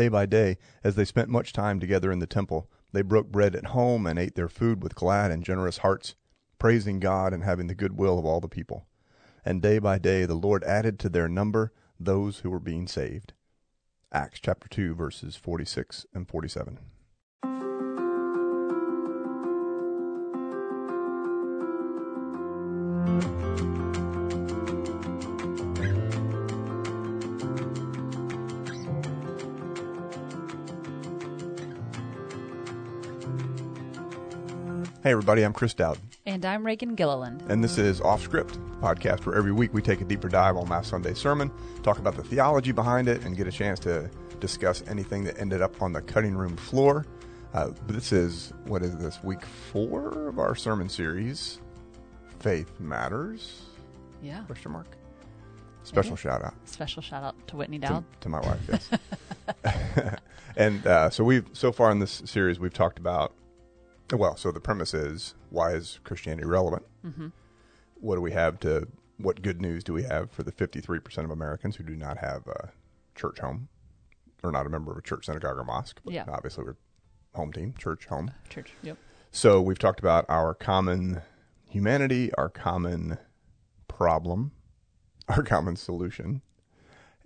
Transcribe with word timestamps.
Day 0.00 0.08
by 0.08 0.24
day, 0.24 0.56
as 0.82 0.94
they 0.94 1.04
spent 1.04 1.28
much 1.28 1.52
time 1.52 1.78
together 1.78 2.10
in 2.10 2.20
the 2.20 2.26
temple, 2.26 2.70
they 2.90 3.02
broke 3.02 3.30
bread 3.30 3.54
at 3.54 3.66
home 3.66 4.06
and 4.06 4.18
ate 4.18 4.34
their 4.34 4.48
food 4.48 4.82
with 4.82 4.94
glad 4.94 5.30
and 5.30 5.44
generous 5.44 5.76
hearts, 5.76 6.14
praising 6.58 7.00
God 7.00 7.34
and 7.34 7.44
having 7.44 7.66
the 7.66 7.74
good 7.74 7.98
will 7.98 8.18
of 8.18 8.24
all 8.24 8.40
the 8.40 8.48
people. 8.48 8.86
And 9.44 9.60
day 9.60 9.78
by 9.78 9.98
day 9.98 10.24
the 10.24 10.34
Lord 10.34 10.64
added 10.64 10.98
to 11.00 11.10
their 11.10 11.28
number 11.28 11.74
those 11.98 12.38
who 12.38 12.48
were 12.48 12.58
being 12.58 12.86
saved. 12.86 13.34
Acts 14.10 14.40
chapter 14.40 14.68
2, 14.70 14.94
verses 14.94 15.36
46 15.36 16.06
and 16.14 16.26
47. 16.26 16.78
Hey, 35.10 35.12
everybody, 35.14 35.42
I'm 35.42 35.52
Chris 35.52 35.74
Dowd. 35.74 35.98
And 36.24 36.44
I'm 36.44 36.64
Reagan 36.64 36.94
Gilliland. 36.94 37.42
And 37.48 37.64
this 37.64 37.78
is 37.78 38.00
Off 38.00 38.22
Script, 38.22 38.60
podcast 38.80 39.26
where 39.26 39.34
every 39.34 39.50
week 39.50 39.74
we 39.74 39.82
take 39.82 40.00
a 40.00 40.04
deeper 40.04 40.28
dive 40.28 40.56
on 40.56 40.68
last 40.68 40.90
Sunday's 40.90 41.18
sermon, 41.18 41.50
talk 41.82 41.98
about 41.98 42.14
the 42.14 42.22
theology 42.22 42.70
behind 42.70 43.08
it, 43.08 43.24
and 43.24 43.36
get 43.36 43.48
a 43.48 43.50
chance 43.50 43.80
to 43.80 44.08
discuss 44.38 44.84
anything 44.86 45.24
that 45.24 45.36
ended 45.36 45.62
up 45.62 45.82
on 45.82 45.92
the 45.92 46.00
cutting 46.00 46.36
room 46.36 46.56
floor. 46.56 47.06
Uh, 47.54 47.72
this 47.88 48.12
is, 48.12 48.52
what 48.66 48.84
is 48.84 48.96
this, 48.98 49.20
week 49.24 49.44
four 49.72 50.28
of 50.28 50.38
our 50.38 50.54
sermon 50.54 50.88
series, 50.88 51.58
Faith 52.38 52.78
Matters? 52.78 53.62
Yeah. 54.22 54.44
Question 54.44 54.70
mark? 54.70 54.96
Special 55.82 56.14
shout 56.14 56.44
out. 56.44 56.54
Special 56.66 57.02
shout 57.02 57.24
out 57.24 57.48
to 57.48 57.56
Whitney 57.56 57.80
To, 57.80 57.86
Dowd. 57.88 58.04
to 58.20 58.28
my 58.28 58.38
wife, 58.42 58.60
yes. 58.68 58.90
and 60.56 60.86
uh, 60.86 61.10
so 61.10 61.24
we've, 61.24 61.48
so 61.52 61.72
far 61.72 61.90
in 61.90 61.98
this 61.98 62.22
series, 62.26 62.60
we've 62.60 62.72
talked 62.72 63.00
about 63.00 63.32
well, 64.18 64.36
so 64.36 64.50
the 64.52 64.60
premise 64.60 64.94
is 64.94 65.34
why 65.50 65.72
is 65.72 66.00
Christianity 66.04 66.46
relevant? 66.46 66.82
Mm-hmm. 67.04 67.28
What 68.00 68.14
do 68.16 68.20
we 68.20 68.32
have 68.32 68.58
to? 68.60 68.88
What 69.18 69.42
good 69.42 69.60
news 69.60 69.84
do 69.84 69.92
we 69.92 70.02
have 70.04 70.30
for 70.30 70.42
the 70.42 70.52
fifty-three 70.52 71.00
percent 71.00 71.24
of 71.26 71.30
Americans 71.30 71.76
who 71.76 71.84
do 71.84 71.94
not 71.94 72.18
have 72.18 72.46
a 72.46 72.70
church 73.14 73.38
home, 73.40 73.68
or 74.42 74.50
not 74.50 74.66
a 74.66 74.70
member 74.70 74.90
of 74.90 74.96
a 74.98 75.02
church, 75.02 75.26
synagogue, 75.26 75.58
or 75.58 75.64
mosque? 75.64 76.00
But 76.04 76.14
Yeah. 76.14 76.24
obviously 76.28 76.64
we're 76.64 76.76
home 77.34 77.52
team, 77.52 77.74
church, 77.78 78.06
home. 78.06 78.30
Church. 78.48 78.72
Yep. 78.82 78.96
So 79.30 79.60
we've 79.60 79.78
talked 79.78 80.00
about 80.00 80.24
our 80.28 80.54
common 80.54 81.20
humanity, 81.68 82.32
our 82.34 82.48
common 82.48 83.18
problem, 83.88 84.52
our 85.28 85.42
common 85.42 85.76
solution, 85.76 86.40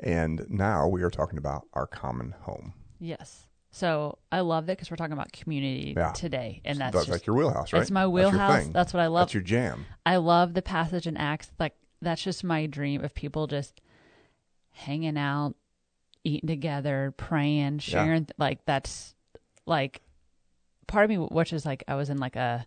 and 0.00 0.44
now 0.50 0.88
we 0.88 1.02
are 1.02 1.10
talking 1.10 1.38
about 1.38 1.66
our 1.72 1.86
common 1.86 2.34
home. 2.42 2.74
Yes. 2.98 3.46
So 3.74 4.18
I 4.30 4.38
love 4.38 4.64
it 4.68 4.78
because 4.78 4.88
we're 4.88 4.96
talking 4.96 5.14
about 5.14 5.32
community 5.32 5.94
Yeah. 5.96 6.12
today, 6.12 6.60
and 6.64 6.78
that's, 6.78 6.94
That's 6.94 7.06
just, 7.06 7.10
like 7.10 7.26
your 7.26 7.34
wheelhouse, 7.34 7.72
right? 7.72 7.82
It's 7.82 7.90
my 7.90 8.02
That's 8.02 8.12
your 8.12 8.30
wheelhouse. 8.30 8.62
thing. 8.62 8.72
That's 8.72 8.94
what 8.94 9.00
I 9.00 9.08
love. 9.08 9.22
That's 9.26 9.34
your 9.34 9.42
jam. 9.42 9.86
I 10.06 10.14
love 10.18 10.54
the 10.54 10.62
passage 10.62 11.08
in 11.08 11.16
Acts. 11.16 11.50
Like 11.58 11.74
that's 12.00 12.22
just 12.22 12.44
my 12.44 12.66
dream 12.66 13.02
of 13.02 13.16
people 13.16 13.48
just 13.48 13.80
hanging 14.70 15.18
out, 15.18 15.56
eating 16.22 16.46
together, 16.46 17.12
praying, 17.16 17.80
sharing. 17.80 18.28
Like 18.38 18.64
that's 18.64 19.16
like 19.66 20.02
part 20.86 21.02
of 21.02 21.10
me, 21.10 21.16
which 21.16 21.52
is 21.52 21.66
like 21.66 21.82
I 21.88 21.96
was 21.96 22.10
in 22.10 22.18
like 22.18 22.36
a 22.36 22.66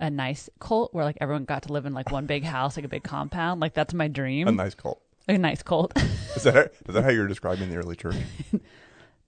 a 0.00 0.10
nice 0.10 0.50
cult 0.58 0.92
where 0.92 1.04
like 1.04 1.18
everyone 1.20 1.44
got 1.44 1.62
to 1.62 1.72
live 1.72 1.86
in 1.86 1.94
like 1.94 2.10
one 2.10 2.26
big 2.26 2.42
house, 2.42 2.74
like 2.76 2.84
a 2.84 2.88
big 2.88 3.04
compound. 3.04 3.60
Like 3.60 3.74
that's 3.74 3.94
my 3.94 4.08
dream. 4.08 4.48
A 4.48 4.50
nice 4.50 4.74
cult. 4.74 5.00
a 5.28 5.38
nice 5.38 5.62
cult. 5.62 5.96
Is 6.34 6.42
that 6.42 6.72
is 6.88 6.94
that 6.96 7.04
how 7.04 7.10
you're 7.10 7.28
describing 7.28 7.70
the 7.70 7.76
early 7.76 7.94
church? 7.94 8.16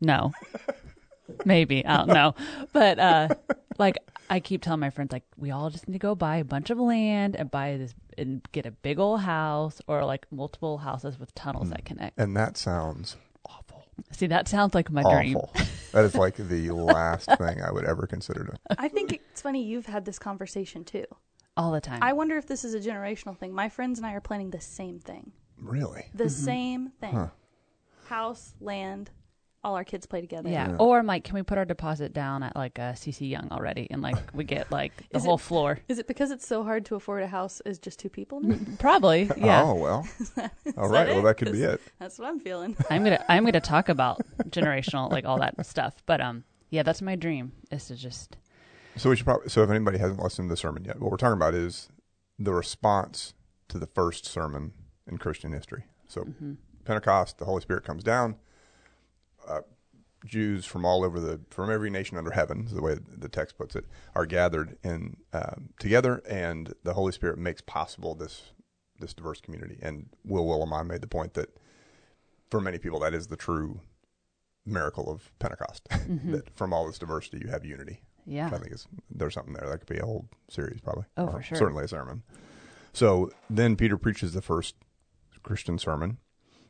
No. 0.01 0.33
Maybe. 1.45 1.85
I 1.85 1.99
don't 1.99 2.09
know. 2.09 2.35
But 2.73 2.99
uh 2.99 3.29
like 3.79 3.99
I 4.31 4.41
keep 4.41 4.63
telling 4.63 4.81
my 4.81 4.91
friends 4.91 5.13
like 5.13 5.25
we 5.37 5.51
all 5.51 5.71
just 5.71 5.89
need 5.89 5.95
to 5.95 5.99
go 5.99 6.15
buy 6.15 6.37
a 6.37 6.45
bunch 6.45 6.71
of 6.71 6.79
land 6.79 7.37
and 7.37 7.51
buy 7.51 7.77
this 7.77 7.95
and 8.17 8.43
get 8.53 8.67
a 8.67 8.71
big 8.71 8.99
old 8.99 9.21
house 9.21 9.81
or 9.87 10.05
like 10.05 10.27
multiple 10.31 10.79
houses 10.79 11.19
with 11.19 11.35
tunnels 11.35 11.71
that 11.71 11.85
connect. 11.85 12.19
And 12.19 12.37
that 12.37 12.57
sounds 12.57 13.17
awful. 13.49 13.85
See, 14.13 14.27
that 14.29 14.49
sounds 14.49 14.75
like 14.75 14.91
my 14.91 15.03
dream. 15.03 15.37
Awful. 15.37 15.67
that 15.93 16.05
is 16.05 16.15
like 16.15 16.37
the 16.37 16.71
last 16.71 17.27
thing 17.39 17.63
I 17.63 17.71
would 17.71 17.85
ever 17.85 18.07
consider 18.07 18.45
to. 18.45 18.77
I 18.79 18.89
think 18.89 19.13
it's 19.13 19.43
funny 19.43 19.63
you've 19.63 19.87
had 19.87 20.05
this 20.05 20.19
conversation 20.19 20.85
too. 20.85 21.05
All 21.57 21.71
the 21.71 21.81
time. 21.81 22.01
I 22.03 22.13
wonder 22.13 22.37
if 22.37 22.47
this 22.47 22.65
is 22.65 22.75
a 22.75 22.81
generational 22.81 23.39
thing. 23.39 23.55
My 23.55 23.69
friends 23.69 23.99
and 23.99 24.07
I 24.07 24.15
are 24.15 24.21
planning 24.21 24.51
the 24.51 24.61
same 24.61 24.99
thing. 24.99 25.33
Really? 25.57 26.07
The 26.13 26.29
same 26.29 26.91
thing. 27.01 27.13
Huh. 27.13 27.29
House, 28.09 28.55
land, 28.61 29.11
all 29.65 29.77
our 29.77 29.85
kids 29.85 30.07
play 30.07 30.21
together. 30.21 30.49
yeah. 30.49 30.69
Yeah. 30.69 30.77
Or 30.79 30.99
I'm 30.99 31.21
can 31.23 31.35
we 31.35 31.43
put 31.43 31.59
our 31.59 31.65
deposit 31.65 32.13
down 32.13 32.43
at 32.43 32.55
like 32.55 32.79
uh, 32.79 32.93
CC 32.93 33.29
Young 33.29 33.49
already 33.51 33.89
and 33.91 34.03
like 34.03 34.17
we 34.35 34.45
get 34.45 34.71
like 34.71 34.97
the 34.97 35.05
Is 35.17 35.25
it- 35.25 35.29
whole 35.29 35.39
floor? 35.39 35.81
Is 35.89 35.99
it 35.99 36.07
because 36.07 36.31
it's 36.31 36.47
so 36.47 36.63
hard 36.63 36.85
to 36.87 36.95
afford 36.95 37.23
a 37.23 37.27
house 37.27 37.61
as 37.61 37.79
just 37.79 37.99
two 37.99 38.09
people? 38.09 38.43
Probably. 38.79 39.31
Yeah. 39.37 39.63
Oh 39.63 39.75
well. 39.75 40.07
All 40.77 40.89
that 40.89 41.07
right. 41.07 41.09
Well, 41.09 41.23
that 41.23 41.37
could 41.37 41.53
be 41.53 41.63
it. 41.63 41.81
That's 41.99 42.19
what 42.19 42.29
I'm 42.29 42.41
feeling. 42.41 42.77
I'm 42.91 43.03
gonna 43.03 43.25
I'm 43.29 43.45
gonna 43.45 43.61
talk 43.61 43.89
about 43.89 44.21
generational 44.51 45.11
like 45.11 45.25
all 45.25 45.39
that 45.39 45.65
stuff. 45.67 45.95
But 46.07 46.21
um 46.21 46.45
yeah, 46.71 46.83
that's 46.83 47.03
my 47.03 47.17
dream 47.17 47.53
is 47.71 47.87
to 47.87 47.97
just 47.97 48.37
So 48.97 49.11
we 49.11 49.17
should 49.17 49.27
probably. 49.27 49.49
So 49.49 49.63
if 49.63 49.71
anybody 49.71 49.99
hasn't 49.99 50.23
listened 50.23 50.49
to 50.49 50.53
the 50.53 50.57
sermon 50.57 50.85
yet, 50.85 51.01
what 51.01 51.11
we're 51.11 51.17
talking 51.17 51.35
about 51.35 51.55
is 51.55 51.89
the 52.39 52.53
response 52.53 53.35
to 53.69 53.79
the 53.79 53.87
first 53.87 54.27
sermon 54.27 54.73
in 55.07 55.19
Christian 55.19 55.53
history. 55.53 55.85
So 56.09 56.23
mm-hmm. 56.23 56.55
Pentecost, 56.85 57.39
the 57.39 57.45
Holy 57.45 57.63
Spirit 57.63 57.85
comes 57.85 58.03
down. 58.03 58.37
Jews 60.25 60.65
from 60.65 60.85
all 60.85 61.05
over 61.05 61.21
the 61.21 61.41
from 61.51 61.71
every 61.71 61.91
nation 61.91 62.17
under 62.17 62.31
heaven, 62.31 62.65
is 62.67 62.73
the 62.73 62.83
way 62.83 62.97
the 63.07 63.29
text 63.29 63.59
puts 63.59 63.77
it, 63.77 63.85
are 64.15 64.27
gathered 64.27 64.79
in 64.83 65.17
um, 65.33 65.71
together, 65.79 66.23
and 66.29 66.73
the 66.83 66.95
Holy 66.95 67.13
Spirit 67.13 67.39
makes 67.39 67.61
possible 67.61 68.15
this 68.15 68.53
this 68.99 69.13
diverse 69.13 69.41
community. 69.41 69.79
And 69.83 70.09
Will 70.25 70.47
Willimon 70.47 70.87
made 70.87 71.01
the 71.01 71.07
point 71.07 71.35
that 71.35 71.57
for 72.51 72.61
many 72.61 72.79
people 72.79 73.01
that 73.01 73.13
is 73.15 73.27
the 73.27 73.37
true 73.37 73.81
miracle 74.67 75.11
of 75.11 75.31
Pentecost. 75.39 75.89
that 76.27 76.49
from 76.57 76.73
all 76.73 76.87
this 76.87 76.99
diversity, 76.99 77.39
you 77.45 77.51
have 77.51 77.65
unity. 77.65 78.01
yeah. 78.27 78.47
I 78.47 78.59
think 78.59 78.73
is 78.73 78.87
there's 79.11 79.35
something 79.35 79.53
there 79.53 79.69
that 79.69 79.79
could 79.79 79.89
be 79.89 79.99
a 79.99 80.07
whole 80.07 80.29
series 80.49 80.81
probably. 80.81 81.05
Oh, 81.17 81.27
Or 81.27 81.33
for 81.33 81.43
sure. 81.43 81.59
Certainly 81.59 81.85
a 81.85 81.89
sermon. 81.89 82.23
So 82.93 83.31
then 83.51 83.77
Peter 83.77 83.99
preaches 83.99 84.33
the 84.33 84.41
first 84.43 84.77
Christian 85.43 85.79
sermon, 85.79 86.19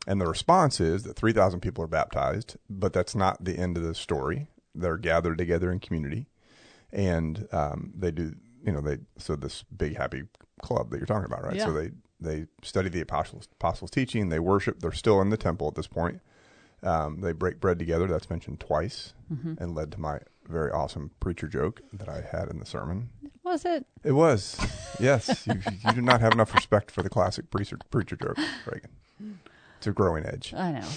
and 0.06 0.20
the 0.20 0.26
response 0.26 0.80
is 0.80 1.02
that 1.04 1.16
three 1.16 1.32
thousand 1.32 1.60
people 1.60 1.82
are 1.84 1.88
baptized, 1.88 2.56
but 2.68 2.92
that's 2.92 3.14
not 3.14 3.44
the 3.44 3.58
end 3.58 3.76
of 3.76 3.82
the 3.82 3.94
story. 3.94 4.48
They're 4.74 4.96
gathered 4.98 5.38
together 5.38 5.70
in 5.70 5.80
community, 5.80 6.26
and 6.92 7.48
um, 7.52 7.92
they 7.96 8.10
do 8.10 8.34
you 8.64 8.72
know 8.72 8.80
they 8.80 8.98
so 9.18 9.36
this 9.36 9.62
big 9.76 9.96
happy 9.96 10.24
club 10.62 10.90
that 10.90 10.96
you're 10.98 11.06
talking 11.06 11.26
about, 11.26 11.44
right? 11.44 11.60
So 11.60 11.72
they 11.72 11.90
they 12.20 12.46
study 12.62 12.88
the 12.88 13.00
apostles 13.00 13.48
apostles 13.60 13.90
teaching, 13.90 14.28
they 14.28 14.38
worship. 14.38 14.80
They're 14.80 14.92
still 14.92 15.20
in 15.20 15.30
the 15.30 15.36
temple 15.36 15.68
at 15.68 15.74
this 15.74 15.86
point. 15.86 16.20
Um, 16.82 17.20
they 17.20 17.32
break 17.32 17.60
bread 17.60 17.78
together. 17.78 18.06
That's 18.06 18.28
mentioned 18.30 18.60
twice, 18.60 19.14
Mm-hmm. 19.32 19.54
and 19.62 19.74
led 19.74 19.90
to 19.92 20.00
my 20.00 20.20
very 20.48 20.70
awesome 20.70 21.10
preacher 21.18 21.48
joke 21.48 21.80
that 21.94 22.08
I 22.10 22.20
had 22.30 22.48
in 22.50 22.58
the 22.58 22.66
sermon. 22.66 23.08
Was 23.42 23.64
it? 23.64 23.86
It 24.02 24.12
was, 24.12 24.58
yes. 25.00 25.46
You, 25.46 25.54
you 25.86 25.92
do 25.92 26.02
not 26.02 26.20
have 26.20 26.32
enough 26.32 26.52
respect 26.54 26.90
for 26.90 27.02
the 27.02 27.08
classic 27.08 27.50
preacher 27.50 27.78
preacher 27.90 28.16
joke, 28.16 28.36
Reagan. 28.66 28.90
A 29.86 29.92
growing 29.92 30.24
edge. 30.26 30.52
I 30.56 30.72
know. 30.72 30.88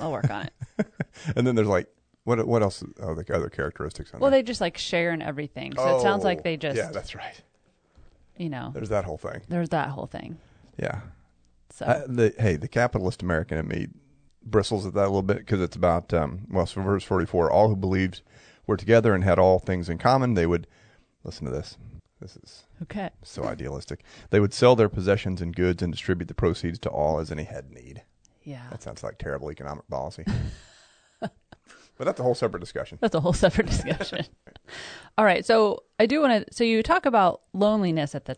I'll 0.00 0.12
work 0.12 0.30
on 0.30 0.46
it. 0.78 0.86
And 1.34 1.44
then 1.46 1.56
there's 1.56 1.66
like, 1.68 1.88
what 2.24 2.46
what 2.46 2.62
else? 2.62 2.84
Oh, 3.00 3.14
the 3.14 3.34
other 3.34 3.48
characteristics. 3.48 4.14
On 4.14 4.20
Well, 4.20 4.30
there. 4.30 4.38
they 4.40 4.44
just 4.44 4.60
like 4.60 4.78
share 4.78 5.10
and 5.10 5.22
everything. 5.22 5.74
So 5.74 5.96
it 5.96 6.02
sounds 6.02 6.22
like 6.22 6.44
they 6.44 6.54
Oh, 6.54 6.56
just, 6.58 6.76
yeah, 6.76 6.90
that's 6.92 7.14
right. 7.16 7.42
you 8.36 8.48
know, 8.48 8.70
There's 8.72 8.90
that 8.90 9.04
whole 9.04 9.18
thing. 9.18 9.40
there's 9.48 9.70
that 9.70 9.88
whole 9.88 10.06
thing. 10.06 10.38
Yeah. 10.76 11.00
So 11.70 11.86
Uh, 11.86 12.04
the 12.06 12.34
hey, 12.38 12.56
the 12.56 12.68
capitalist 12.68 13.22
American 13.22 13.58
in 13.58 13.66
me 13.66 13.88
bristles 14.44 14.86
at 14.86 14.94
that 14.94 15.02
a 15.04 15.10
little 15.10 15.22
bit 15.22 15.38
because 15.38 15.60
it's 15.60 15.74
about 15.76 16.14
um, 16.14 16.46
well, 16.50 16.66
so 16.66 16.80
verse 16.82 17.02
forty 17.04 17.26
four. 17.26 17.50
All 17.50 17.68
who 17.68 17.76
believed 17.76 18.22
were 18.66 18.76
together 18.76 19.14
and 19.14 19.24
had 19.24 19.38
all 19.40 19.58
things 19.58 19.88
in 19.88 19.98
common. 19.98 20.34
They 20.34 20.46
would 20.46 20.66
listen 21.24 21.44
to 21.46 21.50
this. 21.50 21.76
This 22.20 22.36
is 22.36 22.64
okay. 22.82 23.10
so 23.22 23.44
idealistic. 23.44 24.02
They 24.30 24.40
would 24.40 24.52
sell 24.54 24.74
their 24.76 24.88
possessions 24.88 25.40
and 25.40 25.54
goods 25.54 25.82
and 25.82 25.92
distribute 25.92 26.26
the 26.28 26.34
proceeds 26.34 26.78
to 26.80 26.88
all 26.90 27.18
as 27.20 27.30
any 27.32 27.44
had 27.44 27.70
need. 27.72 28.02
Yeah. 28.48 28.62
That 28.70 28.82
sounds 28.82 29.02
like 29.02 29.18
terrible 29.18 29.50
economic 29.50 29.86
policy. 29.88 30.24
but 31.20 32.04
that's 32.04 32.20
a 32.20 32.22
whole 32.22 32.34
separate 32.34 32.60
discussion. 32.60 32.98
That's 33.00 33.14
a 33.14 33.20
whole 33.20 33.32
separate 33.32 33.66
discussion. 33.74 34.24
All 35.16 35.24
right. 35.24 35.44
So 35.44 35.82
I 35.98 36.06
do 36.06 36.20
want 36.20 36.46
to. 36.46 36.54
So 36.54 36.64
you 36.64 36.82
talk 36.82 37.06
about 37.06 37.42
loneliness 37.52 38.14
at 38.14 38.24
the 38.26 38.36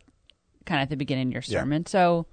kind 0.66 0.80
of 0.80 0.84
at 0.86 0.90
the 0.90 0.96
beginning 0.96 1.28
of 1.28 1.32
your 1.32 1.42
Yeah. 1.46 1.60
sermon. 1.60 1.86
So 1.86 2.26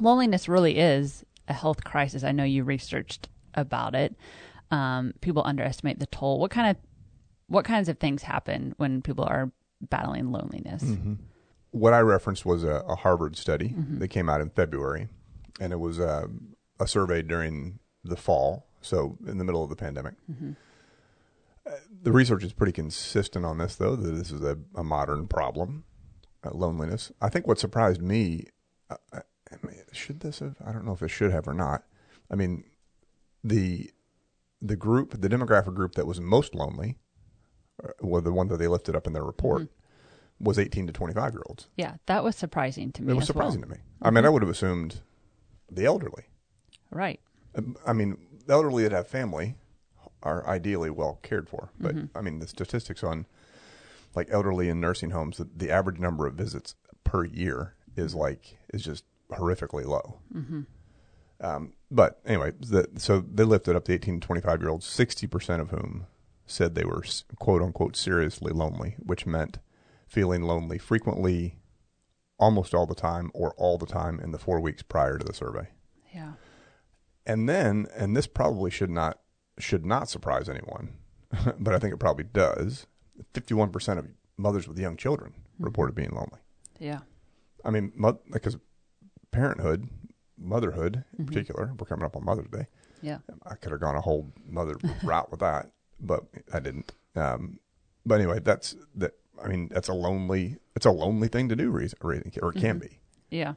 loneliness 0.00 0.48
really 0.48 0.78
is 0.78 1.24
a 1.48 1.52
health 1.52 1.84
crisis. 1.84 2.24
I 2.24 2.32
know 2.32 2.44
you 2.44 2.64
researched 2.64 3.28
about 3.54 3.94
it. 3.94 4.14
Um, 4.70 5.12
people 5.20 5.42
underestimate 5.44 5.98
the 5.98 6.06
toll. 6.06 6.38
What 6.40 6.50
kind 6.50 6.70
of 6.70 6.76
what 7.48 7.64
kinds 7.64 7.88
of 7.90 7.98
things 7.98 8.22
happen 8.22 8.74
when 8.78 9.02
people 9.02 9.24
are 9.24 9.52
battling 9.82 10.32
loneliness? 10.32 10.82
What 11.72 11.92
I 11.92 12.00
referenced 12.00 12.46
was 12.46 12.64
a, 12.64 12.82
a 12.88 12.94
Harvard 12.96 13.36
study 13.36 13.68
Mm-hmm. 13.70 13.98
that 13.98 14.08
came 14.08 14.28
out 14.30 14.40
in 14.40 14.48
February, 14.50 15.08
and 15.60 15.72
it 15.72 15.78
was 15.80 15.98
a, 15.98 16.28
a 16.84 16.88
survey 16.88 17.22
during 17.22 17.78
the 18.04 18.16
fall. 18.16 18.66
So 18.80 19.16
in 19.26 19.38
the 19.38 19.44
middle 19.44 19.64
of 19.64 19.70
the 19.70 19.76
pandemic. 19.76 20.14
Uh, 21.66 21.70
the 22.02 22.12
research 22.12 22.44
is 22.44 22.52
pretty 22.52 22.72
consistent 22.72 23.44
on 23.46 23.56
this, 23.58 23.76
though, 23.76 23.96
that 23.96 24.10
this 24.10 24.30
is 24.30 24.42
a, 24.42 24.58
a 24.74 24.84
modern 24.84 25.26
problem, 25.26 25.84
uh, 26.44 26.50
loneliness. 26.52 27.10
I 27.22 27.30
think 27.30 27.46
what 27.46 27.58
surprised 27.58 28.02
me, 28.02 28.48
uh, 28.90 28.96
I 29.12 29.56
mean, 29.66 29.80
should 29.92 30.20
this 30.20 30.40
have? 30.40 30.56
I 30.64 30.72
don't 30.72 30.84
know 30.84 30.92
if 30.92 31.02
it 31.02 31.08
should 31.08 31.32
have 31.32 31.48
or 31.48 31.54
not. 31.54 31.84
I 32.30 32.34
mean, 32.34 32.64
the 33.42 33.90
the 34.60 34.76
group, 34.76 35.18
the 35.20 35.28
demographic 35.28 35.74
group 35.74 35.94
that 35.94 36.06
was 36.06 36.20
most 36.20 36.54
lonely, 36.54 36.98
uh, 37.82 37.88
well, 38.00 38.20
the 38.22 38.32
one 38.32 38.48
that 38.48 38.58
they 38.58 38.68
lifted 38.68 38.94
up 38.94 39.06
in 39.06 39.12
their 39.14 39.24
report, 39.24 39.62
Mm-hmm. 39.62 40.44
was 40.44 40.58
18 40.58 40.86
to 40.88 40.92
25 40.92 41.32
year 41.32 41.42
olds. 41.46 41.68
Yeah, 41.76 41.94
that 42.06 42.22
was 42.24 42.36
surprising 42.36 42.92
to 42.92 43.02
me. 43.02 43.12
It 43.12 43.14
was 43.16 43.22
as 43.22 43.26
surprising 43.28 43.60
well. 43.62 43.70
to 43.70 43.76
me. 43.76 43.80
I 44.02 44.10
mean, 44.10 44.26
I 44.26 44.28
would 44.28 44.42
have 44.42 44.50
assumed 44.50 45.00
the 45.70 45.86
elderly. 45.86 46.24
Right. 46.94 47.20
I 47.86 47.92
mean, 47.92 48.16
the 48.46 48.54
elderly 48.54 48.84
that 48.84 48.92
have 48.92 49.08
family 49.08 49.56
are 50.22 50.46
ideally 50.48 50.90
well 50.90 51.18
cared 51.22 51.48
for. 51.48 51.70
But 51.78 51.94
mm-hmm. 51.94 52.16
I 52.16 52.22
mean, 52.22 52.38
the 52.38 52.48
statistics 52.48 53.04
on 53.04 53.26
like 54.14 54.28
elderly 54.30 54.68
in 54.68 54.80
nursing 54.80 55.10
homes, 55.10 55.36
the, 55.36 55.48
the 55.54 55.70
average 55.70 55.98
number 55.98 56.26
of 56.26 56.34
visits 56.34 56.74
per 57.04 57.24
year 57.24 57.74
is 57.96 58.12
mm-hmm. 58.12 58.20
like 58.20 58.58
is 58.72 58.82
just 58.82 59.04
horrifically 59.30 59.84
low. 59.84 60.20
Mm-hmm. 60.34 60.62
Um, 61.40 61.74
but 61.90 62.20
anyway, 62.24 62.52
the, 62.58 62.88
so 62.96 63.20
they 63.20 63.44
lifted 63.44 63.76
up 63.76 63.84
the 63.84 63.94
18 63.94 64.20
to 64.20 64.26
25 64.26 64.60
year 64.60 64.70
olds, 64.70 64.86
60% 64.86 65.60
of 65.60 65.70
whom 65.70 66.06
said 66.46 66.74
they 66.74 66.84
were 66.84 67.04
quote 67.38 67.62
unquote 67.62 67.96
seriously 67.96 68.52
lonely, 68.52 68.96
which 68.98 69.26
meant 69.26 69.58
feeling 70.06 70.42
lonely 70.42 70.78
frequently, 70.78 71.56
almost 72.38 72.74
all 72.74 72.86
the 72.86 72.94
time, 72.94 73.30
or 73.34 73.54
all 73.56 73.78
the 73.78 73.86
time 73.86 74.20
in 74.20 74.32
the 74.32 74.38
four 74.38 74.60
weeks 74.60 74.82
prior 74.82 75.18
to 75.18 75.24
the 75.24 75.34
survey. 75.34 75.68
Yeah. 76.14 76.32
And 77.26 77.48
then, 77.48 77.86
and 77.96 78.16
this 78.16 78.26
probably 78.26 78.70
should 78.70 78.90
not 78.90 79.18
should 79.58 79.86
not 79.86 80.08
surprise 80.08 80.48
anyone, 80.48 80.94
but 81.58 81.74
I 81.74 81.78
think 81.78 81.94
it 81.94 81.98
probably 81.98 82.24
does. 82.24 82.86
Fifty-one 83.32 83.70
percent 83.70 83.98
of 83.98 84.08
mothers 84.36 84.66
with 84.66 84.78
young 84.78 84.96
children 84.96 85.34
reported 85.58 85.94
being 85.94 86.10
lonely. 86.10 86.40
Yeah. 86.78 87.00
I 87.64 87.70
mean, 87.70 87.92
because 88.30 88.56
parenthood, 89.30 89.88
motherhood 90.36 91.04
in 91.18 91.26
particular, 91.26 91.72
we're 91.78 91.86
coming 91.86 92.04
up 92.04 92.16
on 92.16 92.24
Mother's 92.24 92.48
Day. 92.48 92.66
Yeah. 93.00 93.18
I 93.46 93.54
could 93.54 93.72
have 93.72 93.80
gone 93.80 93.96
a 93.96 94.00
whole 94.00 94.32
mother 94.46 94.76
route 95.02 95.30
with 95.30 95.40
that, 95.40 95.70
but 96.00 96.24
I 96.52 96.60
didn't. 96.60 96.92
Um, 97.14 97.58
but 98.04 98.20
anyway, 98.20 98.40
that's 98.40 98.76
that. 98.96 99.12
I 99.42 99.48
mean, 99.48 99.68
that's 99.72 99.88
a 99.88 99.94
lonely. 99.94 100.58
It's 100.76 100.86
a 100.86 100.90
lonely 100.90 101.28
thing 101.28 101.48
to 101.48 101.56
do, 101.56 101.70
raising, 101.70 101.98
raising 102.02 102.32
or 102.42 102.50
it 102.50 102.60
can 102.60 102.78
be. 102.78 102.98
Yeah. 103.30 103.54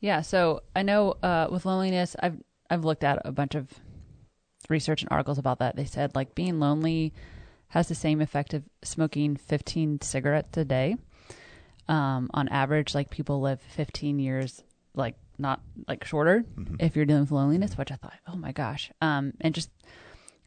Yeah. 0.00 0.22
So 0.22 0.62
I 0.76 0.82
know 0.82 1.12
uh, 1.22 1.48
with 1.50 1.64
loneliness, 1.64 2.14
I've 2.20 2.38
I've 2.70 2.84
looked 2.84 3.04
at 3.04 3.20
a 3.24 3.32
bunch 3.32 3.54
of 3.54 3.68
research 4.68 5.02
and 5.02 5.10
articles 5.10 5.38
about 5.38 5.58
that. 5.60 5.76
They 5.76 5.84
said 5.84 6.14
like 6.14 6.34
being 6.34 6.60
lonely 6.60 7.12
has 7.68 7.88
the 7.88 7.94
same 7.94 8.20
effect 8.20 8.54
of 8.54 8.64
smoking 8.82 9.36
15 9.36 10.00
cigarettes 10.00 10.56
a 10.56 10.64
day. 10.64 10.96
Um, 11.88 12.30
on 12.34 12.48
average, 12.48 12.94
like 12.94 13.10
people 13.10 13.40
live 13.40 13.60
15 13.60 14.18
years, 14.18 14.62
like 14.94 15.14
not 15.38 15.60
like 15.86 16.04
shorter 16.04 16.44
if 16.80 16.96
you're 16.96 17.06
dealing 17.06 17.22
with 17.22 17.30
loneliness, 17.30 17.78
which 17.78 17.92
I 17.92 17.96
thought, 17.96 18.18
oh 18.26 18.36
my 18.36 18.52
gosh. 18.52 18.90
Um, 19.00 19.32
and 19.40 19.54
just, 19.54 19.70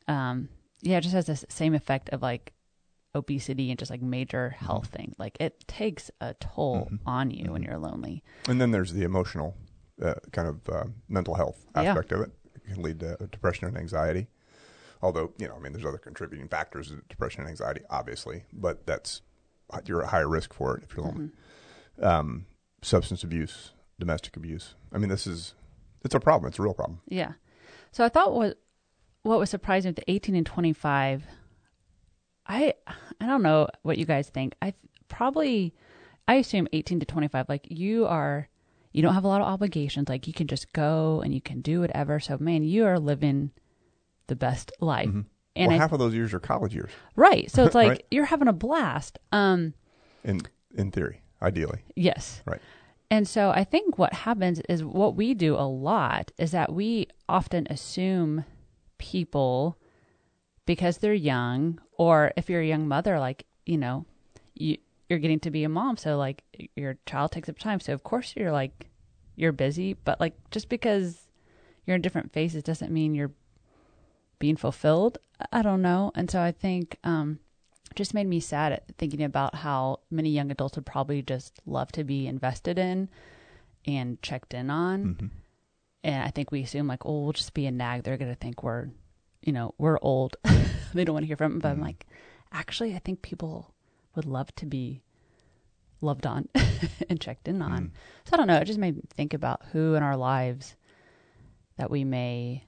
um, 0.08 0.50
yeah, 0.82 0.98
it 0.98 1.02
just 1.02 1.16
has 1.16 1.26
the 1.26 1.36
same 1.50 1.74
effect 1.74 2.10
of 2.10 2.22
like 2.22 2.54
obesity 3.16 3.70
and 3.72 3.80
just 3.80 3.92
like 3.92 4.02
major 4.02 4.50
health 4.52 4.88
thing. 4.88 5.16
Like 5.18 5.38
it 5.40 5.68
takes 5.68 6.12
a 6.20 6.36
toll 6.36 6.92
on 7.06 7.32
you 7.32 7.52
when 7.52 7.64
you're 7.64 7.80
lonely. 7.80 8.24
And 8.48 8.62
then 8.62 8.72
there's 8.72 8.94
the 8.94 9.04
emotional 9.04 9.56
uh, 10.01 10.15
kind 10.31 10.48
of 10.48 10.69
uh, 10.69 10.86
mental 11.09 11.36
health 11.36 11.65
Yeah. 11.75 11.83
aspect 11.83 12.12
of 12.12 12.21
it. 12.21 12.31
It 12.56 12.65
can 12.74 12.81
lead 12.83 13.00
to 13.01 13.18
depression 13.31 13.68
and 13.68 13.77
anxiety. 13.77 14.27
Although, 15.01 15.33
you 15.38 15.48
know, 15.48 15.56
I 15.56 15.59
mean, 15.59 15.74
there's 15.74 15.86
other 15.86 15.98
contributing 15.98 16.48
factors 16.48 16.89
to 16.89 17.01
depression 17.09 17.42
and 17.42 17.50
anxiety, 17.50 17.81
obviously, 17.89 18.44
but 18.53 18.86
that's 18.86 19.21
you're 19.86 20.03
at 20.03 20.09
higher 20.09 20.27
risk 20.30 20.53
for 20.53 20.75
it 20.77 20.83
if 20.83 20.95
you're 20.95 21.06
lonely. 21.06 21.30
Um, 22.01 22.45
substance 22.81 23.24
abuse, 23.24 23.71
domestic 24.00 24.36
abuse. 24.36 24.75
I 24.94 24.98
mean, 24.98 25.09
this 25.09 25.25
is 25.25 25.53
it's 26.03 26.13
a 26.13 26.19
problem. 26.19 26.50
It's 26.50 26.59
a 26.59 26.62
real 26.62 26.74
problem. 26.74 27.00
Yeah. 27.07 27.33
So 27.92 28.03
I 28.06 28.09
thought 28.09 28.33
what 28.33 28.57
what 29.24 29.39
was 29.39 29.50
surprising 29.50 29.89
with 29.89 29.95
the 29.98 30.12
18 30.12 30.36
and 30.36 30.45
25 30.45 31.24
I 32.48 32.74
I 33.19 33.25
don't 33.27 33.44
know 33.44 33.68
what 33.83 33.98
you 33.98 34.06
guys 34.06 34.30
think. 34.30 34.56
I 34.62 34.74
probably 35.07 35.74
I 36.27 36.36
assume 36.36 36.68
18 36.74 37.00
to 37.00 37.06
25 37.06 37.50
like 37.50 37.68
you 37.69 38.06
are 38.06 38.48
you 38.92 39.02
don't 39.02 39.14
have 39.14 39.24
a 39.24 39.28
lot 39.28 39.42
of 39.42 39.48
obligations 39.48 40.10
like 40.10 40.28
you 40.28 40.34
can 40.34 40.48
just 40.48 40.72
go 40.74 41.22
and 41.22 41.34
you 41.34 41.42
can 41.42 41.62
do 41.62 41.82
whatever. 41.82 42.20
So 42.20 42.38
man, 42.40 42.64
you 42.64 42.86
are 42.86 43.00
living 43.00 43.52
the 44.28 44.36
best 44.36 44.72
life. 44.80 45.10
And 45.10 45.68
well, 45.68 45.72
I, 45.72 45.78
half 45.78 45.92
of 45.92 46.00
those 46.00 46.14
years 46.14 46.34
are 46.34 46.40
college 46.40 46.74
years, 46.74 46.92
right. 47.16 47.50
So 47.52 47.66
it's 47.66 47.76
like 47.82 47.90
Right. 47.90 48.06
you're 48.12 48.26
having 48.26 48.48
a 48.48 48.54
blast. 48.54 49.20
Um 49.32 49.74
in 50.24 50.42
in 50.76 50.92
theory, 50.92 51.22
ideally, 51.42 51.84
yes. 51.96 52.42
right? 52.46 52.62
And 53.10 53.28
so 53.28 53.50
I 53.50 53.66
think 53.66 53.98
what 53.98 54.14
happens 54.14 54.62
is 54.70 54.84
what 54.86 55.16
we 55.18 55.34
do 55.34 55.56
a 55.56 55.68
lot 55.68 56.32
is 56.38 56.52
that 56.52 56.72
we 56.72 57.08
often 57.28 57.68
assume 57.70 58.46
people 58.98 59.78
because 60.66 61.00
they're 61.00 61.14
young 61.14 61.80
or 61.98 62.32
if 62.38 62.50
you're 62.50 62.62
a 62.62 62.66
young 62.68 62.88
mother 62.88 63.20
like, 63.20 63.46
you 63.66 63.78
know, 63.78 64.06
you 64.56 64.78
you're 65.12 65.19
getting 65.19 65.42
to 65.42 65.52
be 65.52 65.66
a 65.66 65.69
mom 65.69 65.98
so 65.98 66.18
like 66.18 66.42
your 66.78 66.98
child 67.06 67.34
takes 67.34 67.50
up 67.50 67.60
time. 67.60 67.81
So 67.81 67.92
of 67.92 68.02
course 68.02 68.34
you're 68.38 68.54
like 68.54 68.88
you're 69.36 69.52
busy, 69.52 69.94
but 69.94 70.22
like 70.22 70.36
just 70.52 70.69
because 70.69 71.28
you're 71.86 71.98
in 71.98 72.02
different 72.02 72.31
phases 72.31 72.63
doesn't 72.63 72.94
mean 72.94 73.13
you're 73.13 73.34
being 74.40 74.56
fulfilled. 74.56 75.18
I 75.52 75.63
don't 75.63 75.81
know. 75.81 76.13
And 76.16 76.31
so 76.31 76.40
I 76.42 76.54
think 76.54 76.98
um 77.04 77.40
just 77.94 78.13
made 78.13 78.25
me 78.25 78.40
sad 78.40 78.72
at 78.72 78.86
thinking 78.98 79.22
about 79.22 79.54
how 79.54 80.00
many 80.10 80.30
young 80.30 80.50
adults 80.50 80.78
would 80.78 80.86
probably 80.86 81.22
just 81.22 81.60
love 81.66 81.92
to 81.92 82.06
be 82.06 82.25
invested 82.25 82.80
in 82.80 83.10
and 83.86 84.22
checked 84.22 84.54
in 84.54 84.69
on. 84.69 85.04
Mm-hmm. 85.04 85.28
And 86.06 86.24
I 86.24 86.30
think 86.30 86.52
we 86.52 86.63
assume 86.63 86.88
like, 86.88 87.06
oh, 87.06 87.24
we'll 87.24 87.34
just 87.34 87.54
be 87.54 87.66
a 87.66 87.72
nag. 87.72 88.04
They're 88.04 88.16
gonna 88.16 88.34
think 88.34 88.63
we're, 88.63 88.88
you 89.42 89.52
know, 89.52 89.75
we're 89.78 90.00
old. 90.02 90.38
they 90.94 91.04
don't 91.04 91.16
want 91.16 91.24
to 91.24 91.28
hear 91.28 91.36
from. 91.36 91.58
It. 91.58 91.63
But 91.63 91.74
I'm 91.74 91.81
like, 91.81 92.08
actually, 92.54 92.96
I 92.96 93.00
think 93.00 93.22
people 93.22 93.74
would 94.16 94.25
love 94.25 94.54
to 94.56 94.66
be 94.66 95.02
loved 96.02 96.25
on 96.25 96.48
and 97.10 97.19
checked 97.22 97.48
in 97.48 97.62
on. 97.62 97.92
So 98.25 98.31
I 98.34 98.38
don't 98.38 98.48
know. 98.48 98.58
It 98.58 98.66
just 98.66 98.80
made 98.80 98.96
me 98.96 99.04
think 99.16 99.34
about 99.34 99.62
who 99.72 99.94
in 99.96 100.04
our 100.04 100.18
lives 100.18 100.75
that 101.78 101.92
we 101.92 102.04
may 102.04 102.66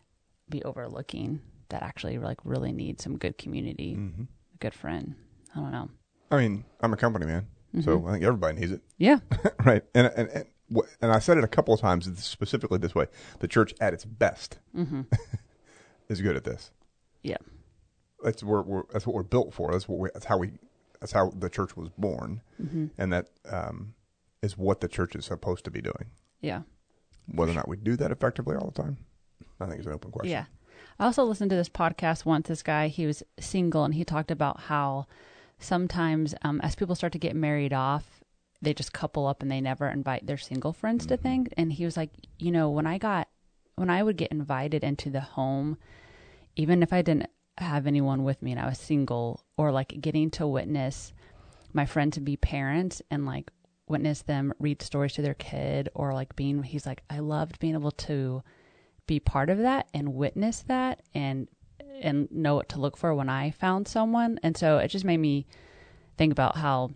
be 0.50 0.64
overlooking 0.64 1.42
that 1.70 1.82
actually 1.84 2.20
like 2.20 2.38
really 2.44 2.72
need 2.72 3.02
some 3.02 3.18
good 3.18 3.38
community, 3.38 3.96
Mm-hmm. 3.96 4.24
a 4.24 4.58
good 4.60 4.74
friend. 4.74 5.16
I 5.56 5.60
don't 5.60 5.72
know. 5.72 5.90
I 6.32 6.38
mean, 6.38 6.64
I'm 6.82 6.94
a 6.94 6.98
company 6.98 7.26
man, 7.26 7.48
so 7.82 7.98
Mm-hmm. 7.98 8.08
I 8.08 8.12
think 8.12 8.24
everybody 8.24 8.60
needs 8.60 8.72
it. 8.72 8.82
Yeah. 8.98 9.20
right. 9.66 9.84
And 9.96 10.08
and 10.16 10.30
and, 10.30 10.46
and 11.02 11.12
I 11.12 11.20
said 11.20 11.38
it 11.38 11.44
a 11.44 11.48
couple 11.48 11.74
of 11.74 11.80
times 11.82 12.06
specifically 12.24 12.78
this 12.78 12.94
way: 12.96 13.08
the 13.40 13.48
church 13.48 13.74
at 13.82 13.94
its 13.94 14.06
best 14.06 14.60
Mm-hmm. 14.76 15.02
is 16.10 16.22
good 16.22 16.36
at 16.36 16.44
this. 16.44 16.72
Yeah. 17.24 17.38
That's 18.24 18.44
what 18.44 18.66
we're, 18.68 18.84
that's 18.92 19.06
what 19.08 19.16
we're 19.16 19.24
built 19.24 19.54
for. 19.54 19.72
That's 19.72 19.88
what 19.88 19.98
we, 20.00 20.10
that's 20.14 20.26
how 20.26 20.38
we 20.38 20.52
that's 21.04 21.12
how 21.12 21.32
the 21.36 21.50
church 21.50 21.76
was 21.76 21.90
born, 21.98 22.40
Mm-hmm. 22.64 22.86
and 22.98 23.12
that 23.12 23.28
um, 23.52 23.94
is 24.42 24.58
what 24.58 24.80
the 24.80 24.88
church 24.88 25.16
is 25.18 25.26
supposed 25.26 25.66
to 25.66 25.72
be 25.72 25.82
doing. 25.82 26.12
Yeah. 26.40 26.62
Whether 27.28 27.52
or 27.52 27.56
not 27.56 27.68
we 27.68 27.76
do 27.76 27.98
that 27.98 28.10
effectively 28.12 28.56
all 28.56 28.72
the 28.74 28.82
time, 28.84 28.98
I 29.60 29.66
think 29.66 29.82
is 29.82 29.86
an 29.86 29.92
open 29.92 30.12
question. 30.12 30.32
Yeah. 30.32 30.46
I 31.00 31.06
also 31.06 31.26
listened 31.26 31.50
to 31.50 31.58
this 31.58 31.68
podcast 31.68 32.24
once. 32.24 32.48
This 32.48 32.64
guy, 32.64 32.88
he 32.88 33.06
was 33.06 33.22
single, 33.38 33.84
and 33.84 33.94
he 33.96 34.06
talked 34.06 34.32
about 34.32 34.62
how 34.62 35.08
sometimes 35.60 36.36
um, 36.44 36.62
as 36.62 36.76
people 36.76 36.96
start 36.96 37.12
to 37.14 37.20
get 37.20 37.36
married 37.36 37.74
off, 37.74 38.24
they 38.62 38.74
just 38.74 38.94
couple 38.94 39.28
up 39.28 39.42
and 39.42 39.52
they 39.52 39.60
never 39.60 39.90
invite 39.90 40.26
their 40.26 40.38
single 40.38 40.72
friends 40.72 41.06
to 41.08 41.18
things. 41.18 41.50
And 41.58 41.74
he 41.74 41.84
was 41.84 41.98
like, 41.98 42.12
you 42.40 42.52
know, 42.52 42.70
when 42.70 42.88
I 42.88 42.98
got, 42.98 43.28
when 43.76 43.90
I 43.90 44.04
would 44.04 44.16
get 44.16 44.32
invited 44.32 44.84
into 44.86 45.10
the 45.10 45.20
home, 45.22 45.78
even 46.56 46.82
if 46.82 46.94
I 46.94 47.02
didn't 47.02 47.28
have 47.58 47.88
anyone 47.88 48.24
with 48.24 48.42
me 48.42 48.52
and 48.52 48.60
I 48.60 48.68
was 48.68 48.80
single, 48.80 49.44
or 49.58 49.72
like 49.72 50.00
getting 50.02 50.30
to 50.32 50.48
witness 50.48 51.14
my 51.74 51.86
friend 51.86 52.14
to 52.14 52.22
be 52.22 52.38
parents 52.38 53.02
and 53.10 53.26
like 53.26 53.52
witness 53.88 54.22
them 54.22 54.54
read 54.60 54.82
stories 54.82 55.14
to 55.14 55.22
their 55.22 55.34
kid, 55.34 55.90
or 55.94 56.14
like 56.14 56.36
being, 56.36 56.64
he's 56.64 56.86
like, 56.86 57.04
I 57.10 57.20
loved 57.20 57.60
being 57.60 57.74
able 57.74 57.92
to 57.92 58.44
be 59.06 59.20
part 59.20 59.50
of 59.50 59.58
that 59.60 59.88
and 59.94 60.14
witness 60.14 60.62
that 60.68 61.02
and 61.14 61.48
and 62.02 62.30
know 62.32 62.56
what 62.56 62.70
to 62.70 62.80
look 62.80 62.98
for 62.98 63.14
when 63.14 63.30
I 63.30 63.52
found 63.52 63.88
someone. 63.88 64.40
And 64.44 64.58
so 64.58 64.78
it 64.78 64.90
just 64.90 65.06
made 65.06 65.18
me 65.18 65.46
think 66.18 66.32
about 66.32 66.58
how 66.58 66.92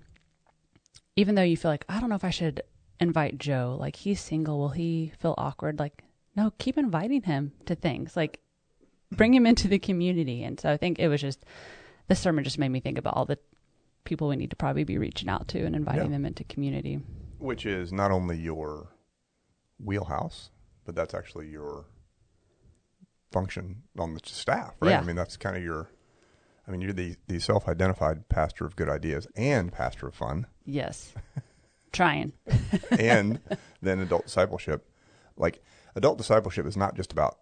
even 1.16 1.36
though 1.36 1.44
you 1.44 1.58
feel 1.58 1.72
like 1.72 1.86
I 1.90 2.00
don't 2.00 2.10
know 2.10 2.16
if 2.16 2.24
I 2.24 2.30
should 2.30 2.62
invite 3.00 3.38
Joe, 3.38 3.78
like 3.80 3.96
he's 3.96 4.20
single, 4.20 4.58
will 4.60 4.70
he 4.70 5.14
feel 5.20 5.36
awkward? 5.38 5.80
Like 5.80 6.04
no, 6.36 6.52
keep 6.58 6.78
inviting 6.78 7.24
him 7.24 7.54
to 7.66 7.76
things. 7.76 8.16
Like 8.16 8.40
bring 9.12 9.34
him 9.34 9.46
into 9.46 9.68
the 9.68 9.80
community. 9.80 10.44
And 10.44 10.60
so 10.60 10.72
I 10.72 10.78
think 10.78 11.00
it 11.00 11.08
was 11.08 11.22
just 11.22 11.44
this 12.08 12.20
sermon 12.20 12.44
just 12.44 12.58
made 12.60 12.70
me 12.70 12.80
think 12.80 12.98
about 12.98 13.16
all 13.16 13.26
the 13.26 13.38
people 14.04 14.28
we 14.30 14.36
need 14.36 14.50
to 14.52 14.56
probably 14.56 14.84
be 14.84 14.98
reaching 14.98 15.28
out 15.30 15.48
to 15.50 15.64
and 15.66 15.76
inviting 15.76 16.06
Yeah. 16.06 16.12
them 16.12 16.26
into 16.26 16.44
community. 16.46 17.00
Which 17.40 17.66
is 17.66 17.92
not 17.94 18.12
only 18.12 18.38
your 18.38 18.90
wheelhouse, 19.84 20.50
but 20.86 20.96
that's 20.96 21.14
actually 21.14 21.50
your 21.50 21.86
function 23.32 23.84
on 23.98 24.14
the 24.14 24.20
staff, 24.24 24.74
right? 24.80 24.92
Yeah. 24.92 25.00
I 25.00 25.04
mean, 25.04 25.16
that's 25.16 25.38
kind 25.38 25.56
of 25.58 25.64
your. 25.64 25.90
I 26.68 26.72
mean, 26.72 26.82
you're 26.82 26.94
the 26.94 27.16
the 27.28 27.40
self-identified 27.40 28.28
pastor 28.30 28.66
of 28.66 28.76
good 28.76 28.90
ideas 28.90 29.28
and 29.36 29.72
pastor 29.72 30.08
of 30.08 30.16
fun, 30.16 30.48
Yes. 30.66 31.14
Trying. 31.94 32.34
and 32.92 33.40
then 33.82 34.00
adult 34.00 34.26
discipleship. 34.26 34.86
Like 35.38 35.64
adult 35.96 36.18
discipleship 36.18 36.66
is 36.66 36.76
not 36.78 36.96
just 36.96 37.12
about. 37.12 37.40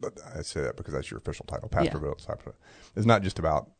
But 0.00 0.18
I 0.36 0.42
say 0.42 0.60
that 0.62 0.76
because 0.76 0.92
that's 0.94 1.10
your 1.10 1.18
official 1.18 1.46
title, 1.46 1.68
pastor 1.68 2.00
Yeah. 2.02 2.12
discipleship. 2.16 2.56
It's 2.96 3.06
not 3.06 3.22
just 3.22 3.38
about 3.38 3.70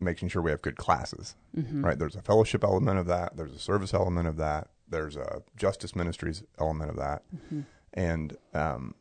making 0.00 0.28
sure 0.28 0.42
we 0.42 0.50
have 0.50 0.62
good 0.62 0.76
classes, 0.76 1.36
Mm-hmm. 1.56 1.84
right? 1.84 1.98
There's 1.98 2.16
a 2.16 2.22
fellowship 2.22 2.62
element 2.62 2.98
of 2.98 3.06
that. 3.06 3.36
There's 3.36 3.54
a 3.54 3.58
service 3.58 3.94
element 3.94 4.28
of 4.28 4.36
that. 4.36 4.68
There's 4.88 5.16
a 5.16 5.42
justice 5.56 5.96
ministries 5.96 6.42
element 6.58 6.90
of 6.90 6.96
that, 6.96 7.22
Mm-hmm. 7.34 7.60
and 7.94 8.36
um, 8.54 8.94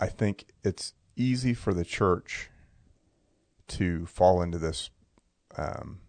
I 0.00 0.06
think 0.08 0.46
it's 0.64 0.94
easy 1.16 1.54
for 1.54 1.72
the 1.72 1.84
church 1.84 2.50
to 3.68 4.06
fall 4.06 4.42
into 4.42 4.58
this 4.58 4.90
um, 5.56 6.00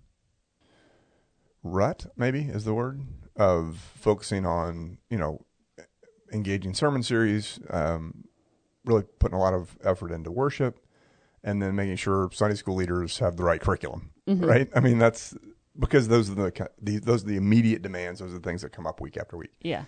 rut. 1.64 2.08
Maybe 2.16 2.42
is 2.42 2.66
the 2.66 2.74
word 2.74 3.02
of 3.36 3.78
focusing 3.96 4.46
on 4.46 4.98
you 5.10 5.18
know 5.18 5.46
engaging 6.34 6.74
sermon 6.74 7.04
series, 7.04 7.60
um, 7.70 8.26
really 8.88 9.04
putting 9.20 9.38
a 9.38 9.42
lot 9.42 9.54
of 9.54 9.78
effort 9.84 10.12
into 10.12 10.32
worship, 10.32 10.80
and 11.44 11.62
then 11.62 11.76
making 11.76 11.98
sure 11.98 12.30
Sunday 12.34 12.56
school 12.56 12.76
leaders 12.76 13.20
have 13.20 13.38
the 13.38 13.44
right 13.44 13.62
curriculum. 13.62 14.12
Right? 14.28 14.70
I 14.76 14.82
mean, 14.82 14.98
that's 14.98 15.36
because 15.80 16.08
those 16.08 16.30
are 16.30 16.36
the, 16.36 16.70
the 16.82 17.00
those 17.00 17.24
are 17.24 17.28
the 17.28 17.38
immediate 17.38 17.82
demands. 17.82 18.20
Those 18.20 18.32
are 18.32 18.40
the 18.40 18.50
things 18.50 18.62
that 18.62 18.72
come 18.72 18.86
up 18.86 19.00
week 19.00 19.16
after 19.16 19.38
week. 19.38 19.52
Yeah. 19.62 19.86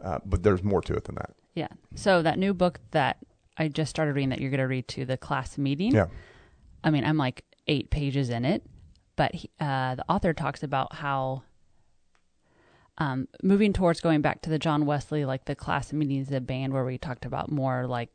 Uh, 0.00 0.18
but 0.24 0.42
there's 0.42 0.62
more 0.62 0.82
to 0.82 0.94
it 0.94 1.04
than 1.04 1.14
that. 1.16 1.30
Yeah. 1.54 1.68
So 1.94 2.22
that 2.22 2.38
new 2.38 2.54
book 2.54 2.80
that 2.90 3.18
I 3.56 3.68
just 3.68 3.90
started 3.90 4.14
reading 4.14 4.30
that 4.30 4.40
you're 4.40 4.50
going 4.50 4.60
to 4.60 4.66
read 4.66 4.88
to 4.88 5.04
the 5.04 5.16
class 5.16 5.58
meeting. 5.58 5.92
Yeah. 5.92 6.06
I 6.84 6.90
mean, 6.90 7.04
I'm 7.04 7.16
like 7.16 7.44
eight 7.66 7.90
pages 7.90 8.30
in 8.30 8.44
it, 8.44 8.62
but 9.16 9.34
he, 9.34 9.50
uh, 9.60 9.94
the 9.94 10.04
author 10.08 10.32
talks 10.32 10.62
about 10.62 10.94
how 10.94 11.42
um, 12.98 13.28
moving 13.42 13.72
towards 13.72 14.00
going 14.00 14.20
back 14.20 14.42
to 14.42 14.50
the 14.50 14.58
John 14.58 14.86
Wesley, 14.86 15.24
like 15.24 15.44
the 15.44 15.54
class 15.54 15.92
meetings, 15.92 16.28
the 16.28 16.40
band 16.40 16.72
where 16.72 16.84
we 16.84 16.98
talked 16.98 17.24
about 17.24 17.50
more 17.50 17.86
like, 17.86 18.10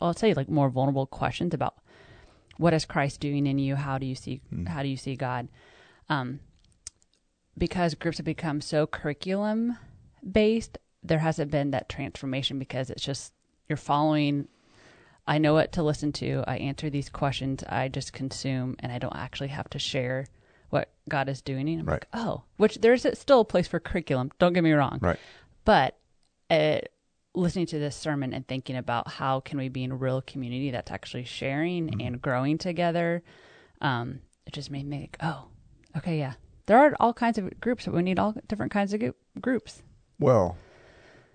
I'll 0.00 0.14
say 0.14 0.34
like 0.34 0.48
more 0.48 0.70
vulnerable 0.70 1.06
questions 1.06 1.54
about 1.54 1.74
what 2.56 2.74
is 2.74 2.84
Christ 2.84 3.20
doing 3.20 3.46
in 3.46 3.58
you? 3.58 3.76
How 3.76 3.98
do 3.98 4.06
you 4.06 4.14
see, 4.14 4.40
how 4.66 4.82
do 4.82 4.88
you 4.88 4.96
see 4.96 5.16
God? 5.16 5.48
Um, 6.08 6.40
because 7.56 7.94
groups 7.94 8.18
have 8.18 8.24
become 8.26 8.60
so 8.60 8.86
curriculum 8.86 9.76
based, 10.30 10.78
there 11.02 11.18
hasn't 11.18 11.50
been 11.50 11.70
that 11.70 11.88
transformation 11.88 12.58
because 12.58 12.90
it's 12.90 13.02
just 13.04 13.32
you're 13.68 13.76
following. 13.76 14.48
I 15.26 15.38
know 15.38 15.54
what 15.54 15.72
to 15.72 15.82
listen 15.82 16.12
to. 16.14 16.42
I 16.46 16.56
answer 16.56 16.90
these 16.90 17.08
questions. 17.08 17.62
I 17.68 17.88
just 17.88 18.12
consume, 18.12 18.76
and 18.80 18.90
I 18.90 18.98
don't 18.98 19.14
actually 19.14 19.48
have 19.48 19.70
to 19.70 19.78
share 19.78 20.26
what 20.70 20.90
God 21.08 21.28
is 21.28 21.40
doing. 21.40 21.68
And 21.68 21.80
I'm 21.80 21.86
Right. 21.86 21.94
like, 21.94 22.08
oh, 22.12 22.42
which 22.56 22.80
there's 22.80 23.06
still 23.18 23.40
a 23.40 23.44
place 23.44 23.68
for 23.68 23.78
curriculum. 23.80 24.30
Don't 24.38 24.52
get 24.52 24.64
me 24.64 24.72
wrong. 24.72 24.98
Right. 25.00 25.18
But 25.64 25.96
uh, 26.50 26.80
listening 27.34 27.66
to 27.66 27.78
this 27.78 27.94
sermon 27.96 28.32
and 28.34 28.46
thinking 28.46 28.76
about 28.76 29.08
how 29.08 29.40
can 29.40 29.58
we 29.58 29.68
be 29.68 29.84
in 29.84 29.92
a 29.92 29.96
real 29.96 30.20
community 30.22 30.70
that's 30.70 30.90
actually 30.90 31.24
sharing 31.24 31.88
Mm-hmm. 31.88 32.00
and 32.00 32.22
growing 32.22 32.58
together, 32.58 33.22
um, 33.80 34.20
it 34.46 34.52
just 34.52 34.70
made 34.70 34.86
me 34.86 34.98
think, 34.98 35.16
oh, 35.22 35.44
okay, 35.96 36.18
yeah, 36.18 36.34
there 36.66 36.78
are 36.78 36.94
all 37.00 37.14
kinds 37.14 37.38
of 37.38 37.60
groups, 37.60 37.84
but 37.86 37.94
we 37.94 38.02
need 38.02 38.18
all 38.18 38.34
different 38.48 38.72
kinds 38.72 38.92
of 38.92 39.00
groups. 39.40 39.82
Well, 40.18 40.56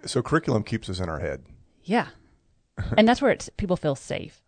so 0.05 0.21
curriculum 0.21 0.63
keeps 0.63 0.89
us 0.89 0.99
in 0.99 1.09
our 1.09 1.19
head. 1.19 1.43
Yeah, 1.83 2.07
and 2.97 3.07
that's 3.07 3.21
where 3.21 3.31
it's 3.31 3.49
people 3.57 3.77
feel 3.77 3.95
safe, 3.95 4.41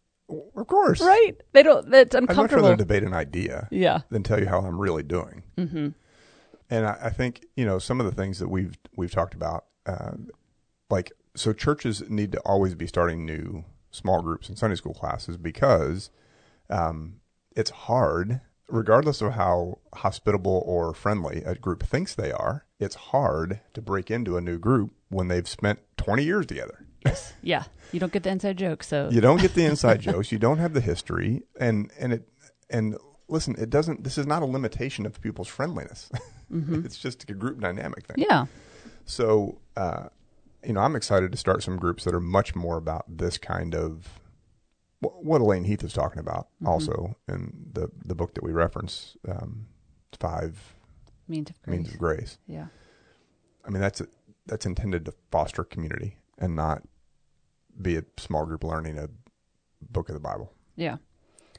Of 0.55 0.67
course. 0.67 0.99
right? 1.01 1.33
They 1.53 1.63
don't. 1.63 1.89
That's 1.89 2.13
uncomfortable 2.15 2.65
I'd 2.65 2.69
rather 2.71 2.75
debate 2.83 3.03
an 3.03 3.13
idea 3.13 3.67
yeah. 3.71 4.01
than 4.09 4.23
tell 4.23 4.39
you 4.39 4.47
how 4.47 4.59
I'm 4.59 4.79
really 4.79 5.03
doing. 5.03 5.43
Mm-hmm. 5.57 5.89
And 6.69 6.85
I, 6.85 6.97
I 7.03 7.09
think 7.09 7.45
you 7.55 7.65
know 7.65 7.79
some 7.79 7.99
of 8.01 8.05
the 8.05 8.11
things 8.11 8.39
that 8.39 8.49
we've 8.49 8.77
we've 8.95 9.11
talked 9.11 9.33
about, 9.33 9.65
uh, 9.85 10.11
like 10.89 11.11
so 11.39 11.53
churches 11.53 12.03
need 12.09 12.31
to 12.33 12.39
always 12.39 12.75
be 12.75 12.87
starting 12.87 13.25
new 13.25 13.63
small 13.91 14.21
groups 14.21 14.49
and 14.49 14.57
Sunday 14.57 14.75
school 14.75 14.93
classes 14.93 15.37
because 15.37 16.09
um, 16.69 17.21
it's 17.55 17.69
hard, 17.71 18.41
regardless 18.69 19.21
of 19.21 19.33
how 19.33 19.79
hospitable 19.95 20.63
or 20.65 20.93
friendly 20.93 21.43
a 21.45 21.55
group 21.55 21.83
thinks 21.83 22.13
they 22.13 22.31
are. 22.31 22.65
It's 22.79 22.95
hard 22.95 23.61
to 23.73 23.81
break 23.81 24.11
into 24.11 24.37
a 24.37 24.41
new 24.41 24.59
group 24.59 24.91
when 25.09 25.27
they've 25.29 25.47
spent 25.47 25.79
20 25.97 26.23
years 26.23 26.45
together. 26.45 26.85
Yeah, 27.41 27.63
you 27.93 27.99
don't 28.01 28.11
get 28.11 28.23
the 28.23 28.29
inside 28.31 28.57
joke, 28.57 28.83
so 28.83 29.07
You 29.09 29.21
don't 29.21 29.39
get 29.41 29.53
the 29.53 29.63
inside 29.63 30.01
jokes. 30.09 30.31
You 30.31 30.39
don't 30.39 30.57
have 30.57 30.73
the 30.73 30.81
history, 30.81 31.43
and 31.57 31.89
and 31.97 32.11
it 32.11 32.27
and 32.69 32.97
listen, 33.29 33.55
it 33.57 33.69
doesn't. 33.69 34.03
This 34.03 34.17
is 34.17 34.27
not 34.27 34.41
a 34.41 34.45
limitation 34.45 35.05
of 35.05 35.21
people's 35.21 35.47
friendliness. 35.47 36.09
it's 36.51 36.97
just 36.97 37.29
a 37.29 37.33
group 37.33 37.61
dynamic 37.61 38.07
thing. 38.07 38.25
yeah, 38.29 38.47
So, 39.05 39.59
uh, 39.77 40.09
you 40.67 40.73
know, 40.73 40.81
I'm 40.81 40.97
excited 40.97 41.31
to 41.31 41.37
start 41.37 41.63
some 41.63 41.77
groups 41.77 42.03
that 42.03 42.13
are 42.13 42.19
much 42.19 42.53
more 42.53 42.75
about 42.75 43.05
this 43.07 43.37
kind 43.37 43.73
of 43.73 44.19
what 44.99 45.39
Elaine 45.41 45.63
Heath 45.63 45.83
is 45.83 45.93
talking 45.93 46.19
about, 46.19 46.49
also 46.65 47.15
in 47.27 47.53
the 47.71 47.89
the 48.03 48.15
book 48.15 48.33
that 48.33 48.43
we 48.43 48.51
reference, 48.51 49.15
um, 49.27 49.67
Five 50.19 50.75
means 51.27 51.51
of 51.51 51.61
grace. 51.61 51.77
Means 51.77 51.93
of 51.93 51.99
Grace. 51.99 52.37
Yeah, 52.47 52.67
I 53.63 53.69
mean, 53.69 53.81
that's 53.81 54.01
that's 54.47 54.65
intended 54.65 55.05
to 55.05 55.13
foster 55.31 55.63
community 55.63 56.17
and 56.39 56.55
not 56.55 56.81
be 57.79 57.97
a 57.97 58.03
small 58.17 58.45
group 58.45 58.63
learning 58.63 58.97
a 58.97 59.09
book 59.81 60.09
of 60.09 60.15
the 60.15 60.19
Bible. 60.19 60.51
yeah. 60.75 60.97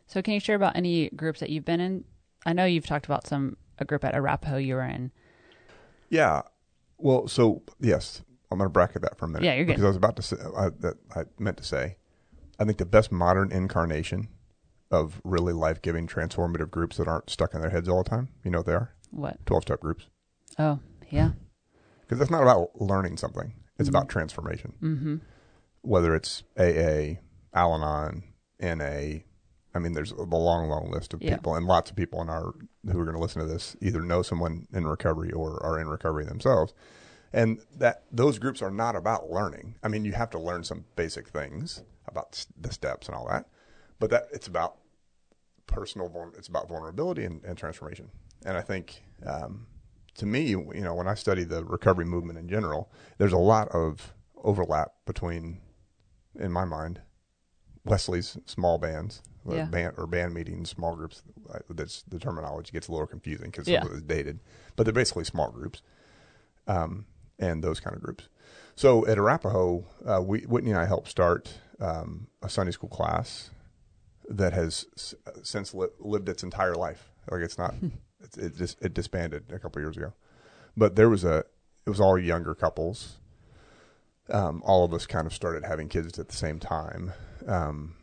So, 0.06 0.22
can 0.22 0.34
you 0.34 0.40
share 0.40 0.56
about 0.56 0.74
any 0.74 1.10
groups 1.10 1.40
that 1.40 1.50
you've 1.50 1.66
been 1.66 1.80
in? 1.80 2.04
I 2.44 2.52
know 2.52 2.64
you've 2.64 2.86
talked 2.86 3.06
about 3.06 3.26
some 3.26 3.56
a 3.78 3.84
group 3.84 4.04
at 4.04 4.14
Arapaho 4.14 4.56
you 4.56 4.74
were 4.74 4.82
in. 4.82 5.12
Yeah. 6.10 6.42
Well, 6.96 7.28
so 7.28 7.62
yes, 7.78 8.22
I'm 8.50 8.58
going 8.58 8.66
to 8.66 8.72
bracket 8.72 9.02
that 9.02 9.18
for 9.18 9.26
a 9.26 9.28
minute. 9.28 9.44
Yeah, 9.44 9.54
you're 9.54 9.64
good. 9.64 9.72
Because 9.72 9.84
I 9.84 9.88
was 9.88 9.96
about 9.96 10.16
to 10.16 10.22
say 10.22 10.36
I, 10.56 10.68
that 10.80 10.94
I 11.14 11.22
meant 11.38 11.56
to 11.58 11.64
say, 11.64 11.96
I 12.58 12.64
think 12.64 12.78
the 12.78 12.86
best 12.86 13.12
modern 13.12 13.52
incarnation 13.52 14.28
of 14.90 15.20
really 15.22 15.52
life 15.52 15.82
giving, 15.82 16.06
transformative 16.06 16.70
groups 16.70 16.96
that 16.96 17.06
aren't 17.06 17.28
stuck 17.30 17.52
in 17.54 17.60
their 17.60 17.70
heads 17.70 17.88
all 17.88 18.02
the 18.02 18.08
time. 18.08 18.28
You 18.44 18.50
know 18.50 18.58
what 18.60 18.66
they 18.66 18.72
are? 18.72 18.94
What? 19.10 19.44
Twelve 19.46 19.62
step 19.64 19.80
groups. 19.80 20.06
Oh, 20.58 20.80
yeah. 21.10 21.32
Because 22.00 22.20
it's 22.22 22.30
not 22.30 22.42
about 22.42 22.70
learning 22.80 23.18
something; 23.18 23.52
it's 23.78 23.88
about 23.88 24.08
transformation. 24.08 24.72
Mm-hmm. 24.82 25.16
Whether 25.82 26.14
it's 26.14 26.42
AA, 26.58 27.20
Al-Anon, 27.54 28.24
NA. 28.60 29.18
I 29.74 29.78
mean, 29.78 29.92
there's 29.92 30.12
a 30.12 30.22
long, 30.22 30.68
long 30.68 30.90
list 30.90 31.12
of 31.12 31.22
Yeah. 31.22 31.36
people, 31.36 31.54
and 31.54 31.66
lots 31.66 31.90
of 31.90 31.96
people 31.96 32.20
in 32.22 32.30
our 32.30 32.54
who 32.90 32.98
are 32.98 33.04
going 33.04 33.14
to 33.14 33.20
listen 33.20 33.42
to 33.42 33.46
this 33.46 33.76
either 33.82 34.00
know 34.00 34.22
someone 34.22 34.66
in 34.72 34.86
recovery 34.86 35.30
or 35.32 35.62
are 35.62 35.78
in 35.78 35.86
recovery 35.88 36.24
themselves. 36.24 36.72
And 37.32 37.60
that 37.76 38.04
those 38.10 38.38
groups 38.38 38.62
are 38.62 38.70
not 38.70 38.96
about 38.96 39.30
learning. 39.30 39.76
I 39.82 39.88
mean, 39.88 40.04
you 40.04 40.12
have 40.12 40.30
to 40.30 40.38
learn 40.38 40.64
some 40.64 40.84
basic 40.96 41.28
things 41.28 41.82
about 42.06 42.46
the 42.58 42.72
steps 42.72 43.06
and 43.06 43.14
all 43.14 43.28
that, 43.28 43.46
but 43.98 44.10
that 44.10 44.28
it's 44.32 44.46
about 44.46 44.78
personal. 45.66 46.32
It's 46.36 46.48
about 46.48 46.68
vulnerability 46.68 47.24
and, 47.24 47.44
and 47.44 47.58
transformation. 47.58 48.10
And 48.46 48.56
I 48.56 48.62
think, 48.62 49.02
um, 49.26 49.66
to 50.14 50.26
me, 50.26 50.42
you 50.48 50.72
know, 50.80 50.94
when 50.94 51.06
I 51.06 51.14
study 51.14 51.44
the 51.44 51.64
recovery 51.64 52.04
movement 52.06 52.38
in 52.38 52.48
general, 52.48 52.90
there's 53.18 53.32
a 53.32 53.38
lot 53.38 53.68
of 53.68 54.14
overlap 54.42 54.92
between, 55.04 55.60
in 56.38 56.50
my 56.50 56.64
mind, 56.64 57.02
Wesley's 57.84 58.36
small 58.46 58.78
bands, 58.78 59.22
Yeah. 59.46 59.64
band 59.66 59.94
or 59.98 60.06
band 60.06 60.34
meetings, 60.34 60.70
small 60.70 60.94
groups. 60.96 61.22
uh, 61.50 61.58
That's 61.70 62.02
the 62.02 62.18
terminology 62.18 62.72
gets 62.72 62.88
a 62.88 62.92
little 62.92 63.06
confusing 63.06 63.50
because 63.50 63.68
Yeah. 63.68 63.80
some 63.80 63.88
of 63.88 63.94
it 63.94 63.96
is 63.98 64.02
dated, 64.02 64.40
but 64.76 64.84
they're 64.84 64.92
basically 64.92 65.24
small 65.24 65.50
groups, 65.50 65.82
um, 66.66 67.06
and 67.38 67.62
those 67.62 67.80
kind 67.80 67.94
of 67.96 68.02
groups. 68.02 68.28
So 68.74 69.06
at 69.06 69.18
Arapaho, 69.18 69.84
uh, 70.06 70.22
we, 70.22 70.40
Whitney 70.42 70.70
and 70.70 70.80
I 70.80 70.86
helped 70.86 71.08
start 71.08 71.52
um, 71.80 72.28
a 72.42 72.48
Sunday 72.48 72.72
school 72.72 72.88
class 72.88 73.50
that 74.28 74.52
has 74.52 74.86
s- 74.96 75.14
since 75.42 75.74
li- 75.74 75.88
lived 75.98 76.28
its 76.28 76.42
entire 76.42 76.74
life. 76.74 77.10
Like 77.30 77.40
it's 77.42 77.58
not, 77.58 77.74
it's, 78.22 78.36
it 78.38 78.56
just 78.56 78.80
it 78.82 78.94
disbanded 78.94 79.44
a 79.52 79.58
couple 79.58 79.82
years 79.82 79.96
ago, 79.96 80.12
but 80.76 80.96
there 80.96 81.08
was 81.08 81.24
a 81.24 81.44
it 81.86 81.90
was 81.90 82.00
all 82.00 82.18
younger 82.18 82.54
couples. 82.54 83.16
Um, 84.30 84.62
all 84.64 84.84
of 84.84 84.92
us 84.92 85.06
kind 85.06 85.26
of 85.26 85.32
started 85.32 85.64
having 85.64 85.88
kids 85.88 86.18
at 86.18 86.28
the 86.28 86.36
same 86.36 86.58
time, 86.58 87.12
um, 87.46 87.94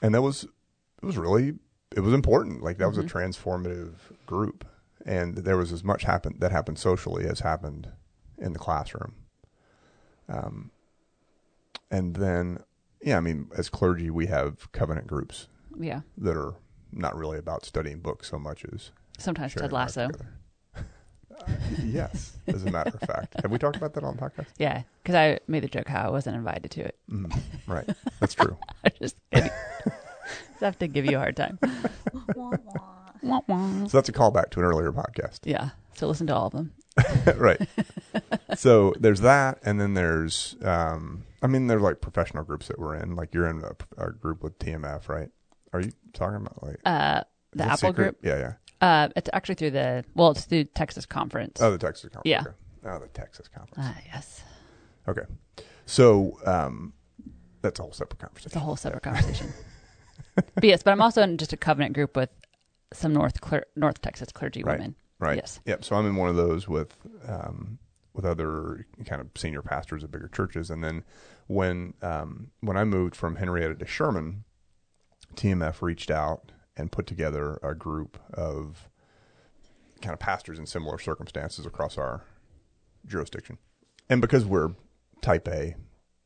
and 0.00 0.14
that 0.14 0.22
was 0.22 0.44
it 0.44 1.04
was 1.04 1.18
really 1.18 1.54
it 1.94 2.00
was 2.00 2.14
important. 2.14 2.62
Like 2.62 2.78
that 2.78 2.88
was 2.88 2.98
a 2.98 3.02
transformative 3.02 3.94
group, 4.26 4.64
and 5.04 5.36
there 5.38 5.56
was 5.56 5.72
as 5.72 5.82
much 5.82 6.04
happened 6.04 6.36
that 6.38 6.52
happened 6.52 6.78
socially 6.78 7.26
as 7.26 7.40
happened 7.40 7.88
in 8.40 8.52
the 8.52 8.58
classroom. 8.58 9.14
Um, 10.28 10.70
and 11.90 12.16
then, 12.16 12.60
yeah, 13.02 13.16
I 13.16 13.20
mean, 13.20 13.48
as 13.56 13.68
clergy, 13.68 14.10
we 14.10 14.26
have 14.26 14.70
covenant 14.72 15.06
groups 15.06 15.48
Yeah. 15.78 16.00
that 16.18 16.36
are 16.36 16.54
not 16.92 17.16
really 17.16 17.38
about 17.38 17.64
studying 17.64 18.00
books 18.00 18.28
so 18.28 18.38
much 18.38 18.64
as 18.72 18.90
Sometimes 19.18 19.54
Ted 19.54 19.72
Lasso. 19.72 20.06
together. 20.08 20.28
yes, 21.84 22.36
as 22.46 22.64
a 22.64 22.70
matter 22.70 22.90
of 22.90 23.00
fact. 23.08 23.34
Have 23.42 23.50
we 23.50 23.58
talked 23.58 23.76
about 23.76 23.94
that 23.94 24.04
on 24.04 24.16
the 24.16 24.22
podcast? 24.22 24.48
Yeah, 24.58 24.82
because 25.02 25.14
I 25.14 25.38
made 25.48 25.62
the 25.62 25.68
joke 25.68 25.88
how 25.88 26.06
I 26.06 26.10
wasn't 26.10 26.36
invited 26.36 26.70
to 26.72 26.80
it. 26.82 26.98
Mm, 27.10 27.34
right. 27.66 27.88
That's 28.20 28.34
true. 28.34 28.56
I 28.84 28.90
just 28.90 29.16
kidding. 29.32 29.50
just 29.84 30.60
have 30.60 30.78
to 30.80 30.86
give 30.88 31.06
you 31.06 31.16
a 31.16 31.20
hard 31.20 31.36
time. 31.36 31.58
Wah, 32.34 32.50
wah. 32.64 32.82
Wah, 33.22 33.40
wah. 33.48 33.86
So 33.86 33.98
that's 33.98 34.08
a 34.08 34.12
callback 34.12 34.50
to 34.50 34.60
an 34.60 34.66
earlier 34.66 34.92
podcast. 34.92 35.40
Yeah, 35.44 35.70
so 35.94 36.06
listen 36.08 36.26
to 36.28 36.34
all 36.34 36.46
of 36.46 36.52
them. 36.52 36.72
right. 37.36 37.60
So 38.56 38.94
there's 38.98 39.20
that, 39.20 39.58
and 39.64 39.80
then 39.80 39.94
there's, 39.94 40.56
um, 40.62 41.24
I 41.42 41.46
mean, 41.46 41.66
there's 41.66 41.82
like 41.82 42.00
professional 42.00 42.44
groups 42.44 42.68
that 42.68 42.78
we're 42.78 42.96
in. 42.96 43.16
Like 43.16 43.34
you're 43.34 43.46
in 43.48 43.62
a, 43.64 44.06
a 44.06 44.10
group 44.12 44.42
with 44.42 44.58
TMF, 44.58 45.08
right? 45.08 45.28
Are 45.72 45.80
you 45.80 45.92
talking 46.12 46.36
about 46.36 46.62
like 46.62 46.80
Uh, 46.84 47.22
the 47.52 47.64
Apple 47.64 47.76
secret? 47.90 47.94
group. 47.94 48.18
Yeah, 48.22 48.38
yeah. 48.38 48.52
Uh, 48.80 49.08
it's 49.14 49.28
actually 49.32 49.54
through 49.56 49.72
the 49.72 50.04
well, 50.14 50.30
it's 50.30 50.44
through 50.44 50.64
Texas 50.64 51.04
Conference. 51.06 51.60
Oh, 51.60 51.70
the 51.70 51.78
Texas 51.78 52.10
conference. 52.10 52.26
Yeah. 52.26 52.40
Okay. 52.40 52.56
Oh, 52.86 52.98
the 52.98 53.08
Texas 53.08 53.46
conference. 53.48 53.76
Ah, 53.78 54.00
yes, 54.12 54.42
Okay. 55.06 55.22
So 55.86 56.38
um, 56.46 56.94
that's 57.62 57.78
a 57.78 57.82
whole 57.82 57.92
separate 57.92 58.20
conversation. 58.20 58.46
it's 58.46 58.56
a 58.56 58.60
whole 58.60 58.76
separate 58.76 59.02
conversation. 59.02 59.52
but 60.34 60.64
yes, 60.64 60.82
but 60.82 60.92
I'm 60.92 61.02
also 61.02 61.20
in 61.22 61.36
just 61.36 61.52
a 61.52 61.56
covenant 61.58 61.92
group 61.94 62.16
with 62.16 62.30
some 62.92 63.12
North 63.12 63.40
Cler- 63.40 63.66
North 63.76 64.00
Texas 64.00 64.32
clergy 64.32 64.62
Right. 64.62 64.78
women. 64.78 64.94
Right. 65.20 65.36
Yes. 65.36 65.60
Yep. 65.66 65.84
So 65.84 65.96
I'm 65.96 66.06
in 66.06 66.16
one 66.16 66.30
of 66.30 66.36
those 66.36 66.66
with 66.66 66.96
um, 67.28 67.78
with 68.14 68.24
other 68.24 68.86
kind 69.04 69.20
of 69.20 69.28
senior 69.36 69.62
pastors 69.62 70.02
of 70.02 70.10
bigger 70.10 70.28
churches, 70.28 70.70
and 70.70 70.82
then 70.82 71.04
when 71.46 71.94
um, 72.02 72.50
when 72.60 72.76
I 72.76 72.84
moved 72.84 73.14
from 73.14 73.36
Henrietta 73.36 73.74
to 73.76 73.86
Sherman, 73.86 74.44
TMF 75.34 75.82
reached 75.82 76.10
out 76.10 76.52
and 76.76 76.90
put 76.90 77.06
together 77.06 77.60
a 77.62 77.74
group 77.74 78.18
of 78.32 78.88
kind 80.00 80.14
of 80.14 80.18
pastors 80.18 80.58
in 80.58 80.66
similar 80.66 80.98
circumstances 80.98 81.66
across 81.66 81.98
our 81.98 82.22
jurisdiction, 83.06 83.58
and 84.08 84.22
because 84.22 84.46
we're 84.46 84.70
Type 85.20 85.46
A 85.48 85.76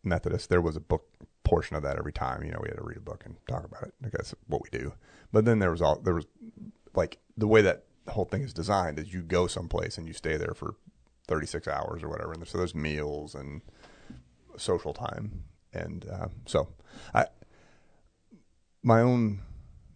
Methodist, 0.04 0.48
there 0.50 0.60
was 0.60 0.76
a 0.76 0.80
book 0.80 1.08
portion 1.42 1.76
of 1.76 1.82
that 1.82 1.98
every 1.98 2.12
time. 2.12 2.44
You 2.44 2.52
know, 2.52 2.60
we 2.62 2.68
had 2.68 2.78
to 2.78 2.84
read 2.84 2.96
a 2.96 3.00
book 3.00 3.22
and 3.24 3.34
talk 3.48 3.64
about 3.64 3.82
it. 3.82 3.94
Like 4.00 4.12
that's 4.12 4.34
what 4.46 4.62
we 4.62 4.76
do. 4.76 4.94
But 5.32 5.44
then 5.44 5.58
there 5.58 5.72
was 5.72 5.82
all 5.82 5.96
there 5.96 6.14
was 6.14 6.26
like 6.94 7.18
the 7.36 7.48
way 7.48 7.60
that 7.62 7.84
the 8.04 8.12
whole 8.12 8.25
thing 8.25 8.42
is 8.42 8.52
designed 8.52 8.99
is 8.99 9.12
you 9.12 9.23
go 9.23 9.46
someplace 9.46 9.99
and 9.99 10.06
you 10.06 10.12
stay 10.12 10.37
there 10.37 10.54
for 10.54 10.76
36 11.26 11.66
hours 11.68 12.02
or 12.02 12.08
whatever. 12.08 12.32
And 12.32 12.46
so 12.46 12.58
there's 12.58 12.75
meals 12.75 13.34
and 13.34 13.62
social 14.56 14.92
time. 14.92 15.44
And 15.73 16.06
uh, 16.11 16.28
so 16.46 16.68
i 17.14 17.26
my 18.82 19.00
own 19.00 19.40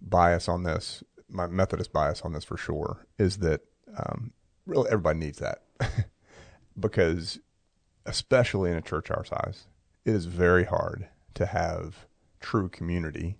bias 0.01 0.49
on 0.49 0.63
this 0.63 1.05
my 1.29 1.47
methodist 1.47 1.93
bias 1.93 2.23
on 2.23 2.33
this 2.33 2.45
for 2.45 2.57
sure 2.57 3.07
is 3.19 3.39
that 3.39 3.61
um, 3.97 4.33
really 4.67 4.89
everybody 4.91 5.19
needs 5.19 5.39
that. 5.39 5.63
Because 6.79 7.41
especially 8.07 8.71
in 8.71 8.77
a 8.77 8.81
church 8.81 9.11
our 9.11 9.25
size 9.25 9.67
it 10.05 10.15
is 10.15 10.27
very 10.27 10.65
hard 10.65 11.09
to 11.35 11.45
have 11.45 12.07
true 12.41 12.69
community 12.69 13.37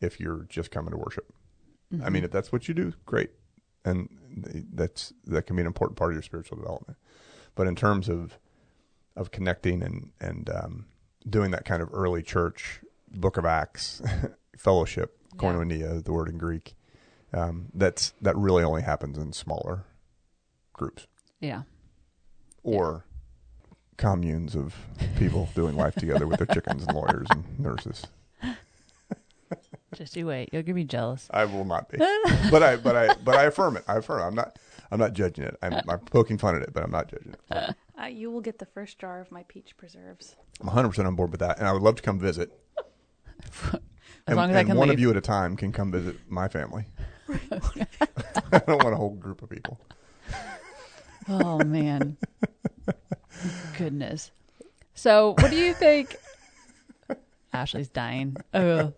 if 0.00 0.18
you're 0.18 0.46
just 0.48 0.70
coming 0.70 0.90
to 0.90 0.96
worship. 0.96 1.32
I 2.02 2.10
mean, 2.10 2.24
if 2.24 2.30
that's 2.30 2.52
what 2.52 2.68
you 2.68 2.74
do, 2.74 2.92
great, 3.06 3.30
and 3.88 4.08
that's 4.72 5.12
that 5.26 5.46
can 5.46 5.56
be 5.56 5.62
an 5.62 5.66
important 5.66 5.96
part 5.98 6.10
of 6.12 6.14
your 6.16 6.22
spiritual 6.22 6.56
development. 6.58 6.96
But 7.54 7.66
in 7.66 7.74
terms 7.74 8.08
of 8.08 8.38
of 9.16 9.30
connecting 9.30 9.82
and 9.82 10.10
and 10.20 10.48
um, 10.50 10.86
doing 11.28 11.50
that 11.50 11.64
kind 11.64 11.82
of 11.82 11.88
early 11.92 12.22
church 12.22 12.80
Book 13.10 13.36
of 13.36 13.44
Acts 13.44 14.00
fellowship, 14.56 15.16
Yeah. 15.34 15.38
koinonia, 15.40 16.04
the 16.04 16.12
word 16.12 16.28
in 16.28 16.38
Greek, 16.38 16.74
um, 17.32 17.66
that's 17.74 18.12
that 18.22 18.36
really 18.36 18.62
only 18.62 18.82
happens 18.82 19.18
in 19.18 19.32
smaller 19.32 19.84
groups 20.72 21.06
Yeah. 21.40 21.62
or 22.62 23.04
communes 23.96 24.54
of 24.54 24.76
people 25.16 25.48
doing 25.56 25.74
life 25.74 25.94
together 25.96 26.26
with 26.28 26.38
their 26.38 26.46
chickens 26.46 26.84
and 26.84 26.94
lawyers 26.94 27.26
and 27.30 27.58
nurses. 27.58 28.06
Just 29.94 30.16
you 30.16 30.26
wait. 30.26 30.50
You'll 30.52 30.62
get 30.62 30.74
me 30.74 30.84
jealous. 30.84 31.28
I 31.30 31.44
will 31.46 31.64
not 31.64 31.88
be. 31.88 31.98
but 32.50 32.62
I 32.62 32.76
but 32.76 32.94
I 32.94 33.14
but 33.24 33.34
I 33.36 33.44
affirm 33.44 33.76
it. 33.76 33.84
I 33.88 33.96
affirm. 33.96 34.20
It. 34.20 34.26
I'm 34.26 34.34
not 34.34 34.58
I'm 34.90 34.98
not 34.98 35.12
judging 35.12 35.44
it. 35.44 35.56
I'm, 35.62 35.80
I'm 35.88 35.98
poking 36.00 36.38
fun 36.38 36.56
at 36.56 36.62
it, 36.62 36.72
but 36.72 36.82
I'm 36.82 36.90
not 36.90 37.08
judging 37.08 37.32
it. 37.32 37.74
Uh, 38.00 38.06
you 38.06 38.30
will 38.30 38.40
get 38.40 38.58
the 38.58 38.66
first 38.66 38.98
jar 38.98 39.20
of 39.20 39.30
my 39.32 39.44
peach 39.44 39.76
preserves. 39.76 40.36
I'm 40.60 40.66
100 40.66 40.88
percent 40.90 41.08
on 41.08 41.14
board 41.14 41.30
with 41.30 41.40
that, 41.40 41.58
and 41.58 41.66
I 41.66 41.72
would 41.72 41.82
love 41.82 41.96
to 41.96 42.02
come 42.02 42.18
visit. 42.18 42.52
As 44.28 44.32
and 44.32 44.36
long 44.36 44.50
as 44.50 44.56
I 44.56 44.64
can 44.64 44.76
one 44.76 44.88
leave. 44.88 44.98
of 44.98 45.00
you 45.00 45.10
at 45.10 45.16
a 45.16 45.22
time 45.22 45.56
can 45.56 45.72
come 45.72 45.90
visit 45.90 46.16
my 46.28 46.48
family. 46.48 46.84
I 47.28 48.58
don't 48.66 48.82
want 48.82 48.92
a 48.92 48.96
whole 48.96 49.14
group 49.14 49.42
of 49.42 49.48
people. 49.48 49.80
Oh 51.28 51.58
man. 51.64 52.16
Goodness. 53.76 54.30
So, 54.94 55.34
what 55.38 55.50
do 55.50 55.56
you 55.56 55.72
think? 55.74 56.16
Ashley's 57.52 57.88
dying. 57.88 58.36
Ugh. 58.52 58.92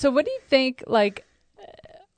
So, 0.00 0.10
what 0.10 0.24
do 0.24 0.30
you 0.30 0.40
think? 0.48 0.82
Like, 0.86 1.26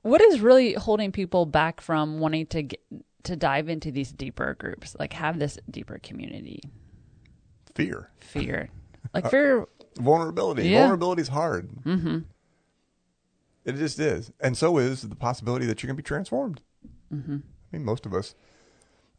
what 0.03 0.21
is 0.21 0.39
really 0.39 0.71
holding 0.73 1.11
people 1.11 1.45
back 1.45 1.81
from 1.81 2.19
wanting 2.19 2.45
to 2.47 2.63
get, 2.63 2.79
to 3.23 3.35
dive 3.35 3.67
into 3.67 3.91
these 3.91 4.13
deeper 4.13 4.55
groups? 4.57 4.95
Like, 4.97 5.11
have 5.11 5.37
this 5.37 5.57
deeper 5.69 5.99
community 6.01 6.61
Fear, 7.75 8.09
fear, 8.19 8.69
like 9.13 9.29
fear. 9.29 9.65
vulnerability. 9.97 10.69
Yeah. 10.69 10.81
Vulnerability 10.81 11.23
is 11.23 11.27
hard. 11.27 11.69
Mm-hmm. 11.83 12.19
It 13.65 13.75
just 13.75 13.99
is, 13.99 14.31
and 14.39 14.57
so 14.57 14.77
is 14.77 15.01
the 15.01 15.15
possibility 15.15 15.65
that 15.65 15.83
you're 15.83 15.87
going 15.87 15.97
to 15.97 16.03
be 16.03 16.07
transformed. 16.07 16.61
Mm-hmm. 17.13 17.35
I 17.37 17.75
mean, 17.77 17.83
most 17.83 18.05
of 18.05 18.13
us. 18.13 18.33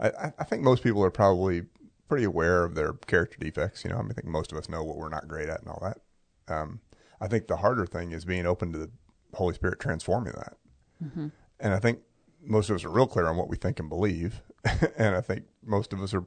I, 0.01 0.09
I- 0.09 0.33
I 0.39 0.45
think 0.45 0.63
most 0.63 0.83
people 0.83 1.05
are 1.05 1.11
probably 1.11 1.65
pretty 2.09 2.25
aware 2.25 2.65
of 2.65 2.75
their 2.75 2.95
character 2.95 3.37
defects. 3.39 3.85
You 3.85 3.91
know, 3.91 3.97
I 3.99 4.03
mean, 4.03 4.11
I 4.13 4.15
think 4.15 4.27
most 4.29 4.53
of 4.53 4.59
us 4.59 4.71
know 4.71 4.83
what 4.85 4.97
we're 4.97 5.09
not 5.11 5.29
great 5.29 5.49
at 5.51 5.61
and 5.61 5.69
all 5.69 5.83
that. 5.83 5.99
Um, 6.53 6.81
I 7.21 7.29
think 7.29 7.47
the 7.47 7.57
harder 7.57 7.87
thing 7.87 8.13
is 8.13 8.25
being 8.25 8.47
open 8.47 8.73
to 8.73 8.79
the 8.79 8.91
Holy 9.35 9.55
Spirit 9.55 9.81
transforming 9.81 10.33
that. 10.35 10.57
And 11.61 11.75
I 11.75 11.79
think 11.79 12.01
most 12.43 12.71
of 12.71 12.77
us 12.77 12.85
are 12.85 12.91
real 12.91 13.07
clear 13.07 13.27
on 13.27 13.37
what 13.37 13.49
we 13.49 13.57
think 13.57 13.79
and 13.81 13.89
believe. 13.89 14.43
and 14.97 15.15
I 15.15 15.21
think 15.21 15.45
most 15.65 15.93
of 15.93 16.03
us 16.03 16.15
are 16.15 16.25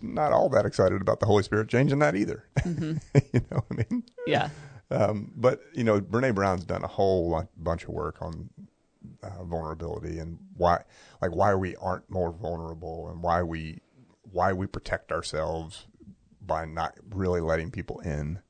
not 0.00 0.32
all 0.32 0.48
that 0.50 0.66
excited 0.66 1.00
about 1.00 1.20
the 1.20 1.26
Holy 1.26 1.42
Spirit 1.42 1.68
changing 1.68 2.00
that 2.00 2.14
either. 2.16 2.44
you 2.64 2.98
know, 3.50 3.64
what 3.66 3.66
I 3.70 3.74
mean, 3.90 4.04
Yeah. 4.26 4.50
um, 4.90 5.32
but 5.36 5.60
you 5.74 5.84
know, 5.84 6.00
Brene 6.00 6.34
Brown's 6.34 6.64
done 6.64 6.82
a 6.84 6.88
whole 6.88 7.48
bunch 7.56 7.84
of 7.84 7.90
work 7.90 8.20
on 8.20 8.50
uh, 9.22 9.44
vulnerability 9.44 10.18
and 10.18 10.38
why, 10.56 10.82
like, 11.22 11.30
why 11.34 11.54
we 11.54 11.76
aren't 11.76 12.08
more 12.10 12.32
vulnerable 12.32 13.08
and 13.08 13.22
why 13.22 13.42
we, 13.42 13.78
why 14.32 14.52
we 14.52 14.66
protect 14.66 15.12
ourselves 15.12 15.86
by 16.44 16.64
not 16.64 16.94
really 17.10 17.40
letting 17.40 17.70
people 17.70 18.00
in. 18.00 18.40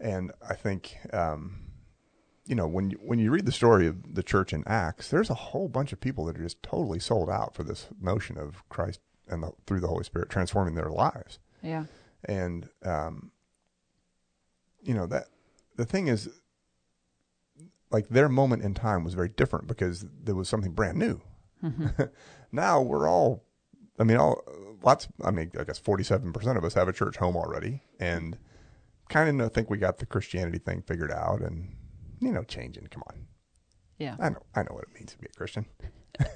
And 0.00 0.32
I 0.48 0.54
think, 0.54 0.96
um, 1.12 1.66
you 2.46 2.54
know, 2.54 2.66
when 2.66 2.90
you, 2.90 2.98
when 3.02 3.18
you 3.18 3.30
read 3.30 3.46
the 3.46 3.52
story 3.52 3.86
of 3.86 4.14
the 4.14 4.22
church 4.22 4.52
in 4.52 4.64
Acts, 4.66 5.08
there's 5.10 5.30
a 5.30 5.34
whole 5.34 5.68
bunch 5.68 5.92
of 5.92 6.00
people 6.00 6.24
that 6.24 6.38
are 6.38 6.42
just 6.42 6.62
totally 6.62 6.98
sold 6.98 7.28
out 7.28 7.54
for 7.54 7.62
this 7.62 7.88
notion 8.00 8.38
of 8.38 8.66
Christ 8.68 9.00
and 9.28 9.42
the, 9.42 9.52
through 9.66 9.80
the 9.80 9.88
Holy 9.88 10.04
Spirit 10.04 10.30
transforming 10.30 10.74
their 10.74 10.90
lives. 10.90 11.38
Yeah. 11.62 11.84
and 12.24 12.68
um, 12.84 13.30
you 14.82 14.94
know 14.94 15.06
that 15.06 15.26
the 15.76 15.84
thing 15.84 16.08
is 16.08 16.30
like 17.90 18.08
their 18.08 18.30
moment 18.30 18.62
in 18.62 18.72
time 18.72 19.04
was 19.04 19.12
very 19.14 19.28
different 19.28 19.66
because 19.66 20.06
there 20.24 20.34
was 20.34 20.48
something 20.48 20.72
brand 20.72 20.98
new. 20.98 21.20
Now 22.52 22.80
we're 22.80 23.08
all 23.08 23.44
i 23.98 24.02
mean 24.04 24.16
all 24.16 24.42
lots 24.82 25.06
i 25.22 25.30
mean 25.30 25.52
i 25.58 25.62
guess 25.62 25.78
47% 25.78 26.56
of 26.56 26.64
us 26.64 26.74
have 26.74 26.88
a 26.88 26.92
church 26.92 27.18
home 27.18 27.36
already. 27.36 27.82
And 28.00 28.38
kind 29.10 29.40
of 29.40 29.52
think 29.52 29.68
we 29.68 29.76
got 29.76 29.98
the 29.98 30.06
christianity 30.06 30.58
thing 30.58 30.82
figured 30.82 31.12
out 31.12 31.40
and 31.42 31.76
you 32.20 32.32
know 32.32 32.42
changing 32.44 32.86
come 32.86 33.02
on 33.08 33.26
Yeah. 33.98 34.16
i 34.18 34.30
know 34.30 34.42
i 34.54 34.62
know 34.62 34.72
what 34.74 34.84
it 34.84 34.94
means 34.94 35.12
to 35.12 35.18
be 35.18 35.26
a 35.26 35.36
christian 35.36 35.66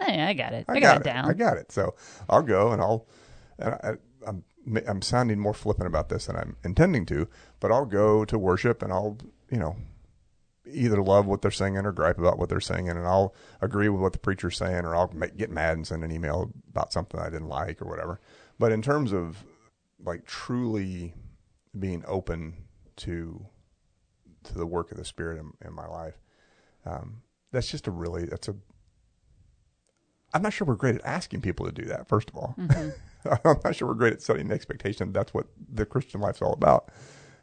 Hey, 0.00 0.20
I 0.22 0.34
got 0.34 0.52
it. 0.52 0.66
I, 0.68 0.74
I, 0.74 0.80
got, 0.80 0.80
got, 0.80 1.00
it 1.00 1.04
down. 1.04 1.30
I 1.30 1.32
got 1.32 1.56
it. 1.56 1.72
So 1.72 1.94
I'll 2.28 2.42
go 2.42 2.72
and 2.72 2.80
I'll. 2.82 3.06
And 3.58 3.74
I, 3.74 3.92
I'm 4.26 4.44
I'm 4.86 5.02
sounding 5.02 5.38
more 5.38 5.54
flippant 5.54 5.86
about 5.86 6.08
this 6.08 6.26
than 6.26 6.36
I'm 6.36 6.56
intending 6.64 7.06
to, 7.06 7.28
but 7.60 7.72
I'll 7.72 7.86
go 7.86 8.24
to 8.24 8.38
worship 8.38 8.82
and 8.82 8.92
I'll 8.92 9.16
you 9.50 9.58
know 9.58 9.76
either 10.66 11.00
love 11.00 11.26
what 11.26 11.40
they're 11.42 11.50
singing 11.50 11.86
or 11.86 11.92
gripe 11.92 12.18
about 12.18 12.38
what 12.38 12.48
they're 12.48 12.60
singing, 12.60 12.90
and 12.90 13.06
I'll 13.06 13.34
agree 13.62 13.88
with 13.88 14.00
what 14.02 14.12
the 14.12 14.18
preacher's 14.18 14.56
saying, 14.56 14.84
or 14.84 14.94
I'll 14.94 15.10
make, 15.14 15.36
get 15.36 15.50
mad 15.50 15.76
and 15.76 15.86
send 15.86 16.04
an 16.04 16.10
email 16.10 16.52
about 16.68 16.92
something 16.92 17.20
I 17.20 17.30
didn't 17.30 17.48
like 17.48 17.80
or 17.80 17.86
whatever. 17.88 18.20
But 18.58 18.72
in 18.72 18.82
terms 18.82 19.12
of 19.12 19.44
like 20.04 20.26
truly 20.26 21.14
being 21.78 22.04
open 22.06 22.54
to 22.96 23.46
to 24.44 24.54
the 24.54 24.66
work 24.66 24.92
of 24.92 24.96
the 24.96 25.04
Spirit 25.04 25.38
in, 25.38 25.52
in 25.66 25.74
my 25.74 25.86
life, 25.86 26.20
um, 26.84 27.22
that's 27.52 27.70
just 27.70 27.86
a 27.86 27.90
really 27.90 28.26
that's 28.26 28.48
a 28.48 28.56
I'm 30.34 30.42
not 30.42 30.52
sure 30.52 30.66
we're 30.66 30.74
great 30.74 30.96
at 30.96 31.04
asking 31.04 31.40
people 31.40 31.66
to 31.66 31.72
do 31.72 31.84
that. 31.86 32.08
First 32.08 32.30
of 32.30 32.36
all, 32.36 32.54
I'm 32.58 33.60
not 33.64 33.74
sure 33.74 33.88
we're 33.88 33.94
great 33.94 34.12
at 34.12 34.22
setting 34.22 34.48
the 34.48 34.54
expectation. 34.54 35.12
That's 35.12 35.32
what 35.32 35.46
the 35.72 35.86
Christian 35.86 36.20
life's 36.20 36.42
all 36.42 36.52
about. 36.52 36.90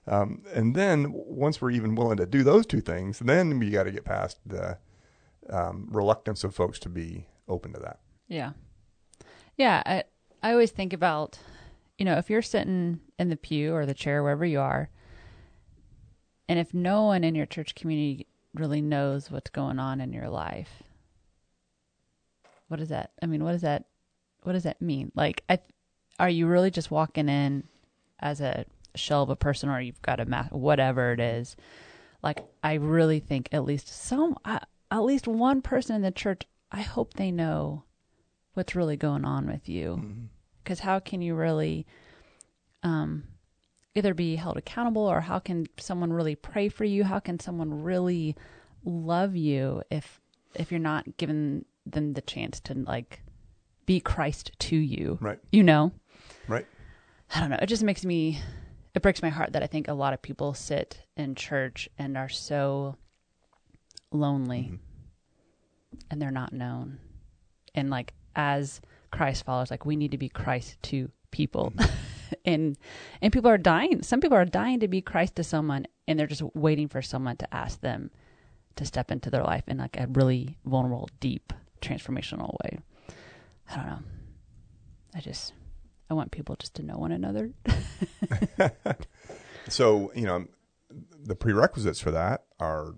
Um, 0.05 0.43
and 0.53 0.75
then 0.75 1.11
once 1.13 1.61
we're 1.61 1.71
even 1.71 1.95
willing 1.95 2.17
to 2.17 2.25
do 2.25 2.43
those 2.43 2.65
two 2.65 2.81
things, 2.81 3.19
then 3.19 3.57
we 3.57 3.69
got 3.69 3.83
to 3.83 3.91
get 3.91 4.03
past 4.03 4.37
the 4.45 4.77
um, 5.49 5.87
reluctance 5.91 6.43
of 6.43 6.53
folks 6.53 6.77
to 6.79 6.89
be 6.89 7.27
open 7.47 7.73
to 7.73 7.79
that. 7.79 7.99
Yeah. 8.27 8.51
Yeah. 9.57 9.81
I, 9.85 10.03
I 10.41 10.51
always 10.51 10.71
think 10.71 10.93
about, 10.93 11.39
you 11.97 12.05
know, 12.05 12.17
if 12.17 12.29
you're 12.29 12.41
sitting 12.41 12.99
in 13.19 13.29
the 13.29 13.35
pew 13.35 13.73
or 13.73 13.85
the 13.85 13.93
chair, 13.93 14.23
wherever 14.23 14.45
you 14.45 14.59
are, 14.59 14.89
and 16.47 16.59
if 16.59 16.73
no 16.73 17.03
one 17.03 17.23
in 17.23 17.35
your 17.35 17.45
church 17.45 17.75
community 17.75 18.27
really 18.53 18.81
knows 18.81 19.31
what's 19.31 19.49
going 19.49 19.79
on 19.79 20.01
in 20.01 20.13
your 20.13 20.29
life, 20.29 20.83
what 22.67 22.77
does 22.77 22.89
that, 22.89 23.11
I 23.21 23.25
mean, 23.25 23.43
what 23.43 23.51
does 23.51 23.61
that, 23.61 23.85
what 24.43 24.53
does 24.53 24.63
that 24.63 24.81
mean? 24.81 25.11
Like, 25.15 25.43
I, 25.49 25.59
are 26.19 26.29
you 26.29 26.47
really 26.47 26.71
just 26.71 26.91
walking 26.91 27.29
in 27.29 27.63
as 28.19 28.41
a 28.41 28.65
shell 28.95 29.23
of 29.23 29.29
a 29.29 29.35
person 29.35 29.69
or 29.69 29.79
you've 29.79 30.01
got 30.01 30.19
a 30.19 30.25
math, 30.25 30.51
whatever 30.51 31.13
it 31.13 31.19
is? 31.19 31.55
Like, 32.21 32.45
I 32.63 32.73
really 32.75 33.19
think 33.19 33.49
at 33.51 33.65
least 33.65 33.87
some, 33.87 34.37
uh, 34.45 34.59
at 34.91 35.03
least 35.03 35.27
one 35.27 35.61
person 35.61 35.95
in 35.95 36.01
the 36.01 36.11
church, 36.11 36.43
I 36.71 36.81
hope 36.81 37.13
they 37.13 37.31
know 37.31 37.83
what's 38.53 38.75
really 38.75 38.97
going 38.97 39.25
on 39.25 39.47
with 39.47 39.67
you. 39.67 40.29
Because 40.63 40.79
how 40.79 40.99
can 40.99 41.21
you 41.21 41.35
really 41.35 41.85
um, 42.83 43.23
either 43.95 44.13
be 44.13 44.35
held 44.35 44.57
accountable 44.57 45.03
or 45.03 45.21
how 45.21 45.39
can 45.39 45.67
someone 45.77 46.11
really 46.11 46.35
pray 46.35 46.69
for 46.69 46.85
you? 46.85 47.03
How 47.03 47.19
can 47.19 47.39
someone 47.39 47.83
really 47.83 48.35
love 48.85 49.35
you 49.35 49.81
if 49.89 50.19
if 50.55 50.71
you're 50.71 50.79
not 50.79 51.17
giving 51.17 51.65
them 51.85 52.13
the 52.13 52.21
chance 52.21 52.59
to 52.61 52.73
like 52.73 53.21
be 53.85 53.99
Christ 53.99 54.51
to 54.59 54.75
you? 54.75 55.17
Right. 55.21 55.39
You 55.51 55.63
know? 55.63 55.91
Right. 56.47 56.65
I 57.33 57.39
don't 57.39 57.49
know. 57.49 57.59
It 57.61 57.67
just 57.67 57.83
makes 57.83 58.05
me 58.05 58.39
it 58.93 59.01
breaks 59.01 59.21
my 59.21 59.29
heart 59.29 59.53
that 59.53 59.63
I 59.63 59.67
think 59.67 59.87
a 59.87 59.93
lot 59.93 60.13
of 60.13 60.21
people 60.21 60.53
sit 60.53 60.99
in 61.17 61.35
church 61.35 61.89
and 61.97 62.17
are 62.17 62.29
so 62.29 62.95
lonely 64.11 64.79
and 66.09 66.21
they're 66.21 66.31
not 66.31 66.53
known. 66.53 66.99
And 67.75 67.89
like 67.89 68.13
as 68.35 68.81
Christ 69.13 69.45
followers, 69.45 69.71
like 69.71 69.85
we 69.85 69.95
need 69.95 70.11
to 70.11 70.17
be 70.17 70.29
Christ 70.29 70.81
to 70.83 71.09
people. 71.31 71.73
and 72.45 72.77
and 73.21 73.31
people 73.31 73.49
are 73.49 73.57
dying. 73.57 74.03
Some 74.03 74.19
people 74.19 74.37
are 74.37 74.45
dying 74.45 74.79
to 74.81 74.87
be 74.87 75.01
Christ 75.01 75.35
to 75.37 75.43
someone 75.43 75.85
and 76.07 76.19
they're 76.19 76.27
just 76.27 76.43
waiting 76.53 76.87
for 76.89 77.01
someone 77.01 77.37
to 77.37 77.53
ask 77.53 77.79
them 77.79 78.11
to 78.75 78.85
step 78.85 79.11
into 79.11 79.29
their 79.29 79.43
life 79.43 79.63
in 79.67 79.77
like 79.77 79.97
a 79.97 80.07
really 80.07 80.57
vulnerable, 80.65 81.09
deep, 81.19 81.53
transformational 81.81 82.57
way. 82.63 82.79
I 83.71 83.75
don't 83.75 83.85
know. 83.85 83.99
I 85.15 85.19
just 85.21 85.53
I 86.09 86.13
want 86.15 86.31
people 86.31 86.55
just 86.57 86.73
to 86.75 86.83
know 86.83 86.97
one 86.97 87.11
another. 87.11 87.51
So, 89.69 90.11
you 90.15 90.25
know, 90.25 90.45
the 91.23 91.35
prerequisites 91.35 91.99
for 91.99 92.11
that 92.11 92.43
are 92.59 92.95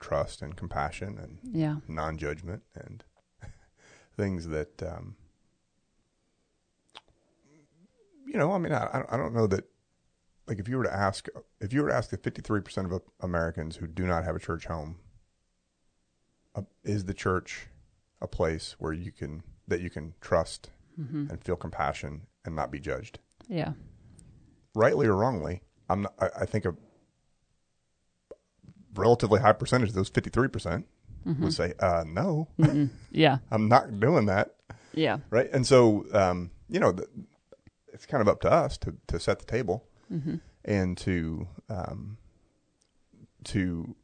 trust 0.00 0.42
and 0.42 0.56
compassion 0.56 1.18
and 1.18 1.38
yeah. 1.42 1.76
non 1.86 2.16
judgment 2.18 2.62
and 2.74 3.04
things 4.16 4.48
that, 4.48 4.82
um, 4.82 5.16
you 8.30 8.38
know, 8.38 8.52
I 8.52 8.58
mean, 8.58 8.72
I, 8.72 9.04
I 9.10 9.16
don't 9.16 9.34
know 9.34 9.46
that, 9.46 9.64
like, 10.46 10.58
if 10.58 10.68
you 10.68 10.76
were 10.78 10.84
to 10.84 10.92
ask, 10.94 11.26
if 11.60 11.72
you 11.72 11.82
were 11.82 11.88
to 11.88 11.94
ask 11.94 12.10
the 12.10 12.18
53% 12.18 12.92
of 12.92 13.02
Americans 13.20 13.76
who 13.76 13.86
do 13.86 14.06
not 14.06 14.24
have 14.24 14.36
a 14.36 14.38
church 14.38 14.66
home, 14.66 14.96
uh, 16.54 16.62
is 16.84 17.04
the 17.04 17.14
church 17.14 17.66
a 18.20 18.26
place 18.26 18.76
where 18.78 18.92
you 18.92 19.12
can, 19.12 19.42
that 19.66 19.80
you 19.80 19.90
can 19.90 20.14
trust 20.20 20.70
Mm-hmm. 21.00 21.30
and 21.30 21.44
feel 21.44 21.54
compassion 21.54 22.22
and 22.44 22.56
not 22.56 22.72
be 22.72 22.80
judged? 22.80 23.20
Yeah. 23.48 23.74
rightly 24.74 25.06
or 25.06 25.14
wrongly, 25.14 25.62
I'm 25.88 26.02
not, 26.02 26.14
I, 26.18 26.28
I 26.40 26.44
think 26.44 26.64
a 26.64 26.74
relatively 28.94 29.40
high 29.40 29.52
percentage 29.52 29.90
of 29.90 29.94
those 29.94 30.10
53% 30.10 30.84
would 31.40 31.52
say, 31.52 31.74
uh, 31.78 32.04
no, 32.06 32.48
Mm-mm. 32.58 32.88
Yeah. 33.12 33.38
I'm 33.50 33.68
not 33.68 34.00
doing 34.00 34.26
that. 34.26 34.54
Yeah. 34.92 35.18
Right. 35.30 35.48
And 35.52 35.66
so, 35.66 36.04
um, 36.12 36.50
you 36.70 36.80
know, 36.80 36.90
the, 36.92 37.06
it's 37.98 38.06
kind 38.06 38.20
of 38.22 38.28
up 38.28 38.40
to 38.42 38.50
us 38.50 38.78
to, 38.78 38.94
to 39.08 39.18
set 39.18 39.40
the 39.40 39.44
table 39.44 39.84
Mm-hmm. 40.12 40.36
and 40.64 40.96
to, 40.98 41.46
um, 41.68 42.16
to 43.44 43.94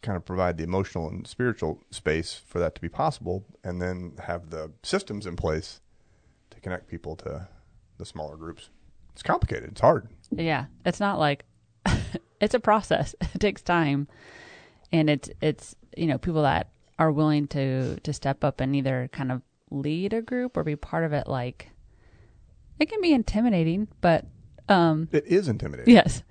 kind 0.00 0.16
of 0.16 0.24
provide 0.24 0.56
the 0.56 0.64
emotional 0.64 1.08
and 1.10 1.26
spiritual 1.26 1.80
space 1.90 2.40
for 2.46 2.58
that 2.58 2.74
to 2.76 2.80
be 2.80 2.88
possible 2.88 3.44
and 3.62 3.82
then 3.82 4.14
have 4.26 4.48
the 4.48 4.72
systems 4.82 5.26
in 5.26 5.36
place 5.36 5.82
to 6.48 6.60
connect 6.60 6.88
people 6.88 7.16
to 7.16 7.48
the 7.98 8.06
smaller 8.06 8.36
groups. 8.36 8.70
It's 9.12 9.22
complicated. 9.22 9.72
It's 9.72 9.80
hard. 9.82 10.08
Yeah. 10.30 10.66
It's 10.86 11.00
not 11.00 11.18
like 11.18 11.44
it's 12.40 12.54
a 12.54 12.60
process. 12.60 13.14
It 13.34 13.40
takes 13.40 13.60
time. 13.60 14.08
And 14.90 15.10
it's 15.10 15.28
it's 15.42 15.74
you 15.98 16.06
know, 16.06 16.16
people 16.18 16.42
that 16.42 16.70
are 16.98 17.12
willing 17.12 17.46
to 17.48 18.00
to 18.00 18.12
step 18.14 18.42
up 18.42 18.60
and 18.60 18.74
either 18.74 19.10
kind 19.12 19.30
of 19.30 19.42
lead 19.70 20.14
a 20.14 20.22
group 20.22 20.56
or 20.56 20.64
be 20.64 20.76
part 20.76 21.04
of 21.04 21.12
it 21.12 21.26
like 21.26 21.68
it 22.78 22.88
can 22.88 23.00
be 23.00 23.12
intimidating, 23.12 23.88
but 24.00 24.26
um 24.68 25.08
It 25.12 25.26
is 25.26 25.48
intimidating. 25.48 25.94
yes. 25.94 26.22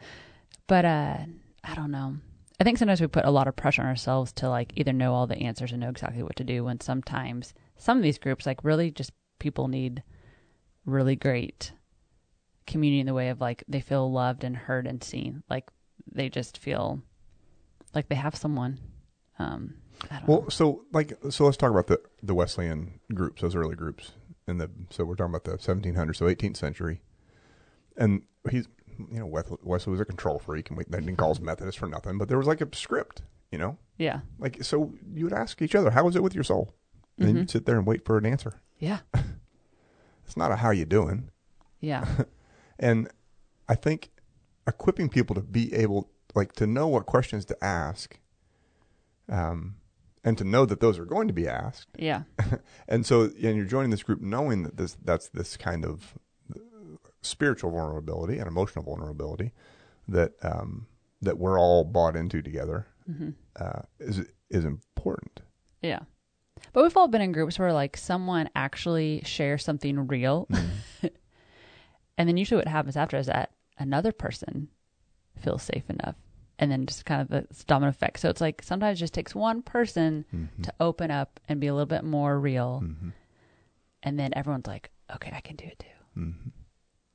But 0.67 0.85
uh 0.85 1.17
I 1.63 1.75
don't 1.75 1.91
know. 1.91 2.17
I 2.59 2.63
think 2.63 2.77
sometimes 2.77 3.01
we 3.01 3.07
put 3.07 3.25
a 3.25 3.31
lot 3.31 3.47
of 3.47 3.55
pressure 3.55 3.81
on 3.81 3.87
ourselves 3.87 4.31
to 4.33 4.49
like 4.49 4.73
either 4.75 4.93
know 4.93 5.13
all 5.13 5.27
the 5.27 5.37
answers 5.37 5.71
and 5.71 5.81
know 5.81 5.89
exactly 5.89 6.23
what 6.23 6.35
to 6.37 6.43
do 6.43 6.63
when 6.65 6.79
sometimes 6.81 7.53
some 7.77 7.97
of 7.97 8.03
these 8.03 8.17
groups 8.17 8.45
like 8.45 8.63
really 8.63 8.91
just 8.91 9.11
people 9.39 9.67
need 9.67 10.03
really 10.85 11.15
great 11.15 11.73
community 12.67 12.99
in 13.01 13.05
the 13.07 13.13
way 13.13 13.29
of 13.29 13.41
like 13.41 13.63
they 13.67 13.81
feel 13.81 14.09
loved 14.11 14.43
and 14.43 14.55
heard 14.55 14.87
and 14.87 15.03
seen. 15.03 15.43
Like 15.49 15.69
they 16.11 16.29
just 16.29 16.57
feel 16.57 17.01
like 17.93 18.07
they 18.09 18.15
have 18.15 18.35
someone. 18.35 18.79
Um 19.39 19.75
I 20.11 20.19
don't 20.19 20.27
Well, 20.27 20.41
know. 20.43 20.49
so 20.49 20.85
like, 20.91 21.13
so 21.29 21.45
let's 21.45 21.57
talk 21.57 21.71
about 21.71 21.87
the 21.87 21.99
the 22.21 22.35
Wesleyan 22.35 22.99
groups, 23.13 23.41
those 23.41 23.55
early 23.55 23.75
groups, 23.75 24.11
in 24.47 24.57
the 24.57 24.69
so 24.89 25.03
we're 25.05 25.15
talking 25.15 25.33
about 25.35 25.43
the 25.45 25.57
1700s, 25.57 26.15
so 26.17 26.25
18th 26.25 26.57
century, 26.57 27.01
and 27.97 28.23
he's 28.49 28.67
you 29.11 29.19
know 29.19 29.25
Wes- 29.25 29.51
Wesley 29.63 29.91
was 29.91 29.99
a 30.01 30.05
control 30.05 30.39
freak, 30.39 30.69
and 30.69 30.77
we 30.77 30.83
they 30.89 30.99
didn't 30.99 31.17
call 31.17 31.31
us 31.31 31.39
Methodist 31.39 31.79
for 31.79 31.87
nothing, 31.87 32.17
but 32.17 32.27
there 32.27 32.37
was 32.37 32.47
like 32.47 32.61
a 32.61 32.75
script, 32.75 33.21
you 33.51 33.57
know, 33.57 33.77
Yeah. 33.97 34.21
like 34.39 34.63
so 34.63 34.93
you 35.13 35.23
would 35.25 35.33
ask 35.33 35.61
each 35.61 35.75
other, 35.75 35.91
how 35.91 36.07
is 36.07 36.15
it 36.15 36.23
with 36.23 36.35
your 36.35 36.43
soul, 36.43 36.73
and 37.17 37.27
then 37.27 37.35
Mhm. 37.35 37.39
you'd 37.39 37.51
sit 37.51 37.65
there 37.65 37.77
and 37.77 37.87
wait 37.87 38.05
for 38.05 38.17
an 38.17 38.25
answer. 38.25 38.61
Yeah. 38.79 38.99
It's 40.25 40.37
not 40.37 40.51
a 40.51 40.55
how 40.57 40.69
you 40.71 40.85
doing, 40.85 41.29
Yeah. 41.81 42.05
and 42.79 43.09
I 43.67 43.75
think 43.75 44.09
equipping 44.65 45.09
people 45.09 45.35
to 45.35 45.41
be 45.41 45.73
able 45.73 46.09
like 46.33 46.53
to 46.53 46.65
know 46.65 46.87
what 46.87 47.05
questions 47.05 47.43
to 47.45 47.63
ask, 47.63 48.19
um, 49.29 49.75
and 50.23 50.37
to 50.37 50.43
know 50.43 50.65
that 50.65 50.79
those 50.79 50.97
are 50.97 51.05
going 51.05 51.27
to 51.27 51.33
be 51.33 51.47
asked. 51.47 51.87
Yeah. 51.97 52.23
and 52.87 53.05
so 53.05 53.23
and 53.23 53.55
you're 53.57 53.65
joining 53.65 53.91
this 53.91 54.03
group 54.03 54.21
knowing 54.21 54.63
that 54.63 54.77
this 54.77 54.97
that's 55.03 55.29
this 55.29 55.57
kind 55.57 55.85
of 55.85 56.13
spiritual 57.21 57.71
vulnerability 57.71 58.37
and 58.37 58.47
emotional 58.47 58.83
vulnerability 58.83 59.51
that 60.07 60.33
um, 60.43 60.87
that 61.21 61.37
we're 61.37 61.59
all 61.59 61.83
bought 61.83 62.15
into 62.15 62.41
together 62.41 62.87
hmm 63.05 63.29
uh, 63.59 63.81
is 63.99 64.25
is 64.49 64.65
important. 64.65 65.41
Yeah. 65.81 65.99
But 66.71 66.83
we've 66.83 66.95
all 66.97 67.07
been 67.07 67.21
in 67.21 67.31
groups 67.31 67.59
where 67.59 67.73
like 67.73 67.97
someone 67.97 68.49
actually 68.55 69.21
shares 69.25 69.63
something 69.63 70.07
real. 70.07 70.47
and 72.17 72.29
then 72.29 72.37
usually 72.37 72.57
what 72.57 72.67
happens 72.67 72.95
after 72.95 73.17
is 73.17 73.27
that 73.27 73.51
another 73.77 74.11
person 74.11 74.69
feels 75.39 75.63
safe 75.63 75.89
enough. 75.89 76.15
And 76.59 76.71
then 76.71 76.85
just 76.85 77.05
kind 77.05 77.21
of 77.21 77.27
the 77.29 77.47
domino 77.65 77.89
effect. 77.89 78.19
So 78.19 78.29
it's 78.29 78.39
like 78.41 78.61
sometimes 78.61 78.97
it 78.97 79.01
just 79.01 79.13
takes 79.13 79.33
one 79.33 79.61
person 79.63 80.49
to 80.61 80.73
open 80.79 81.09
up 81.11 81.39
and 81.49 81.59
be 81.59 81.67
a 81.67 81.73
little 81.73 81.87
bit 81.87 82.03
more 82.03 82.39
real. 82.39 82.81
Mm-hmm. 82.83 83.09
And 84.03 84.19
then 84.19 84.31
everyone's 84.35 84.67
like, 84.67 84.91
okay, 85.15 85.31
I 85.35 85.41
can 85.41 85.55
do 85.55 85.65
it 85.65 85.79
too. 85.79 86.19
Mm-hmm. 86.21 86.49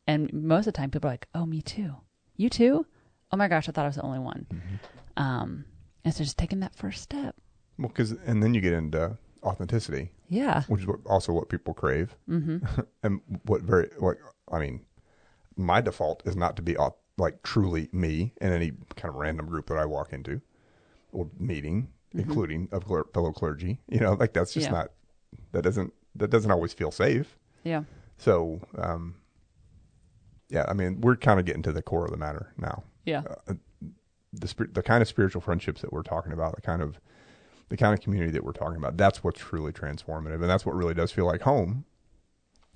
And 0.06 0.32
most 0.32 0.66
of 0.66 0.72
the 0.72 0.78
time 0.78 0.90
people 0.90 1.08
are 1.08 1.12
like, 1.12 1.28
oh, 1.34 1.46
me 1.46 1.62
too. 1.62 1.94
You 2.36 2.48
too? 2.50 2.86
Oh 3.30 3.36
my 3.36 3.46
gosh, 3.48 3.68
I 3.68 3.72
thought 3.72 3.84
I 3.84 3.88
was 3.88 3.96
the 3.96 4.02
only 4.02 4.18
one. 4.18 4.46
Mm-hmm. 4.52 5.22
Um, 5.22 5.64
and 6.04 6.14
so 6.14 6.24
just 6.24 6.38
taking 6.38 6.60
that 6.60 6.74
first 6.74 7.02
step. 7.02 7.36
Well, 7.78 7.88
because 7.88 8.12
and 8.12 8.42
then 8.42 8.54
you 8.54 8.60
get 8.60 8.72
into 8.72 9.16
authenticity, 9.44 10.10
Yeah. 10.28 10.62
which 10.64 10.80
is 10.82 10.86
what, 10.86 11.00
also 11.06 11.32
what 11.32 11.48
people 11.48 11.74
crave, 11.74 12.16
Mm-hmm. 12.28 12.58
and 13.02 13.20
what 13.44 13.62
very 13.62 13.88
what 13.98 14.16
I 14.50 14.58
mean. 14.58 14.80
My 15.56 15.80
default 15.80 16.22
is 16.26 16.36
not 16.36 16.56
to 16.56 16.62
be 16.62 16.76
like 17.18 17.42
truly 17.42 17.88
me 17.92 18.32
in 18.40 18.52
any 18.52 18.70
kind 18.96 19.10
of 19.10 19.16
random 19.16 19.46
group 19.46 19.66
that 19.66 19.76
I 19.76 19.84
walk 19.84 20.12
into 20.12 20.40
or 21.12 21.28
meeting, 21.38 21.88
including 22.12 22.68
of 22.72 22.84
cler- 22.86 23.04
fellow 23.12 23.32
clergy. 23.32 23.80
You 23.88 24.00
know, 24.00 24.14
like 24.14 24.32
that's 24.32 24.54
just 24.54 24.66
Mm-hmm. 24.68 24.74
Yeah. 24.74 24.80
not 24.82 24.90
that 25.52 25.62
doesn't 25.62 25.92
that 26.14 26.30
doesn't 26.30 26.50
always 26.50 26.72
feel 26.72 26.90
safe. 26.90 27.36
Yeah. 27.64 27.82
So, 28.16 28.60
um, 28.76 29.16
yeah, 30.48 30.64
I 30.68 30.72
mean, 30.72 31.00
we're 31.00 31.16
kind 31.16 31.38
of 31.38 31.46
getting 31.46 31.62
to 31.64 31.72
the 31.72 31.82
core 31.82 32.04
of 32.06 32.10
the 32.10 32.16
matter 32.16 32.52
now. 32.56 32.82
Yeah. 33.04 33.22
Uh, 33.46 33.54
the 34.32 34.48
spir- 34.48 34.70
the 34.72 34.82
kind 34.82 35.02
of 35.02 35.08
spiritual 35.08 35.40
friendships 35.40 35.80
that 35.82 35.92
we're 35.92 36.02
talking 36.02 36.32
about, 36.32 36.54
the 36.56 36.62
kind 36.62 36.82
of 36.82 36.98
the 37.68 37.76
kind 37.76 37.92
of 37.92 38.00
community 38.00 38.32
that 38.32 38.44
we're 38.44 38.52
talking 38.52 38.76
about, 38.76 38.96
that's 38.96 39.22
what's 39.22 39.40
truly 39.40 39.72
transformative, 39.72 40.34
and 40.40 40.44
that's 40.50 40.64
what 40.64 40.74
really 40.74 40.94
does 40.94 41.12
feel 41.12 41.26
like 41.26 41.42
home, 41.42 41.84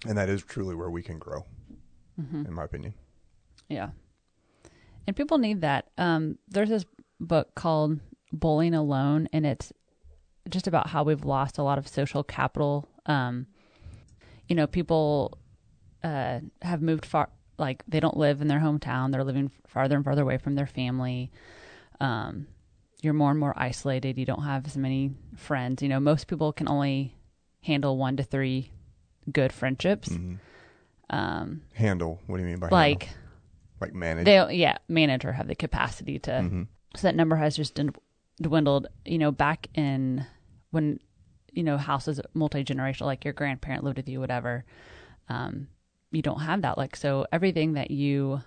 and 0.06 0.18
that 0.18 0.28
is 0.28 0.42
truly 0.44 0.74
where 0.74 0.90
we 0.90 1.02
can 1.02 1.18
grow, 1.18 1.46
Mm-hmm. 2.20 2.44
in 2.46 2.52
my 2.54 2.64
opinion. 2.64 2.92
Yeah. 3.68 3.90
And 5.06 5.16
people 5.16 5.38
need 5.38 5.60
that. 5.62 5.90
Um, 5.98 6.38
there's 6.48 6.68
this 6.68 6.84
book 7.20 7.54
called 7.54 7.98
Bowling 8.32 8.74
Alone, 8.74 9.28
and 9.32 9.44
it's 9.46 9.72
just 10.48 10.66
about 10.66 10.88
how 10.88 11.02
we've 11.04 11.24
lost 11.24 11.58
a 11.58 11.62
lot 11.62 11.78
of 11.78 11.86
social 11.88 12.22
capital 12.24 12.88
Um, 13.06 13.46
you 14.48 14.56
know, 14.56 14.66
people 14.66 15.38
uh, 16.04 16.40
have 16.62 16.82
moved 16.82 17.06
far, 17.06 17.30
like 17.58 17.82
they 17.88 18.00
don't 18.00 18.16
live 18.16 18.40
in 18.42 18.48
their 18.48 18.60
hometown. 18.60 19.10
They're 19.12 19.24
living 19.24 19.50
farther 19.66 19.96
and 19.96 20.04
farther 20.04 20.22
away 20.22 20.38
from 20.38 20.56
their 20.56 20.66
family. 20.66 21.30
Um, 22.00 22.46
you're 23.02 23.14
more 23.14 23.30
and 23.30 23.40
more 23.40 23.54
isolated. 23.56 24.18
You 24.18 24.26
don't 24.26 24.42
have 24.44 24.66
as 24.66 24.76
many 24.76 25.12
friends. 25.36 25.82
You 25.82 25.88
know, 25.88 26.00
most 26.00 26.26
people 26.26 26.52
can 26.52 26.68
only 26.68 27.16
handle 27.62 27.96
one 27.96 28.16
to 28.16 28.22
three 28.22 28.72
good 29.32 29.52
friendships. 29.52 30.08
hmm 30.14 30.34
Um, 31.10 31.62
Handle. 31.74 32.20
What 32.26 32.36
do 32.38 32.42
you 32.42 32.48
mean 32.48 32.58
by 32.58 32.68
like 32.68 33.04
handle? 33.04 33.21
Like 33.82 33.94
manage? 33.94 34.24
they, 34.24 34.54
yeah, 34.54 34.78
manage 34.88 35.24
or 35.24 35.32
have 35.32 35.48
the 35.48 35.54
capacity 35.54 36.18
to. 36.20 36.30
Mhm. 36.30 36.66
So 36.96 37.02
that 37.06 37.16
number 37.16 37.36
has 37.36 37.56
just 37.56 37.78
dwindled. 38.40 38.86
You 39.04 39.18
know, 39.18 39.30
back 39.30 39.68
in 39.74 40.26
when 40.70 41.00
you 41.52 41.62
know 41.62 41.76
houses 41.76 42.20
multi 42.34 42.64
generational, 42.64 43.06
like 43.06 43.24
your 43.24 43.34
grandparent 43.34 43.84
lived 43.84 43.98
with 43.98 44.08
you, 44.08 44.20
whatever. 44.20 44.64
Um, 45.28 45.68
you 46.10 46.22
don't 46.22 46.40
have 46.40 46.62
that. 46.62 46.78
Like 46.78 46.96
so, 46.96 47.26
everything 47.32 47.74
that 47.74 47.90
you 47.90 48.42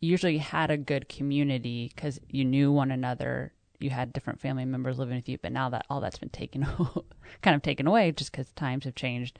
usually 0.00 0.38
had 0.38 0.70
a 0.70 0.76
good 0.76 1.08
community 1.08 1.90
because 1.94 2.20
you 2.28 2.44
knew 2.44 2.70
one 2.70 2.90
another. 2.90 3.52
You 3.80 3.90
had 3.90 4.12
different 4.12 4.40
family 4.40 4.64
members 4.64 4.98
living 4.98 5.16
with 5.16 5.28
you, 5.28 5.36
but 5.38 5.52
now 5.52 5.68
that 5.70 5.84
all 5.90 6.00
that's 6.00 6.18
been 6.18 6.28
taken, 6.30 6.64
kind 7.42 7.54
of 7.56 7.62
taken 7.62 7.86
away, 7.86 8.12
just 8.12 8.30
because 8.30 8.50
times 8.52 8.84
have 8.84 8.94
changed. 8.94 9.38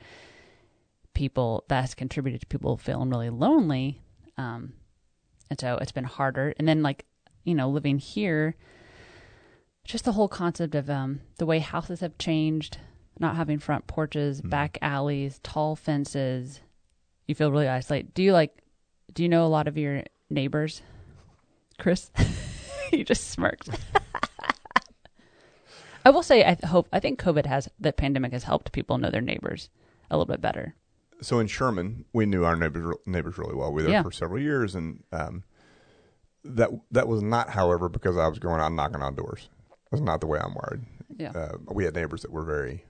People 1.13 1.63
that's 1.69 1.95
contributed 1.95 2.41
to 2.41 2.47
people 2.47 2.75
feeling 2.75 3.09
really 3.09 3.29
lonely, 3.29 4.01
um, 4.37 4.73
and 5.49 5.59
so 5.59 5.77
it's 5.81 5.91
been 5.91 6.03
harder. 6.05 6.53
And 6.57 6.67
then 6.67 6.81
like 6.83 7.05
you 7.43 7.53
know, 7.53 7.69
living 7.69 7.99
here, 7.99 8.55
just 9.83 10.03
the 10.05 10.13
whole 10.13 10.27
concept 10.27 10.73
of 10.73 10.89
um, 10.89 11.21
the 11.37 11.45
way 11.45 11.59
houses 11.59 11.99
have 11.99 12.17
changed, 12.17 12.79
not 13.19 13.35
having 13.35 13.59
front 13.59 13.85
porches, 13.85 14.41
Mhm. 14.41 14.49
back 14.49 14.77
alleys, 14.81 15.39
tall 15.43 15.75
fences. 15.75 16.61
You 17.27 17.35
feel 17.35 17.51
really 17.51 17.67
isolated. 17.67 18.13
Do 18.15 18.23
you 18.23 18.33
like? 18.33 18.57
Do 19.13 19.21
you 19.23 19.29
know 19.29 19.45
a 19.45 19.47
lot 19.47 19.67
of 19.67 19.77
your 19.77 20.03
neighbors, 20.29 20.81
Chris? 21.77 22.09
you 22.91 23.03
just 23.03 23.29
smirked. 23.29 23.69
I 26.05 26.11
will 26.11 26.23
say, 26.23 26.43
I 26.43 26.55
hope, 26.67 26.87
I 26.93 26.99
think 26.99 27.19
COVID 27.19 27.45
has 27.47 27.67
the 27.79 27.91
pandemic 27.91 28.31
has 28.31 28.43
helped 28.43 28.71
people 28.71 28.97
know 28.99 29.09
their 29.09 29.21
neighbors 29.21 29.69
a 30.11 30.15
little 30.17 30.31
bit 30.31 30.41
better. 30.41 30.75
So 31.21 31.39
in 31.39 31.47
Sherman, 31.47 32.05
we 32.13 32.25
knew 32.25 32.43
our 32.45 32.55
neighbors 32.55 32.95
neighbors 33.05 33.37
really 33.37 33.55
well. 33.55 33.71
We 33.71 33.75
were 33.81 33.83
there 33.83 33.91
Yeah. 33.91 34.03
for 34.03 34.11
several 34.11 34.41
years, 34.41 34.75
and 34.75 35.03
um, 35.11 35.43
that 36.43 36.69
that 36.91 37.07
was 37.07 37.21
not, 37.23 37.49
however, 37.51 37.89
because 37.89 38.17
I 38.17 38.27
was 38.27 38.39
going 38.39 38.61
out 38.61 38.71
knocking 38.73 39.01
on 39.01 39.15
doors. 39.15 39.49
That's 39.91 40.01
not 40.03 40.19
the 40.21 40.27
way 40.27 40.39
I'm 40.39 40.53
wired. 40.53 40.85
Yeah. 41.17 41.31
Uh, 41.31 41.57
we 41.71 41.85
had 41.85 41.95
neighbors 41.95 42.21
that 42.23 42.31
were 42.31 42.43
very 42.43 42.85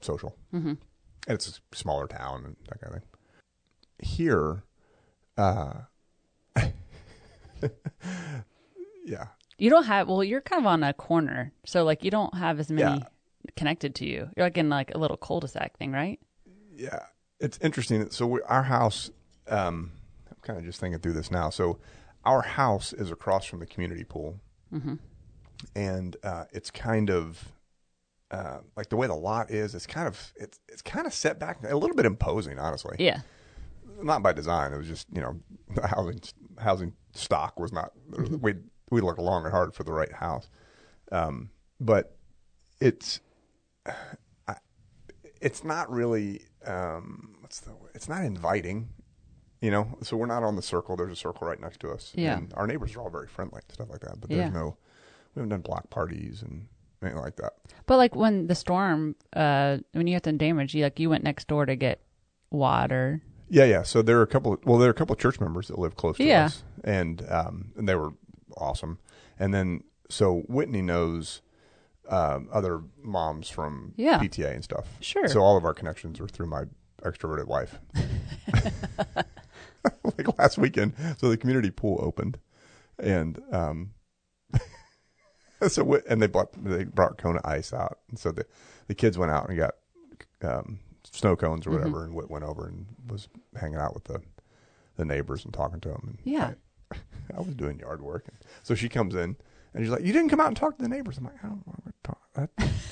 social. 0.00 0.36
Mm-hmm. 0.52 0.68
And 0.68 0.80
it's 1.28 1.48
a 1.72 1.76
smaller 1.76 2.06
town 2.06 2.44
and 2.44 2.56
that 2.68 2.80
kind 2.80 2.94
of 2.96 3.00
thing. 3.02 3.08
Here, 4.00 4.62
uh, 5.38 5.74
yeah, 9.04 9.26
You 9.58 9.70
don't 9.70 9.84
have 9.84 10.08
well, 10.08 10.24
you're 10.24 10.40
kind 10.40 10.60
of 10.60 10.66
on 10.66 10.82
a 10.82 10.92
corner, 10.92 11.52
so 11.64 11.84
like 11.84 12.04
you 12.04 12.10
don't 12.10 12.34
have 12.36 12.58
as 12.60 12.70
many 12.70 12.98
Yeah. 13.00 13.04
connected 13.56 13.94
to 13.96 14.06
you. 14.06 14.30
You're 14.36 14.46
like 14.46 14.58
in 14.58 14.68
like 14.68 14.94
a 14.94 14.98
little 14.98 15.16
cul-de-sac 15.16 15.76
thing, 15.78 15.92
right? 15.92 16.18
yeah, 16.76 17.00
it's 17.44 17.58
interesting. 17.62 18.08
So 18.10 18.26
we, 18.26 18.40
our 18.42 18.62
house, 18.64 19.10
um, 19.48 19.92
I'm 20.30 20.36
kind 20.42 20.58
of 20.58 20.64
just 20.64 20.80
thinking 20.80 21.00
through 21.00 21.12
this 21.14 21.30
now. 21.30 21.50
So 21.50 21.78
our 22.24 22.42
house 22.42 22.92
is 22.92 23.10
across 23.10 23.44
from 23.46 23.60
the 23.60 23.66
community 23.66 24.04
pool, 24.04 24.40
Mm-hmm. 24.72 24.94
and 25.76 26.16
uh, 26.24 26.44
it's 26.52 26.70
kind 26.70 27.10
of 27.10 27.52
uh, 28.30 28.58
like 28.76 28.88
the 28.88 28.96
way 28.96 29.06
the 29.06 29.14
lot 29.14 29.50
is. 29.50 29.74
It's 29.74 29.86
kind 29.86 30.08
of 30.08 30.32
it's 30.36 30.58
it's 30.68 30.82
kind 30.82 31.06
of 31.06 31.14
set 31.14 31.38
back, 31.38 31.58
a 31.68 31.76
little 31.76 31.94
bit 31.94 32.06
imposing, 32.06 32.58
honestly. 32.58 32.96
Yeah, 32.98 33.20
Not 34.02 34.22
by 34.22 34.32
design. 34.32 34.72
It 34.72 34.78
was 34.78 34.88
just 34.88 35.06
you 35.12 35.20
know 35.20 35.38
the 35.74 35.86
housing 35.86 36.20
housing 36.58 36.92
stock 37.12 37.60
was 37.60 37.72
not. 37.72 37.92
We 38.40 38.54
we 38.90 39.00
looked 39.00 39.18
long 39.20 39.44
and 39.44 39.52
hard 39.52 39.74
for 39.74 39.84
the 39.84 39.92
right 39.92 40.12
house, 40.12 40.48
um, 41.12 41.50
but 41.80 42.16
it's 42.80 43.20
I, 44.48 44.56
it's 45.40 45.62
not 45.62 45.90
really 45.90 46.42
um, 46.66 47.36
what's 47.40 47.60
the 47.60 47.72
it's 47.94 48.08
not 48.08 48.24
inviting. 48.24 48.88
You 49.60 49.70
know, 49.70 49.96
so 50.02 50.16
we're 50.18 50.26
not 50.26 50.42
on 50.42 50.56
the 50.56 50.62
circle. 50.62 50.94
There's 50.94 51.12
a 51.12 51.16
circle 51.16 51.46
right 51.48 51.58
next 51.58 51.80
to 51.80 51.90
us. 51.90 52.12
Yeah. 52.14 52.36
And 52.36 52.52
our 52.54 52.66
neighbors 52.66 52.94
are 52.96 53.00
all 53.00 53.08
very 53.08 53.28
friendly 53.28 53.62
and 53.66 53.72
stuff 53.72 53.88
like 53.88 54.00
that. 54.00 54.20
But 54.20 54.30
Yeah. 54.30 54.36
there's 54.42 54.52
no, 54.52 54.76
we 55.34 55.40
haven't 55.40 55.48
done 55.48 55.62
block 55.62 55.88
parties 55.88 56.42
and 56.42 56.68
anything 57.00 57.18
like 57.20 57.36
that. 57.36 57.54
but 57.86 57.96
like 57.96 58.14
when 58.14 58.46
the 58.46 58.54
storm, 58.54 59.14
uh, 59.34 59.78
when 59.92 60.06
you 60.06 60.12
had 60.14 60.24
some 60.24 60.36
damage, 60.36 60.74
you 60.74 60.82
like 60.82 61.00
you 61.00 61.08
went 61.08 61.24
next 61.24 61.48
door 61.48 61.64
to 61.64 61.76
get 61.76 62.00
water. 62.50 63.22
Yeah, 63.48 63.64
yeah. 63.64 63.82
So 63.82 64.02
there 64.02 64.18
are 64.18 64.22
a 64.22 64.26
couple. 64.26 64.54
Of, 64.54 64.64
well, 64.64 64.78
there 64.78 64.88
are 64.88 64.90
a 64.90 64.94
couple 64.94 65.14
of 65.14 65.20
church 65.20 65.40
members 65.40 65.68
that 65.68 65.78
live 65.78 65.96
close 65.96 66.16
to 66.18 66.24
Yeah. 66.24 66.46
us, 66.46 66.64
and 66.82 67.24
um, 67.30 67.72
and 67.76 67.88
they 67.88 67.94
were 67.94 68.12
awesome. 68.56 68.98
And 69.38 69.52
then 69.54 69.82
so 70.10 70.40
Whitney 70.48 70.82
knows 70.82 71.40
um, 72.08 72.48
other 72.52 72.80
moms 73.02 73.48
from 73.48 73.92
Yeah. 73.96 74.18
PTA 74.18 74.54
and 74.54 74.64
stuff. 74.64 74.86
Sure. 75.00 75.26
So 75.28 75.40
all 75.40 75.56
of 75.56 75.64
our 75.64 75.74
connections 75.74 76.20
are 76.20 76.28
through 76.28 76.46
my 76.46 76.64
extroverted 77.02 77.46
wife. 77.46 77.78
like 80.04 80.38
last 80.38 80.58
weekend, 80.58 80.94
so 81.18 81.28
the 81.28 81.36
community 81.36 81.70
pool 81.70 81.98
opened, 82.02 82.38
and 82.98 83.40
um, 83.52 83.92
so 85.68 85.84
Whit- 85.84 86.04
and 86.08 86.20
they 86.22 86.26
bought 86.26 86.52
they 86.64 86.84
brought 86.84 87.18
Kona 87.18 87.40
ice 87.44 87.72
out, 87.72 87.98
and 88.08 88.18
so 88.18 88.30
the 88.32 88.46
the 88.86 88.94
kids 88.94 89.18
went 89.18 89.30
out 89.32 89.48
and 89.48 89.58
got 89.58 89.74
um, 90.42 90.78
snow 91.10 91.36
cones 91.36 91.66
or 91.66 91.70
Mhm. 91.70 91.78
whatever, 91.78 92.04
and 92.04 92.14
Whit 92.14 92.30
went 92.30 92.44
over 92.44 92.66
and 92.66 92.86
was 93.08 93.28
hanging 93.58 93.78
out 93.78 93.94
with 93.94 94.04
the 94.04 94.20
the 94.96 95.04
neighbors 95.04 95.44
and 95.44 95.52
talking 95.52 95.80
to 95.80 95.88
them. 95.88 96.02
And 96.06 96.18
Yeah. 96.24 96.52
I, 96.92 96.96
I 97.36 97.40
was 97.40 97.54
doing 97.54 97.78
yard 97.80 98.00
work, 98.02 98.24
and 98.28 98.36
so 98.62 98.74
she 98.74 98.88
comes 98.88 99.14
in 99.14 99.36
and 99.74 99.84
she's 99.84 99.90
like, 99.90 100.02
"You 100.04 100.12
didn't 100.12 100.28
come 100.30 100.40
out 100.40 100.46
and 100.48 100.56
talk 100.56 100.76
to 100.76 100.82
the 100.82 100.88
neighbors." 100.88 101.18
I'm 101.18 101.24
like, 101.24 101.34
"I 101.44 101.48
don't 101.48 101.66
want 101.66 101.84
to 101.84 101.92
talk. 102.02 102.20
I, 102.36 102.42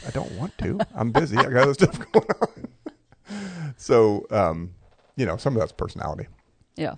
I 0.06 0.10
don't 0.10 0.32
want 0.32 0.56
to. 0.58 0.78
I'm 0.94 1.10
busy. 1.12 1.36
I 1.36 1.44
got 1.44 1.56
other 1.62 1.74
stuff 1.74 1.98
going 2.12 2.26
on." 2.40 3.74
so, 3.76 4.26
um, 4.30 4.74
you 5.16 5.24
know, 5.26 5.36
some 5.36 5.54
of 5.54 5.60
that's 5.60 5.72
personality. 5.72 6.26
Yeah. 6.76 6.94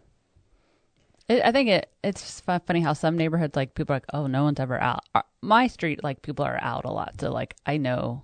It, 1.29 1.43
I 1.45 1.53
think 1.53 1.69
it 1.71 1.91
it's 2.03 2.41
fu- 2.41 2.59
funny 2.67 2.81
how 2.81 2.93
some 2.93 3.17
neighborhoods 3.17 3.57
like 3.57 3.75
people 3.75 3.95
are 3.95 3.97
like, 3.97 4.05
oh, 4.13 4.27
no 4.27 4.45
one's 4.45 4.61
ever 4.61 4.79
out. 4.81 5.01
My 5.41 5.67
street, 5.69 6.03
like 6.05 6.23
people 6.23 6.45
are 6.45 6.59
out 6.61 6.85
a 6.85 6.91
lot, 6.91 7.21
so 7.21 7.31
like 7.33 7.55
I 7.67 7.77
know 7.79 8.23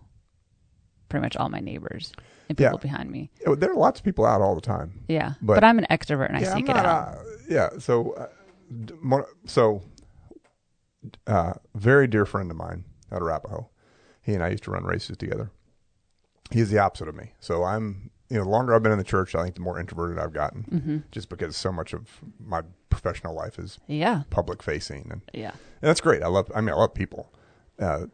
pretty 1.09 1.23
much 1.25 1.37
all 1.37 1.49
my 1.49 1.61
neighbors 1.61 2.13
and 2.49 2.57
people 2.59 2.75
Yeah. 2.75 2.83
behind 2.83 3.11
me. 3.11 3.31
Oh, 3.47 3.55
There 3.55 3.71
are 3.73 3.75
lots 3.77 3.99
of 4.01 4.05
people 4.05 4.25
out 4.27 4.41
all 4.43 4.55
the 4.55 4.61
time. 4.61 4.93
Yeah, 5.09 5.33
But- 5.43 5.55
but, 5.55 5.65
I'm 5.65 5.79
an 5.79 5.87
extrovert 5.91 6.29
and 6.29 6.37
I 6.37 6.41
yeah, 6.43 6.55
seek 6.55 6.69
I'm 6.71 6.77
it 6.77 6.87
out. 6.87 7.09
uh, 7.09 7.23
yeah. 7.49 7.69
So, 7.79 8.13
uh, 8.13 9.23
so, 9.47 9.83
uh, 11.27 11.55
very 11.75 12.07
dear 12.07 12.27
friend 12.27 12.51
of 12.51 12.57
mine 12.57 12.85
out 13.13 13.23
of 13.23 13.29
Arapaho. 13.29 13.69
He 14.23 14.35
and 14.35 14.43
I 14.43 14.49
used 14.51 14.65
to 14.65 14.71
run 14.71 14.85
races 14.85 15.17
together. 15.17 15.51
He's 16.51 16.71
the 16.71 16.79
opposite 16.79 17.09
of 17.09 17.15
me. 17.15 17.33
So 17.41 17.65
I'm, 17.65 18.11
you 18.29 18.37
know, 18.39 18.45
the 18.45 18.51
longer 18.51 18.75
I've 18.75 18.83
been 18.83 18.93
in 18.93 18.99
the 18.99 19.05
church, 19.05 19.35
I 19.35 19.43
think 19.43 19.55
the 19.55 19.61
more 19.61 19.79
introverted 19.79 20.19
I've 20.19 20.33
gotten, 20.33 20.63
hmm 20.63 20.97
just 21.11 21.29
because 21.29 21.57
so 21.57 21.73
much 21.73 21.93
of 21.93 22.09
my 22.39 22.63
professional 22.91 23.35
life 23.35 23.59
is 23.59 23.79
Yeah, 23.87 24.23
public 24.31 24.63
facing, 24.63 25.09
and, 25.11 25.23
yeah, 25.33 25.51
and 25.51 25.89
that's 25.89 26.01
great. 26.01 26.23
I 26.23 26.29
love. 26.29 26.51
I 26.55 26.61
mean, 26.61 26.71
I 26.71 26.77
love 26.77 26.95
people. 26.95 27.33
Uh, 27.79 28.07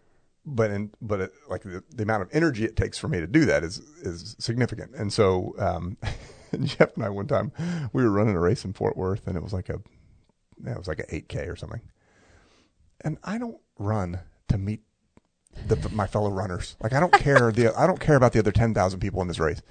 but 0.48 0.70
in, 0.70 0.92
but 1.02 1.20
it, 1.20 1.32
like 1.48 1.62
the, 1.62 1.82
the 1.92 2.04
amount 2.04 2.22
of 2.22 2.28
energy 2.32 2.64
it 2.64 2.76
takes 2.76 2.96
for 2.96 3.08
me 3.08 3.18
to 3.18 3.26
do 3.26 3.44
that 3.46 3.64
is 3.64 3.78
is 4.02 4.36
significant. 4.38 4.94
And 4.94 5.12
so 5.12 5.54
um, 5.58 5.96
Jeff 6.62 6.94
and 6.94 7.04
I 7.04 7.08
one 7.08 7.26
time 7.26 7.50
we 7.92 8.04
were 8.04 8.10
running 8.10 8.36
a 8.36 8.40
race 8.40 8.64
in 8.64 8.72
Fort 8.72 8.96
Worth, 8.96 9.26
and 9.26 9.36
it 9.36 9.42
was 9.42 9.52
like 9.52 9.68
a 9.68 9.80
yeah, 10.64 10.72
it 10.72 10.78
was 10.78 10.88
like 10.88 11.00
an 11.00 11.06
eight 11.10 11.28
k 11.28 11.40
or 11.46 11.56
something. 11.56 11.80
And 13.06 13.18
I 13.22 13.38
don't 13.38 13.58
run 13.78 14.18
to 14.48 14.58
meet 14.58 14.80
the, 15.68 15.76
my 15.90 16.08
fellow 16.08 16.28
runners. 16.30 16.76
Like 16.82 16.92
I 16.92 16.98
don't 16.98 17.12
care 17.12 17.52
the 17.52 17.72
I 17.78 17.86
don't 17.86 18.00
care 18.00 18.16
about 18.16 18.32
the 18.32 18.40
other 18.40 18.50
ten 18.50 18.74
thousand 18.74 18.98
people 18.98 19.22
in 19.22 19.28
this 19.28 19.38
race. 19.38 19.62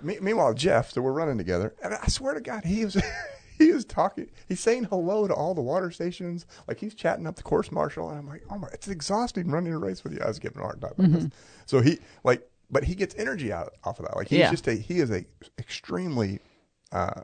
Me, 0.00 0.16
meanwhile, 0.22 0.54
Jeff, 0.54 0.90
so 0.92 1.02
we're 1.02 1.12
running 1.12 1.36
together, 1.38 1.74
and 1.82 1.92
I 1.94 2.06
swear 2.06 2.32
to 2.32 2.40
God, 2.40 2.64
he 2.64 2.84
was 2.86 2.96
he 3.58 3.68
is 3.68 3.84
talking. 3.84 4.30
He's 4.48 4.60
saying 4.60 4.84
hello 4.84 5.28
to 5.28 5.34
all 5.34 5.54
the 5.54 5.60
water 5.60 5.90
stations. 5.90 6.46
Like 6.66 6.80
he's 6.80 6.94
chatting 6.94 7.26
up 7.26 7.36
the 7.36 7.42
course 7.42 7.70
marshal, 7.70 8.08
and 8.08 8.18
I'm 8.18 8.26
like, 8.26 8.42
oh 8.50 8.56
my, 8.58 8.68
it's 8.72 8.88
exhausting 8.88 9.50
running 9.50 9.72
a 9.74 9.78
race 9.78 10.02
with 10.02 10.14
you. 10.14 10.20
I 10.24 10.28
was 10.28 10.38
giving 10.38 10.60
a 10.60 10.64
hard 10.64 10.80
time 10.80 10.92
this. 10.96 11.26
So 11.66 11.80
he 11.82 11.98
like, 12.24 12.48
but 12.70 12.84
he 12.84 12.94
gets 12.94 13.14
energy 13.18 13.52
out 13.52 13.74
off 13.84 13.98
of 14.00 14.06
that. 14.06 14.16
Like 14.16 14.28
he's 14.28 14.38
Yeah. 14.38 14.50
just 14.50 14.66
a 14.66 14.72
he 14.72 15.00
is 15.00 15.10
a 15.10 15.26
extremely 15.58 16.40
uh, 16.90 17.20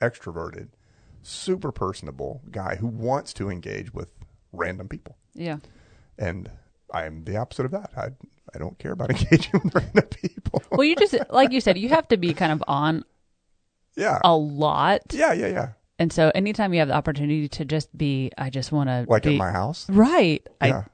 extroverted, 0.00 0.68
super 1.22 1.72
personable 1.72 2.42
guy 2.50 2.76
who 2.76 2.86
wants 2.86 3.32
to 3.34 3.48
engage 3.48 3.94
with 3.94 4.08
random 4.56 4.88
people, 4.88 5.16
yeah. 5.34 5.58
and 6.18 6.50
I 6.92 7.04
am 7.04 7.24
the 7.24 7.36
opposite 7.36 7.66
of 7.66 7.70
that. 7.72 7.90
I 7.96 8.08
I 8.54 8.58
don't 8.58 8.78
care 8.78 8.92
about 8.92 9.10
engaging 9.20 9.60
with 9.64 9.74
random 9.74 10.04
people. 10.08 10.62
Well, 10.70 10.84
you 10.84 10.96
just 10.96 11.14
like 11.30 11.52
you 11.52 11.60
said, 11.60 11.78
you 11.78 11.88
have 11.90 12.08
to 12.08 12.16
be 12.16 12.34
kind 12.34 12.52
of 12.52 12.62
on 12.66 13.04
yeah, 13.96 14.18
a 14.24 14.36
lot, 14.36 15.02
yeah, 15.12 15.32
yeah, 15.32 15.46
yeah. 15.48 15.68
and 15.98 16.12
so 16.12 16.30
anytime 16.34 16.72
you 16.74 16.80
have 16.80 16.88
the 16.88 16.94
opportunity 16.94 17.48
to 17.48 17.64
just 17.64 17.96
be, 17.96 18.30
I 18.36 18.50
just 18.50 18.72
want 18.72 18.88
to 18.88 19.06
Like 19.08 19.22
be 19.22 19.34
at 19.34 19.38
my 19.38 19.50
house. 19.52 19.88
right. 19.88 20.46
Yeah. 20.62 20.84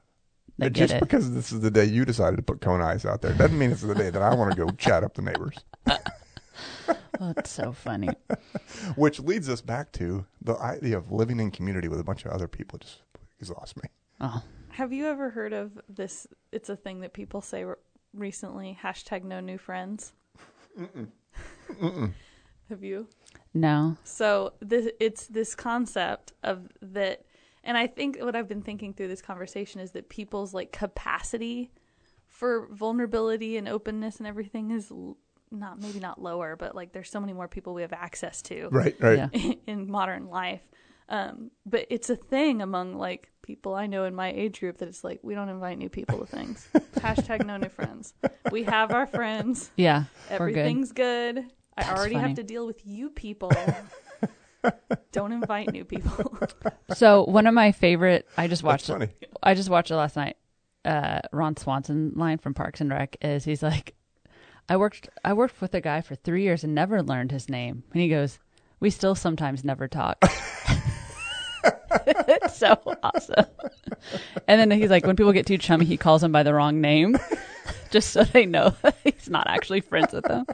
I 0.61 0.65
I 0.65 0.69
just 0.69 0.93
it. 0.93 0.99
because 0.99 1.33
this 1.33 1.51
is 1.51 1.61
the 1.61 1.71
day 1.71 1.83
you 1.85 2.05
decided 2.05 2.37
to 2.37 2.43
put 2.43 2.61
Kona 2.61 2.85
Ice 2.85 3.05
out 3.05 3.21
there 3.23 3.33
doesn't 3.33 3.57
mean 3.57 3.71
it's 3.71 3.81
the 3.81 3.95
day 3.95 4.09
that 4.11 4.21
I 4.21 4.33
want 4.35 4.51
to 4.51 4.57
go 4.65 4.69
chat 4.77 5.03
up 5.03 5.15
the 5.15 5.21
neighbors. 5.21 5.57
Oh, 7.19 7.33
it's 7.37 7.51
so 7.51 7.71
funny. 7.71 8.09
Which 8.95 9.19
leads 9.19 9.47
us 9.47 9.61
back 9.61 9.91
to 9.93 10.25
the 10.41 10.55
idea 10.57 10.97
of 10.97 11.11
living 11.11 11.39
in 11.39 11.51
community 11.51 11.87
with 11.87 11.99
a 11.99 12.03
bunch 12.03 12.25
of 12.25 12.31
other 12.31 12.47
people 12.47 12.79
just 12.79 13.01
exhausts 13.43 13.75
me. 13.77 13.89
Oh, 14.21 14.41
Have 14.69 14.93
you 14.93 15.05
ever 15.07 15.29
heard 15.29 15.53
of 15.53 15.71
this? 15.89 16.27
It's 16.51 16.69
a 16.69 16.75
thing 16.75 17.01
that 17.01 17.13
people 17.13 17.41
say 17.41 17.63
re- 17.65 17.75
recently. 18.13 18.77
Hashtag 18.81 19.23
no 19.23 19.39
new 19.39 19.57
friends. 19.57 20.13
Have 22.69 22.83
you? 22.83 23.07
no. 23.53 23.97
So 24.03 24.53
this 24.61 24.89
it's 24.99 25.27
this 25.27 25.55
concept 25.55 26.33
of 26.43 26.69
that, 26.81 27.25
and 27.63 27.77
I 27.77 27.87
think 27.87 28.17
what 28.19 28.35
I've 28.35 28.47
been 28.47 28.61
thinking 28.61 28.93
through 28.93 29.09
this 29.09 29.21
conversation 29.21 29.81
is 29.81 29.91
that 29.91 30.09
people's 30.09 30.53
like 30.53 30.71
capacity 30.71 31.71
for 32.27 32.67
vulnerability 32.71 33.57
and 33.57 33.67
openness 33.67 34.17
and 34.17 34.27
everything 34.27 34.71
is 34.71 34.91
not 35.51 35.79
maybe 35.81 35.99
not 35.99 36.21
lower, 36.21 36.55
but 36.55 36.75
like 36.75 36.93
there's 36.93 37.09
so 37.11 37.19
many 37.19 37.33
more 37.33 37.47
people 37.47 37.73
we 37.73 37.81
have 37.83 37.93
access 37.93 38.41
to 38.43 38.69
Right, 38.71 38.95
right. 38.99 39.29
Yeah. 39.33 39.53
in 39.67 39.89
modern 39.91 40.27
life. 40.29 40.61
Um, 41.09 41.51
but 41.65 41.85
it's 41.91 42.09
a 42.09 42.15
thing 42.15 42.61
among 42.61 42.95
like 42.95 43.29
people 43.43 43.75
I 43.75 43.85
know 43.85 44.05
in 44.05 44.15
my 44.15 44.31
age 44.31 44.59
group 44.59 44.77
that 44.79 44.87
it's 44.87 45.03
like 45.03 45.19
we 45.21 45.35
don't 45.35 45.49
invite 45.49 45.77
new 45.77 45.89
people 45.89 46.17
to 46.19 46.25
things. 46.25 46.67
Hashtag 46.95 47.45
no 47.45 47.57
new 47.57 47.69
friends. 47.69 48.15
We 48.51 48.63
have 48.63 48.91
our 48.91 49.05
friends. 49.05 49.69
Yeah. 49.75 50.05
We're 50.31 50.49
good. 50.49 50.57
Everything's 50.57 50.91
good. 50.91 51.45
I 51.77 51.91
already 51.91 52.15
funny. 52.15 52.27
have 52.27 52.37
to 52.37 52.43
deal 52.43 52.65
with 52.65 52.85
you 52.85 53.09
people. 53.11 53.51
don't 55.11 55.31
invite 55.31 55.71
new 55.71 55.85
people. 55.85 56.37
So 56.95 57.23
one 57.23 57.47
of 57.47 57.55
my 57.55 57.71
favorite, 57.71 58.27
I 58.37 58.47
just 58.47 58.61
watched. 58.61 58.85
funny. 58.87 59.09
I 59.41 59.55
just 59.55 59.69
watched 59.69 59.89
it 59.89 59.95
last 59.95 60.15
night. 60.15 60.37
Uh, 60.85 61.21
Ron 61.31 61.57
Swanson 61.57 62.13
line 62.15 62.37
from 62.37 62.53
Parks 62.53 62.81
and 62.81 62.91
Rec 62.91 63.17
is 63.19 63.43
he's 63.45 63.63
like, 63.63 63.95
I 64.69 64.77
worked 64.77 65.09
I 65.25 65.33
worked 65.33 65.59
with 65.59 65.73
a 65.73 65.81
guy 65.81 66.01
for 66.01 66.13
three 66.13 66.43
years 66.43 66.63
and 66.63 66.75
never 66.75 67.01
learned 67.01 67.31
his 67.31 67.49
name, 67.49 67.83
and 67.91 68.01
he 68.01 68.09
goes, 68.09 68.37
we 68.79 68.91
still 68.91 69.15
sometimes 69.15 69.63
never 69.63 69.87
talk. 69.87 70.23
It's 72.41 72.57
so 72.57 72.77
awesome. 73.03 73.45
And 74.47 74.59
then 74.59 74.71
he's 74.79 74.89
like, 74.89 75.05
when 75.05 75.15
people 75.15 75.31
get 75.33 75.45
too 75.45 75.57
chummy, 75.57 75.85
he 75.85 75.97
calls 75.97 76.21
them 76.21 76.31
by 76.31 76.43
the 76.43 76.53
wrong 76.53 76.81
name, 76.81 77.17
just 77.91 78.09
so 78.11 78.23
they 78.23 78.45
know 78.45 78.75
he's 79.03 79.29
not 79.29 79.47
actually 79.47 79.81
friends 79.81 80.13
with 80.13 80.23
them. 80.25 80.45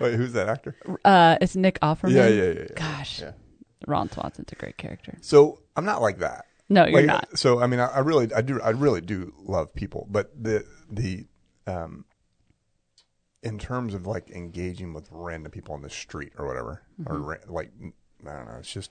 Wait, 0.00 0.14
who's 0.14 0.32
that 0.32 0.48
actor? 0.48 0.74
Uh, 1.04 1.36
it's 1.40 1.54
Nick 1.54 1.78
Offerman. 1.80 2.12
Yeah, 2.12 2.28
yeah, 2.28 2.42
yeah. 2.44 2.60
yeah. 2.60 2.66
Gosh, 2.74 3.20
Yeah. 3.20 3.32
Ron 3.86 4.10
Swanson's 4.10 4.50
a 4.52 4.54
great 4.56 4.76
character. 4.78 5.18
So 5.20 5.60
I'm 5.76 5.84
not 5.84 6.00
like 6.02 6.18
that. 6.18 6.46
No, 6.68 6.84
you're 6.86 7.00
Like, 7.00 7.06
not. 7.06 7.38
So 7.38 7.60
I 7.60 7.66
mean, 7.66 7.80
I, 7.80 7.86
I 7.86 7.98
really, 7.98 8.32
I 8.34 8.40
do, 8.40 8.60
I 8.62 8.70
really 8.70 9.00
do 9.00 9.32
love 9.44 9.74
people, 9.74 10.06
but 10.10 10.30
the 10.42 10.64
the 10.90 11.26
um, 11.66 12.04
in 13.42 13.58
terms 13.58 13.92
of 13.94 14.06
like 14.06 14.30
engaging 14.30 14.94
with 14.94 15.08
random 15.10 15.50
people 15.52 15.74
on 15.74 15.82
the 15.82 15.90
street 15.90 16.32
or 16.38 16.46
whatever, 16.46 16.82
or 17.06 17.16
Mm-hmm. 17.16 17.24
ra- 17.24 17.36
like 17.48 17.70
I 18.26 18.32
don't 18.36 18.46
know, 18.46 18.56
it's 18.60 18.72
just 18.72 18.90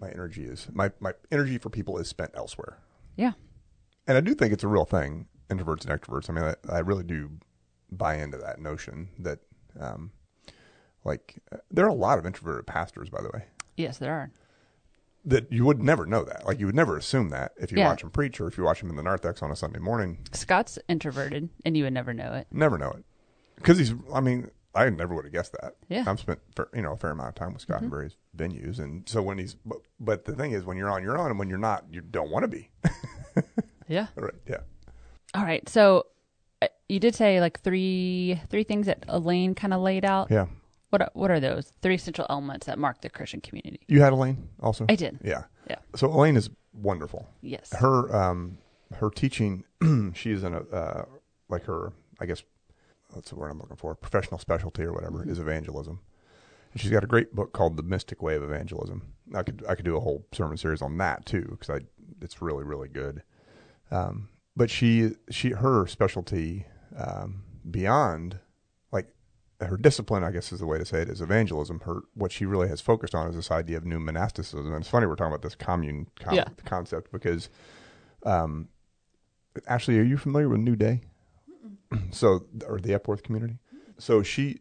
my 0.00 0.08
energy 0.10 0.44
is 0.44 0.68
my 0.72 0.90
my 1.00 1.12
energy 1.30 1.58
for 1.58 1.70
people 1.70 1.98
is 1.98 2.08
spent 2.08 2.30
elsewhere, 2.34 2.78
Yeah. 3.16 3.32
and 4.06 4.16
I 4.16 4.20
do 4.20 4.34
think 4.34 4.52
it's 4.52 4.64
a 4.64 4.68
real 4.68 4.84
thing, 4.84 5.26
introverts 5.48 5.84
and 5.86 6.00
extroverts. 6.00 6.30
I 6.30 6.32
mean, 6.32 6.44
I, 6.44 6.76
I 6.76 6.78
really 6.80 7.04
do 7.04 7.30
buy 7.92 8.14
into 8.16 8.38
that 8.38 8.60
notion 8.60 9.08
that. 9.18 9.40
Um, 9.78 10.10
like 11.04 11.38
uh, 11.50 11.56
there 11.70 11.86
are 11.86 11.88
a 11.88 11.94
lot 11.94 12.18
of 12.18 12.26
introverted 12.26 12.66
pastors, 12.66 13.08
by 13.08 13.22
the 13.22 13.30
way 13.32 13.44
Yes, 13.76 13.96
there 13.96 14.12
are. 14.12 14.30
that 15.24 15.50
you 15.50 15.64
would 15.64 15.82
never 15.82 16.04
know 16.04 16.24
that. 16.24 16.44
Like 16.44 16.58
you 16.60 16.66
would 16.66 16.74
never 16.74 16.96
assume 16.98 17.30
that 17.30 17.52
if 17.56 17.72
you 17.72 17.78
Yeah. 17.78 17.86
watch 17.88 18.02
him 18.02 18.10
preach 18.10 18.38
or 18.40 18.48
if 18.48 18.58
you 18.58 18.64
watch 18.64 18.82
him 18.82 18.90
in 18.90 18.96
the 18.96 19.02
narthex 19.02 19.40
on 19.42 19.50
a 19.50 19.56
Sunday 19.56 19.78
morning. 19.78 20.26
Scott's 20.32 20.78
introverted, 20.88 21.48
and 21.64 21.74
you 21.76 21.84
would 21.84 21.94
never 21.94 22.12
know 22.12 22.34
it. 22.34 22.48
Never 22.50 22.76
know 22.76 22.90
it 22.90 23.04
because 23.56 23.78
he's. 23.78 23.94
I 24.12 24.20
mean, 24.20 24.50
I 24.74 24.88
never 24.90 25.14
would 25.14 25.24
have 25.24 25.32
guessed 25.32 25.52
that. 25.60 25.74
Yeah. 25.88 26.04
I've 26.06 26.20
spent 26.20 26.38
fair- 26.54 26.68
you 26.74 26.82
know 26.82 26.92
a 26.92 26.96
fair 26.96 27.10
amount 27.10 27.30
of 27.30 27.34
time 27.34 27.52
with 27.52 27.62
Scott 27.62 27.82
in 27.82 27.90
various 27.90 28.16
venues, 28.36 28.78
and 28.78 29.08
so 29.08 29.20
when 29.22 29.38
he's. 29.38 29.54
But, 29.66 29.78
but 29.98 30.24
the 30.24 30.32
thing 30.34 30.52
is, 30.52 30.64
when 30.64 30.76
you're 30.76 30.90
on 30.90 31.02
your 31.02 31.18
own 31.18 31.30
and 31.30 31.38
when 31.38 31.48
you're 31.48 31.58
not, 31.58 31.84
you 31.90 32.00
don't 32.00 32.30
want 32.30 32.44
to 32.44 32.48
be. 32.48 32.70
Yeah. 33.88 34.06
right? 34.14 34.32
Yeah. 34.48 34.58
All 35.34 35.42
right. 35.42 35.68
So 35.68 36.06
uh, 36.62 36.68
you 36.88 37.00
did 37.00 37.16
say 37.16 37.40
like 37.40 37.60
three 37.60 38.40
three 38.48 38.62
things 38.62 38.86
that 38.86 39.04
Elaine 39.08 39.54
kind 39.56 39.74
of 39.74 39.80
laid 39.80 40.04
out. 40.04 40.28
Yeah. 40.30 40.46
What 40.90 41.02
are, 41.02 41.10
what 41.14 41.30
are 41.30 41.40
those 41.40 41.72
three 41.82 41.94
essential 41.96 42.24
elements 42.30 42.66
that 42.66 42.78
mark 42.78 43.00
the 43.00 43.10
Christian 43.10 43.40
community? 43.40 43.80
You 43.88 44.00
had 44.00 44.12
Elaine 44.12 44.48
also. 44.60 44.86
I 44.88 44.94
did. 44.94 45.18
Yeah. 45.24 45.44
Yeah. 45.68 45.76
So 45.96 46.06
Elaine 46.08 46.36
is 46.36 46.50
wonderful. 46.72 47.28
Yes. 47.42 47.72
her 47.74 48.14
um 48.14 48.58
her 48.94 49.10
teaching 49.10 49.64
she's 50.14 50.42
in 50.44 50.54
a 50.54 50.60
uh 50.60 51.04
like 51.48 51.64
her 51.64 51.92
i 52.20 52.26
guess 52.26 52.42
that's 53.14 53.30
the 53.30 53.36
word 53.36 53.50
i'm 53.50 53.58
looking 53.58 53.76
for. 53.76 53.94
Professional 53.94 54.38
specialty 54.38 54.82
or 54.82 54.92
whatever 54.92 55.28
is 55.28 55.38
evangelism. 55.38 56.00
And 56.72 56.80
she's 56.80 56.90
got 56.90 57.02
a 57.02 57.08
great 57.08 57.34
book 57.34 57.52
called 57.52 57.76
the 57.76 57.82
mystic 57.82 58.22
way 58.22 58.36
of 58.36 58.42
evangelism. 58.42 59.02
I 59.34 59.42
could 59.42 59.64
i 59.68 59.74
could 59.74 59.84
do 59.84 59.96
a 59.96 60.00
whole 60.00 60.26
sermon 60.32 60.56
series 60.56 60.82
on 60.82 60.96
that 60.98 61.26
too 61.26 61.46
because 61.50 61.70
i 61.70 61.80
it's 62.20 62.40
really 62.42 62.64
really 62.64 62.88
good. 62.88 63.22
Um 63.90 64.28
but 64.56 64.70
she 64.70 65.12
she 65.30 65.50
her 65.50 65.86
specialty 65.86 66.66
um 66.96 67.42
beyond 67.70 68.38
like 68.92 69.08
her 69.60 69.76
discipline 69.76 70.24
i 70.24 70.30
guess 70.30 70.52
is 70.52 70.60
the 70.60 70.66
way 70.66 70.78
to 70.78 70.84
say 70.84 71.02
it 71.02 71.08
is 71.08 71.20
evangelism. 71.20 71.80
Her 71.80 72.02
what 72.14 72.32
she 72.32 72.46
really 72.46 72.68
has 72.68 72.80
focused 72.80 73.14
on 73.14 73.28
is 73.28 73.36
this 73.36 73.50
idea 73.50 73.76
of 73.76 73.84
new 73.84 73.98
monasticism. 74.00 74.66
And 74.66 74.76
it's 74.82 74.88
funny 74.88 75.06
we're 75.06 75.16
talking 75.16 75.32
about 75.32 75.42
this 75.42 75.54
commune 75.54 76.06
con- 76.18 76.34
Yeah. 76.36 76.44
concept 76.64 77.10
because 77.12 77.48
um 78.24 78.68
Ashley, 79.66 79.98
are 79.98 80.02
you 80.04 80.16
familiar 80.16 80.48
with 80.48 80.60
New 80.60 80.76
Day? 80.76 81.00
so, 82.10 82.46
or 82.66 82.78
the 82.78 82.94
Epworth 82.94 83.22
community? 83.22 83.58
So 83.98 84.22
she, 84.22 84.60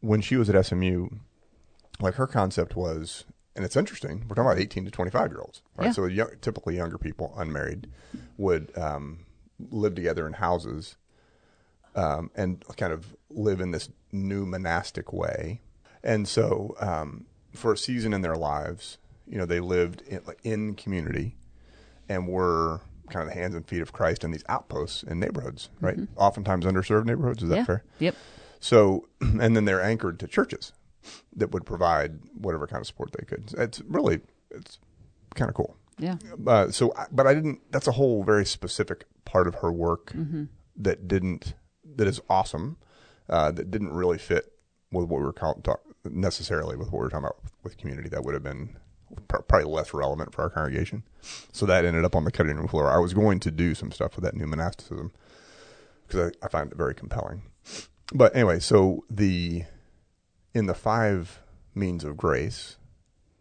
when 0.00 0.20
she 0.20 0.36
was 0.36 0.50
at 0.50 0.66
SMU, 0.66 1.08
like 2.00 2.14
her 2.14 2.26
concept 2.26 2.76
was, 2.76 3.24
and 3.56 3.64
it's 3.64 3.76
interesting. 3.76 4.24
We're 4.28 4.34
talking 4.34 4.50
about 4.50 4.58
eighteen 4.58 4.84
to 4.84 4.90
twenty-five 4.90 5.30
year 5.30 5.40
olds, 5.40 5.62
right? 5.76 5.86
Yeah. 5.86 5.92
So 5.92 6.06
young, 6.06 6.30
typically 6.40 6.76
younger 6.76 6.98
people, 6.98 7.32
unmarried, 7.36 7.88
would 8.36 8.76
um, 8.76 9.26
live 9.70 9.94
together 9.94 10.26
in 10.26 10.34
houses, 10.34 10.96
um, 11.94 12.30
and 12.34 12.64
kind 12.76 12.92
of 12.92 13.16
live 13.30 13.60
in 13.60 13.70
this 13.70 13.90
new 14.12 14.44
monastic 14.44 15.12
way. 15.12 15.60
And 16.02 16.28
so, 16.28 16.74
um, 16.80 17.26
for 17.54 17.72
a 17.72 17.78
season 17.78 18.12
in 18.12 18.22
their 18.22 18.36
lives, 18.36 18.98
you 19.26 19.38
know, 19.38 19.46
they 19.46 19.60
lived 19.60 20.02
in, 20.02 20.20
like, 20.26 20.40
in 20.42 20.74
community 20.74 21.36
and 22.08 22.28
were 22.28 22.82
kind 23.10 23.28
of 23.28 23.34
the 23.34 23.40
hands 23.40 23.54
and 23.54 23.66
feet 23.66 23.82
of 23.82 23.92
Christ 23.92 24.24
in 24.24 24.30
these 24.30 24.44
outposts 24.48 25.02
in 25.02 25.20
neighborhoods, 25.20 25.68
right? 25.80 25.98
Oftentimes 26.16 26.64
underserved 26.64 27.06
neighborhoods. 27.06 27.42
Is 27.42 27.48
that 27.50 27.56
yeah. 27.56 27.64
fair? 27.64 27.84
Yep. 27.98 28.16
So, 28.60 29.08
and 29.20 29.56
then 29.56 29.64
they're 29.64 29.82
anchored 29.82 30.18
to 30.20 30.26
churches 30.26 30.72
that 31.36 31.52
would 31.52 31.66
provide 31.66 32.18
whatever 32.34 32.66
kind 32.66 32.80
of 32.80 32.86
support 32.86 33.12
they 33.12 33.26
could. 33.26 33.52
It's 33.58 33.80
really, 33.82 34.20
it's 34.50 34.78
kind 35.34 35.48
of 35.48 35.54
cool. 35.54 35.76
Yeah. 35.98 36.16
Uh, 36.46 36.70
so, 36.70 36.92
but 37.12 37.26
I 37.26 37.34
didn't. 37.34 37.60
That's 37.70 37.86
a 37.86 37.92
whole 37.92 38.24
very 38.24 38.44
specific 38.44 39.04
part 39.24 39.46
of 39.46 39.56
her 39.56 39.70
work 39.70 40.12
that 40.76 41.06
didn't. 41.06 41.54
That 41.96 42.08
is 42.08 42.20
awesome. 42.28 42.78
Uh, 43.28 43.50
that 43.52 43.70
didn't 43.70 43.92
really 43.92 44.18
fit 44.18 44.52
with 44.92 45.08
what 45.08 45.18
we 45.18 45.24
were 45.24 45.32
call, 45.32 45.54
talk, 45.56 45.80
necessarily 46.04 46.76
with 46.76 46.88
what 46.90 46.98
we 46.98 47.04
were 47.04 47.10
talking 47.10 47.24
about 47.24 47.38
with, 47.62 47.76
community. 47.76 48.08
That 48.08 48.24
would 48.24 48.34
have 48.34 48.42
been 48.42 48.76
probably 49.28 49.64
less 49.64 49.94
relevant 49.94 50.32
for 50.34 50.42
our 50.42 50.50
congregation. 50.50 51.02
So 51.52 51.66
that 51.66 51.84
ended 51.84 52.04
up 52.04 52.14
on 52.14 52.24
the 52.24 52.30
cutting 52.30 52.56
room 52.56 52.68
floor. 52.68 52.90
I 52.90 52.98
was 52.98 53.14
going 53.14 53.40
to 53.40 53.50
do 53.50 53.74
some 53.74 53.90
stuff 53.92 54.16
with 54.16 54.24
that 54.24 54.34
new 54.34 54.46
monasticism 54.46 55.12
because 56.06 56.32
I, 56.42 56.46
I 56.46 56.48
find 56.48 56.70
it 56.70 56.76
very 56.76 56.94
compelling. 56.94 57.42
But 58.12 58.34
anyway, 58.34 58.60
so 58.60 59.04
the 59.10 59.64
in 60.54 60.66
the 60.66 60.74
five 60.74 61.40
means 61.74 62.04
of 62.04 62.16
grace, 62.16 62.76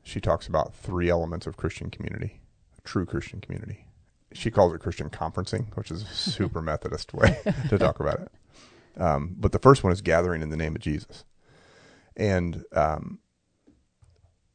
she 0.02 0.20
talks 0.20 0.48
about 0.48 0.74
three 0.74 1.10
elements 1.10 1.46
of 1.46 1.58
Christian 1.58 1.90
community, 1.90 2.42
true 2.84 3.06
Christian 3.06 3.42
community. 3.42 3.86
She 4.34 4.50
calls 4.50 4.74
it 4.74 4.80
Christian 4.80 5.10
conferencing, 5.10 5.76
which 5.76 5.92
is 5.92 6.02
a 6.02 6.06
super 6.14 6.62
Methodist 6.62 7.14
way 7.14 7.38
to 7.70 7.78
talk 7.78 8.00
about 8.00 8.22
it. 8.22 8.32
Um, 9.00 9.36
but 9.38 9.52
the 9.52 9.60
first 9.60 9.84
one 9.84 9.92
is 9.92 10.02
gathering 10.02 10.42
in 10.42 10.50
the 10.50 10.58
name 10.58 10.76
of 10.76 10.82
Jesus, 10.82 11.24
and 12.16 12.64
um, 12.74 13.20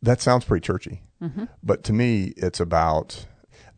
that 0.02 0.20
sounds 0.20 0.44
pretty 0.44 0.64
churchy. 0.64 1.02
Mm-hmm. 1.22 1.44
But 1.62 1.84
to 1.84 1.92
me, 1.92 2.32
it's 2.36 2.60
about 2.60 3.26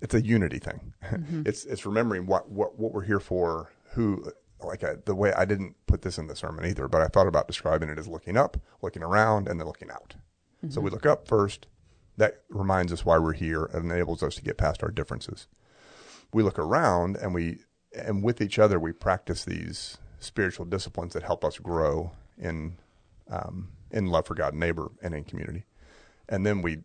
it's 0.00 0.14
a 0.14 0.22
unity 0.22 0.58
thing. 0.58 0.92
Mm-hmm. 1.04 1.42
it's 1.46 1.64
it's 1.64 1.86
remembering 1.86 2.26
what, 2.26 2.50
what 2.50 2.78
what 2.78 2.92
we're 2.92 3.04
here 3.04 3.20
for. 3.20 3.70
Who 3.94 4.30
like 4.62 4.84
I, 4.84 4.94
the 5.04 5.14
way 5.14 5.32
I 5.32 5.44
didn't 5.44 5.74
put 5.86 6.02
this 6.02 6.18
in 6.18 6.26
the 6.26 6.36
sermon 6.36 6.66
either, 6.66 6.86
but 6.88 7.00
I 7.00 7.06
thought 7.06 7.26
about 7.26 7.46
describing 7.46 7.88
it 7.88 7.98
as 7.98 8.06
looking 8.06 8.36
up, 8.36 8.56
looking 8.82 9.02
around, 9.02 9.48
and 9.48 9.58
then 9.58 9.66
looking 9.66 9.90
out. 9.90 10.14
So 10.62 10.66
mm-hmm. 10.68 10.84
we 10.84 10.90
look 10.90 11.06
up 11.06 11.26
first. 11.26 11.66
That 12.16 12.42
reminds 12.50 12.92
us 12.92 13.04
why 13.04 13.16
we're 13.16 13.32
here 13.32 13.64
and 13.72 13.90
enables 13.90 14.22
us 14.22 14.34
to 14.34 14.42
get 14.42 14.58
past 14.58 14.82
our 14.82 14.90
differences. 14.90 15.46
We 16.34 16.42
look 16.42 16.58
around 16.58 17.16
and 17.16 17.34
we 17.34 17.60
and 17.94 18.22
with 18.22 18.40
each 18.40 18.58
other 18.58 18.78
we 18.78 18.92
practice 18.92 19.44
these 19.44 19.98
spiritual 20.18 20.66
disciplines 20.66 21.14
that 21.14 21.22
help 21.22 21.44
us 21.44 21.58
grow 21.58 22.12
in 22.36 22.76
um, 23.30 23.70
in 23.90 24.06
love 24.06 24.26
for 24.26 24.34
God 24.34 24.52
and 24.52 24.60
neighbor 24.60 24.90
and 25.02 25.14
in 25.14 25.24
community. 25.24 25.64
And 26.30 26.46
then 26.46 26.62
we 26.62 26.78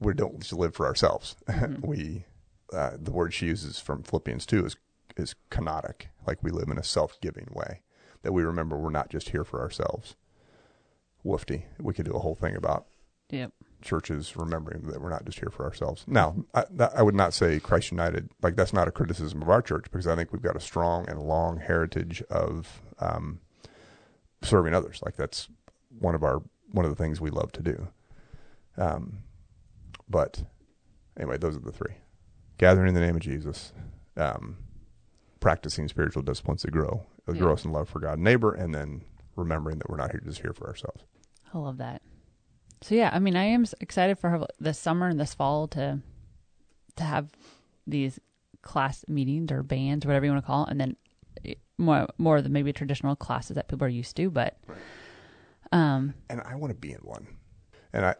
we 0.00 0.12
don't 0.12 0.40
just 0.40 0.52
live 0.52 0.74
for 0.74 0.84
ourselves. 0.86 1.36
we 1.80 2.24
uh, 2.72 2.92
the 3.00 3.12
word 3.12 3.32
she 3.32 3.46
uses 3.46 3.78
from 3.78 4.02
Philippians 4.02 4.44
2 4.44 4.66
is, 4.66 4.76
is 5.16 5.34
kenotic, 5.50 6.06
like 6.26 6.42
we 6.42 6.50
live 6.50 6.68
in 6.68 6.78
a 6.78 6.84
self 6.84 7.18
giving 7.20 7.48
way, 7.52 7.80
that 8.22 8.32
we 8.32 8.42
remember 8.42 8.76
we're 8.76 8.90
not 8.90 9.08
just 9.08 9.30
here 9.30 9.44
for 9.44 9.60
ourselves. 9.60 10.16
Woofty. 11.24 11.62
We 11.80 11.94
could 11.94 12.06
do 12.06 12.12
a 12.12 12.18
whole 12.20 12.34
thing 12.34 12.56
about 12.56 12.86
Yep. 13.30 13.52
churches 13.82 14.36
remembering 14.36 14.82
that 14.82 15.00
we're 15.00 15.10
not 15.10 15.24
just 15.24 15.40
here 15.40 15.50
for 15.50 15.64
ourselves. 15.64 16.04
Now, 16.06 16.36
I, 16.54 16.64
I 16.94 17.02
would 17.02 17.14
not 17.14 17.34
say 17.34 17.58
Christ 17.58 17.90
United, 17.90 18.30
like 18.42 18.54
that's 18.54 18.72
not 18.72 18.86
a 18.86 18.92
criticism 18.92 19.42
of 19.42 19.48
our 19.48 19.62
church 19.62 19.84
because 19.90 20.06
I 20.06 20.14
think 20.14 20.32
we've 20.32 20.42
got 20.42 20.56
a 20.56 20.60
strong 20.60 21.08
and 21.08 21.20
long 21.20 21.58
heritage 21.58 22.22
of 22.30 22.82
um, 23.00 23.40
serving 24.42 24.74
others. 24.74 25.00
Like 25.04 25.16
that's 25.16 25.48
one 25.98 26.14
of 26.14 26.22
our 26.22 26.42
one 26.70 26.84
of 26.84 26.90
the 26.90 27.02
things 27.02 27.20
we 27.20 27.30
love 27.30 27.52
to 27.52 27.62
do. 27.62 27.88
Um, 28.78 29.18
but 30.08 30.42
anyway, 31.18 31.38
those 31.38 31.56
are 31.56 31.60
the 31.60 31.72
three: 31.72 31.94
gathering 32.58 32.88
in 32.88 32.94
the 32.94 33.00
name 33.00 33.16
of 33.16 33.22
Jesus, 33.22 33.72
um, 34.16 34.56
practicing 35.40 35.88
spiritual 35.88 36.22
disciplines 36.22 36.62
to 36.62 36.70
grow, 36.70 37.06
Yeah. 37.28 37.34
grow 37.34 37.52
us 37.54 37.64
in 37.64 37.72
love 37.72 37.88
for 37.88 38.00
God 38.00 38.14
and 38.14 38.24
neighbor, 38.24 38.52
and 38.52 38.74
then 38.74 39.02
remembering 39.34 39.78
that 39.78 39.88
we're 39.90 39.96
not 39.96 40.10
here 40.12 40.20
just 40.24 40.40
here 40.40 40.52
for 40.52 40.66
ourselves. 40.66 41.04
I 41.52 41.58
love 41.58 41.78
that. 41.78 42.02
So 42.82 42.94
yeah, 42.94 43.10
I 43.12 43.18
mean, 43.18 43.36
I 43.36 43.44
am 43.44 43.64
excited 43.80 44.18
for 44.18 44.30
her 44.30 44.46
this 44.60 44.78
summer 44.78 45.08
and 45.08 45.18
this 45.18 45.34
fall 45.34 45.66
to 45.68 46.00
to 46.96 47.04
have 47.04 47.30
these 47.86 48.18
class 48.62 49.04
meetings 49.08 49.52
or 49.52 49.62
bands, 49.62 50.04
or 50.04 50.08
whatever 50.08 50.24
you 50.26 50.32
want 50.32 50.42
to 50.42 50.46
call 50.46 50.64
it, 50.64 50.70
and 50.70 50.80
then 50.80 50.96
eh, 51.44 51.54
more 51.78 52.06
more 52.18 52.36
of 52.38 52.44
the 52.44 52.50
maybe 52.50 52.72
traditional 52.72 53.16
classes 53.16 53.54
that 53.54 53.68
people 53.68 53.84
are 53.86 53.88
used 53.88 54.16
to. 54.16 54.30
But 54.30 54.58
um, 55.72 56.14
And 56.30 56.40
I 56.42 56.54
want 56.56 56.70
to 56.72 56.78
be 56.78 56.92
in 56.92 56.98
one, 57.00 57.26
and 57.92 58.04
I, 58.06 58.14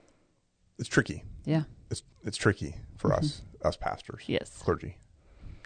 it's 0.79 0.89
tricky. 0.89 1.25
yeah, 1.45 1.63
it's 1.91 2.03
it's 2.25 2.37
tricky 2.37 2.77
for 2.97 3.13
us 3.13 3.43
us 3.63 3.77
pastors, 3.77 4.25
yes, 4.27 4.51
clergy, 4.63 4.99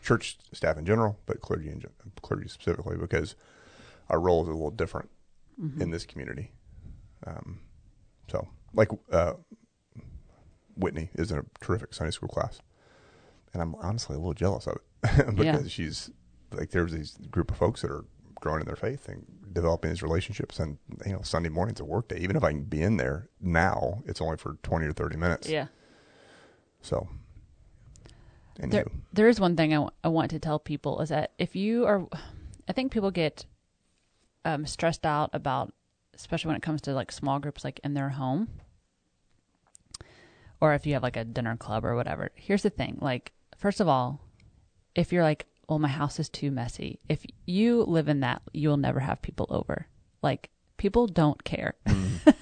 church 0.02 0.38
staff 0.52 0.76
in 0.78 0.84
general, 0.86 1.18
but 1.26 1.40
clergy 1.40 1.68
in 1.70 1.82
clergy 2.22 2.48
specifically 2.48 2.96
because 2.96 3.34
our 4.08 4.20
role 4.20 4.42
is 4.42 4.48
a 4.48 4.52
little 4.52 4.70
different 4.70 5.11
Mm-hmm. 5.61 5.82
in 5.82 5.90
this 5.90 6.06
community. 6.06 6.52
Um, 7.26 7.61
so, 8.30 8.48
like 8.72 8.88
uh, 9.12 9.34
Whitney 10.74 11.11
is 11.14 11.30
in 11.30 11.38
a 11.38 11.44
terrific 11.62 11.92
Sunday 11.92 12.12
school 12.12 12.30
class, 12.30 12.61
and 13.52 13.61
I'm 13.62 13.74
honestly 13.76 14.16
a 14.16 14.18
little 14.18 14.32
jealous 14.32 14.66
of 14.66 14.76
it 14.76 15.26
because 15.36 15.44
Yeah. 15.44 15.68
she's 15.68 16.11
like 16.52 16.70
there's 16.70 16.92
these 16.92 17.18
group 17.30 17.50
of 17.50 17.58
folks 17.58 17.82
that 17.82 17.90
are 17.90 18.04
growing 18.40 18.61
in 18.61 18.66
their 18.66 18.76
faith 18.76 19.06
and 19.08 19.26
developing 19.53 19.90
these 19.90 20.03
relationships, 20.03 20.59
and 20.59 20.78
you 21.07 21.12
know 21.12 21.22
Sunday 21.22 21.48
morning's 21.48 21.80
a 21.80 21.84
work 21.84 22.09
day. 22.09 22.18
Even 22.18 22.36
if 22.36 22.44
I 22.44 22.51
can 22.53 22.64
be 22.64 22.82
in 22.82 22.96
there 22.96 23.28
now, 23.40 24.03
it's 24.07 24.20
only 24.20 24.36
for 24.36 24.57
twenty 24.62 24.86
or 24.86 24.92
thirty 24.92 25.16
minutes. 25.16 25.48
yeah. 25.48 25.66
So, 26.82 27.09
anywho, 28.59 28.70
There, 28.70 28.84
there 29.12 29.28
is 29.28 29.38
one 29.40 29.57
thing 29.57 29.74
I 29.74 29.88
I 30.03 30.09
want 30.09 30.30
to 30.30 30.38
tell 30.38 30.59
people 30.59 31.01
is 31.01 31.11
that 31.11 31.32
if 31.38 31.55
you 31.55 31.86
are, 31.86 32.07
I 32.68 32.72
think 32.72 32.92
people 32.92 33.11
get 33.11 33.44
um, 34.44 34.64
stressed 34.66 35.05
out 35.05 35.30
about, 35.32 35.74
especially 36.14 36.48
when 36.48 36.57
it 36.57 36.62
comes 36.62 36.80
to 36.82 36.94
like 36.94 37.12
small 37.12 37.38
groups, 37.38 37.64
like 37.64 37.80
in 37.84 37.94
their 37.94 38.11
home, 38.11 38.48
or 40.61 40.72
if 40.74 40.86
you 40.86 40.94
have 40.94 41.03
like 41.03 41.16
a 41.16 41.24
dinner 41.24 41.57
club 41.57 41.84
or 41.84 41.94
whatever. 41.94 42.30
Here's 42.34 42.62
the 42.62 42.70
thing: 42.70 42.98
like, 43.01 43.32
first 43.59 43.80
of 43.80 43.88
all, 43.88 44.20
if 44.94 45.12
you're 45.12 45.22
like, 45.22 45.46
well, 45.70 45.78
my 45.78 45.88
house 45.88 46.18
is 46.18 46.28
too 46.28 46.50
messy. 46.50 46.98
If 47.08 47.24
you 47.46 47.84
live 47.84 48.08
in 48.08 48.20
that, 48.20 48.42
you'll 48.52 48.76
never 48.76 48.98
have 48.98 49.22
people 49.22 49.46
over. 49.50 49.86
Like, 50.20 50.50
people 50.78 51.06
don't 51.06 51.44
care. 51.44 51.74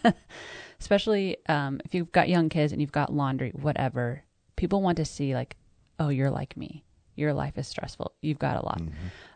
Especially 0.80 1.36
um, 1.46 1.78
if 1.84 1.94
you've 1.94 2.10
got 2.10 2.30
young 2.30 2.48
kids 2.48 2.72
and 2.72 2.80
you've 2.80 2.90
got 2.90 3.12
laundry, 3.12 3.50
whatever. 3.50 4.24
People 4.56 4.80
want 4.80 4.96
to 4.96 5.04
see 5.04 5.34
like, 5.34 5.56
oh, 6.00 6.08
you're 6.08 6.30
like 6.30 6.56
me. 6.56 6.86
Your 7.16 7.34
life 7.34 7.58
is 7.58 7.68
stressful. 7.68 8.14
You've 8.22 8.38
got 8.38 8.56
a 8.56 8.64
lot. 8.64 8.80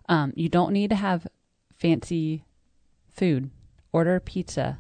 Um, 0.09 0.33
you 0.37 0.49
don't 0.49 0.73
need 0.73 0.89
to 0.89 0.97
have 0.97 1.27
fancy 1.77 2.47
food. 3.11 3.51
Order 3.93 4.21
pizza. 4.21 4.79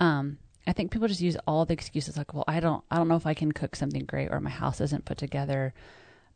Um, 0.00 0.38
I 0.66 0.72
think 0.72 0.90
people 0.90 1.06
just 1.06 1.20
use 1.20 1.36
all 1.46 1.66
the 1.66 1.74
excuses 1.74 2.16
like, 2.16 2.32
well, 2.32 2.44
I 2.48 2.60
don't, 2.60 2.82
I 2.90 2.96
don't 2.96 3.08
know 3.08 3.16
if 3.16 3.26
I 3.26 3.34
can 3.34 3.52
cook 3.52 3.76
something 3.76 4.06
great, 4.06 4.30
or 4.30 4.40
my 4.40 4.48
house 4.48 4.80
isn't 4.80 5.04
put 5.04 5.18
together. 5.18 5.74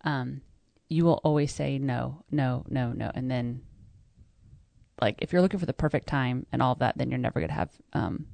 Um, 0.04 0.42
you 0.88 1.04
will 1.04 1.20
always 1.24 1.52
say 1.52 1.78
no, 1.78 2.22
no, 2.30 2.64
no, 2.68 2.92
no, 2.92 3.10
and 3.14 3.30
then, 3.30 3.62
like, 5.00 5.16
if 5.18 5.32
you're 5.32 5.42
looking 5.42 5.60
for 5.60 5.66
the 5.66 5.72
perfect 5.72 6.06
time 6.06 6.46
and 6.52 6.62
all 6.62 6.72
of 6.72 6.78
that, 6.78 6.96
then 6.96 7.10
you're 7.10 7.18
never 7.18 7.40
gonna 7.40 7.52
have 7.52 7.70
um, 7.92 8.26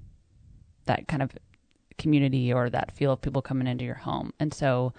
that 0.86 1.08
kind 1.08 1.22
of 1.22 1.32
community 1.98 2.52
or 2.52 2.70
that 2.70 2.92
feel 2.92 3.12
of 3.12 3.20
people 3.20 3.42
coming 3.42 3.66
into 3.66 3.84
your 3.84 3.94
home. 3.94 4.32
And 4.38 4.52
so, 4.52 4.92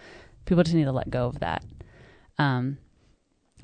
people 0.45 0.63
just 0.63 0.75
need 0.75 0.85
to 0.85 0.91
let 0.91 1.09
go 1.09 1.27
of 1.27 1.39
that. 1.39 1.63
Um, 2.37 2.77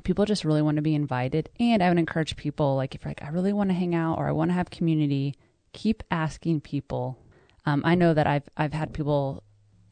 people 0.04 0.26
just 0.26 0.46
really 0.46 0.62
want 0.62 0.78
to 0.78 0.82
be 0.82 0.96
invited. 0.96 1.50
And 1.60 1.84
I 1.84 1.90
would 1.90 2.00
encourage 2.00 2.36
people, 2.36 2.76
like, 2.76 2.96
if 2.96 3.04
you're 3.04 3.12
like, 3.12 3.24
I 3.24 3.30
really 3.30 3.54
want 3.54 3.70
to 3.70 3.76
hang 3.76 3.96
out 3.96 4.18
or 4.18 4.28
I 4.28 4.32
want 4.32 4.50
to 4.50 4.56
have 4.56 4.70
community, 4.70 5.36
keep 5.74 6.04
asking 6.12 6.62
people. 6.62 7.18
Um, 7.66 7.82
I 7.86 7.96
know 7.96 8.14
that 8.14 8.28
I've 8.28 8.50
I've 8.58 8.74
had 8.74 8.94
people 8.94 9.44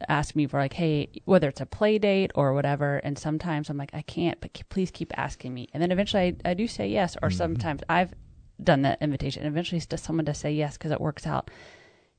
ask 0.08 0.36
me 0.36 0.46
for 0.46 0.58
like, 0.58 0.74
hey, 0.74 1.08
whether 1.24 1.48
it's 1.48 1.60
a 1.60 1.66
play 1.66 1.98
date 1.98 2.30
or 2.34 2.52
whatever, 2.52 2.98
and 2.98 3.18
sometimes 3.18 3.68
I'm 3.68 3.76
like, 3.76 3.94
I 3.94 4.02
can't, 4.02 4.40
but 4.40 4.60
please 4.68 4.90
keep 4.90 5.16
asking 5.18 5.54
me. 5.54 5.68
And 5.72 5.82
then 5.82 5.90
eventually 5.90 6.36
I, 6.44 6.50
I 6.50 6.54
do 6.54 6.68
say 6.68 6.88
yes, 6.88 7.16
or 7.22 7.30
sometimes 7.30 7.82
I've 7.88 8.14
done 8.62 8.82
that 8.82 9.00
invitation. 9.00 9.42
And 9.42 9.52
eventually, 9.52 9.78
it's 9.78 9.86
just 9.86 10.04
someone 10.04 10.26
to 10.26 10.34
say 10.34 10.52
yes 10.52 10.76
because 10.76 10.90
it 10.90 11.00
works 11.00 11.26
out. 11.26 11.50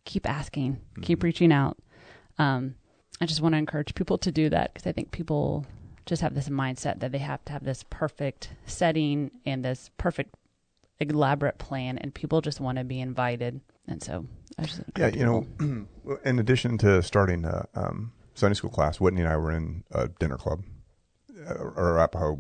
Keep 0.05 0.27
asking, 0.29 0.79
keep 1.01 1.23
reaching 1.23 1.51
out. 1.51 1.77
Um, 2.37 2.75
I 3.21 3.25
just 3.25 3.41
want 3.41 3.53
to 3.53 3.57
encourage 3.57 3.95
people 3.95 4.17
to 4.19 4.31
do 4.31 4.49
that 4.49 4.73
because 4.73 4.87
I 4.87 4.91
think 4.91 5.11
people 5.11 5.65
just 6.05 6.21
have 6.21 6.33
this 6.33 6.49
mindset 6.49 7.01
that 7.01 7.11
they 7.11 7.17
have 7.19 7.43
to 7.45 7.51
have 7.51 7.63
this 7.63 7.83
perfect 7.89 8.49
setting 8.65 9.31
and 9.45 9.63
this 9.63 9.91
perfect 9.97 10.35
elaborate 10.99 11.57
plan, 11.57 11.97
and 11.97 12.13
people 12.13 12.41
just 12.41 12.59
want 12.59 12.77
to 12.77 12.83
be 12.83 12.99
invited. 12.99 13.61
And 13.89 14.01
so, 14.03 14.25
I 14.59 14.63
just 14.63 14.81
yeah, 14.97 15.07
you 15.07 15.25
know, 15.25 15.47
in 16.23 16.37
addition 16.39 16.77
to 16.79 17.01
starting 17.01 17.43
a 17.43 17.67
um, 17.73 18.11
Sunday 18.35 18.53
school 18.53 18.69
class, 18.69 18.99
Whitney 18.99 19.21
and 19.21 19.29
I 19.29 19.35
were 19.37 19.51
in 19.51 19.83
a 19.91 20.07
dinner 20.07 20.37
club. 20.37 20.63
Uh, 21.47 21.55
Arapaho 21.75 22.39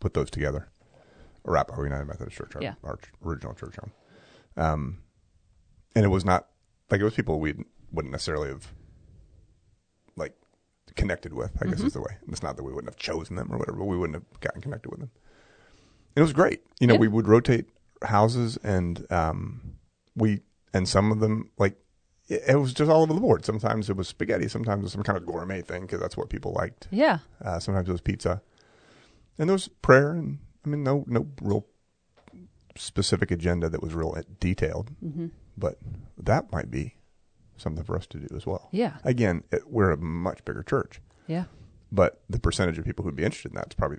put 0.00 0.14
those 0.14 0.30
together. 0.30 0.68
Arapaho 1.46 1.82
United 1.82 2.04
Methodist 2.06 2.36
Church, 2.36 2.54
our, 2.56 2.62
Yeah. 2.62 2.74
our 2.84 2.98
original 3.24 3.54
church 3.54 3.74
home. 3.76 3.90
Um, 4.56 4.98
and 5.96 6.04
it 6.04 6.08
was 6.08 6.24
not 6.24 6.46
like 6.90 7.00
it 7.00 7.04
was 7.04 7.14
people 7.14 7.40
we 7.40 7.54
wouldn't 7.92 8.12
necessarily 8.12 8.48
have 8.48 8.68
like 10.16 10.34
connected 10.94 11.32
with. 11.34 11.50
I 11.60 11.66
guess 11.66 11.78
Mm-hmm. 11.78 11.86
is 11.88 11.92
the 11.94 12.00
way. 12.02 12.16
It's 12.28 12.42
not 12.42 12.56
that 12.56 12.62
we 12.62 12.72
wouldn't 12.72 12.92
have 12.92 12.98
chosen 12.98 13.36
them 13.36 13.52
or 13.52 13.58
whatever, 13.58 13.78
but 13.78 13.86
we 13.86 13.96
wouldn't 13.98 14.14
have 14.14 14.40
gotten 14.40 14.60
connected 14.62 14.90
with 14.90 15.00
them. 15.00 15.10
And 16.14 16.20
it 16.20 16.22
was 16.22 16.32
great. 16.32 16.62
You 16.80 16.86
know, 16.86 16.94
Yeah. 16.94 17.00
we 17.00 17.08
would 17.08 17.26
rotate 17.26 17.66
houses, 18.02 18.56
and 18.62 19.10
um, 19.10 19.74
we 20.14 20.40
and 20.74 20.86
some 20.86 21.10
of 21.10 21.20
them 21.20 21.50
like 21.58 21.76
it, 22.28 22.42
it 22.48 22.56
was 22.56 22.74
just 22.74 22.90
all 22.90 23.02
over 23.02 23.14
the 23.14 23.20
board. 23.20 23.44
Sometimes 23.46 23.88
it 23.88 23.96
was 23.96 24.08
spaghetti, 24.08 24.48
sometimes 24.48 24.80
it 24.80 24.84
was 24.84 24.92
some 24.92 25.02
kind 25.02 25.16
of 25.16 25.24
gourmet 25.24 25.62
thing 25.62 25.82
because 25.82 26.00
that's 26.00 26.16
what 26.16 26.28
people 26.28 26.52
liked. 26.52 26.88
yeah, 26.90 27.18
Uh, 27.42 27.58
sometimes 27.58 27.88
it 27.88 27.92
was 27.92 28.00
pizza, 28.02 28.42
and 29.38 29.48
there 29.48 29.54
was 29.54 29.68
prayer, 29.68 30.10
and 30.12 30.38
I 30.64 30.68
mean, 30.68 30.82
no 30.82 31.04
no 31.06 31.26
real 31.40 31.66
specific 32.76 33.30
agenda 33.30 33.68
that 33.68 33.82
was 33.82 33.94
real 33.94 34.16
detailed, 34.40 34.90
hmm 35.00 35.26
but 35.56 35.78
that 36.18 36.50
might 36.50 36.68
be 36.68 36.96
something 37.56 37.84
for 37.84 37.96
us 37.96 38.08
to 38.08 38.18
do 38.18 38.26
as 38.34 38.44
well. 38.44 38.68
yeah, 38.72 38.94
Again, 39.04 39.44
it, 39.52 39.62
we're 39.70 39.92
a 39.92 39.96
much 39.96 40.44
bigger 40.44 40.64
church, 40.64 41.00
yeah, 41.28 41.44
but 41.92 42.20
the 42.28 42.40
percentage 42.40 42.76
of 42.76 42.84
people 42.84 43.04
who'd 43.04 43.14
be 43.14 43.22
interested 43.24 43.52
in 43.52 43.54
that 43.56 43.68
is 43.68 43.74
probably 43.74 43.98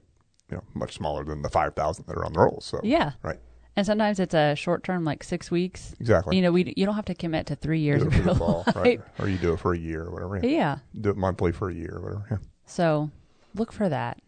you 0.52 0.58
know 0.58 0.64
much 0.74 0.96
smaller 0.96 1.24
than 1.24 1.42
the 1.44 1.50
five 1.50 1.74
thousand 1.74 2.08
that 2.08 2.18
are 2.18 2.26
on 2.26 2.34
the 2.34 2.40
rolls. 2.42 2.66
So 2.66 2.82
yeah. 2.84 3.14
right, 3.24 3.40
And 3.78 3.86
sometimes 3.86 4.20
it's 4.22 4.34
a 4.34 4.56
short 4.56 4.84
term, 4.84 5.04
like 5.04 5.24
six 5.24 5.52
weeks. 5.52 5.94
exactly. 6.00 6.36
You 6.38 6.42
know, 6.42 6.52
we 6.52 6.74
you 6.78 6.86
don't 6.86 6.96
have 6.96 7.06
to 7.06 7.16
commit 7.16 7.46
to 7.48 7.56
three 7.56 7.80
years 7.80 8.02
of 8.02 8.16
your 8.16 8.34
fall, 8.38 8.64
life. 8.68 8.76
right? 8.76 9.02
Or 9.20 9.28
you 9.28 9.38
do 9.38 9.54
it 9.54 9.60
for 9.60 9.74
a 9.74 9.78
year 9.78 10.04
or 10.04 10.12
whatever. 10.12 10.38
Yeah. 10.38 10.50
Yeah. 10.58 10.78
Do 11.02 11.10
it 11.10 11.18
monthly 11.18 11.52
for 11.52 11.70
a 11.70 11.74
year 11.74 11.96
or 11.98 12.02
whatever. 12.02 12.26
Yeah. 12.32 12.38
So 12.66 13.12
look 13.54 13.74
for 13.74 13.90
that, 13.90 14.20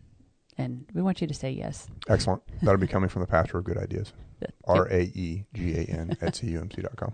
and 0.57 0.85
we 0.93 1.01
want 1.01 1.21
you 1.21 1.27
to 1.27 1.33
say 1.33 1.51
yes. 1.51 1.87
Excellent. 2.09 2.43
That'll 2.61 2.77
be 2.79 2.87
coming 2.87 3.07
from 3.09 3.21
the 3.21 3.27
pastor 3.27 3.57
of 3.59 3.63
good 3.63 3.77
ideas. 3.77 4.11
R 4.65 4.87
A 4.91 5.01
E 5.03 5.45
G 5.53 5.75
A 5.75 5.83
N 5.83 6.17
at 6.21 6.33
cumc.com. 6.33 7.13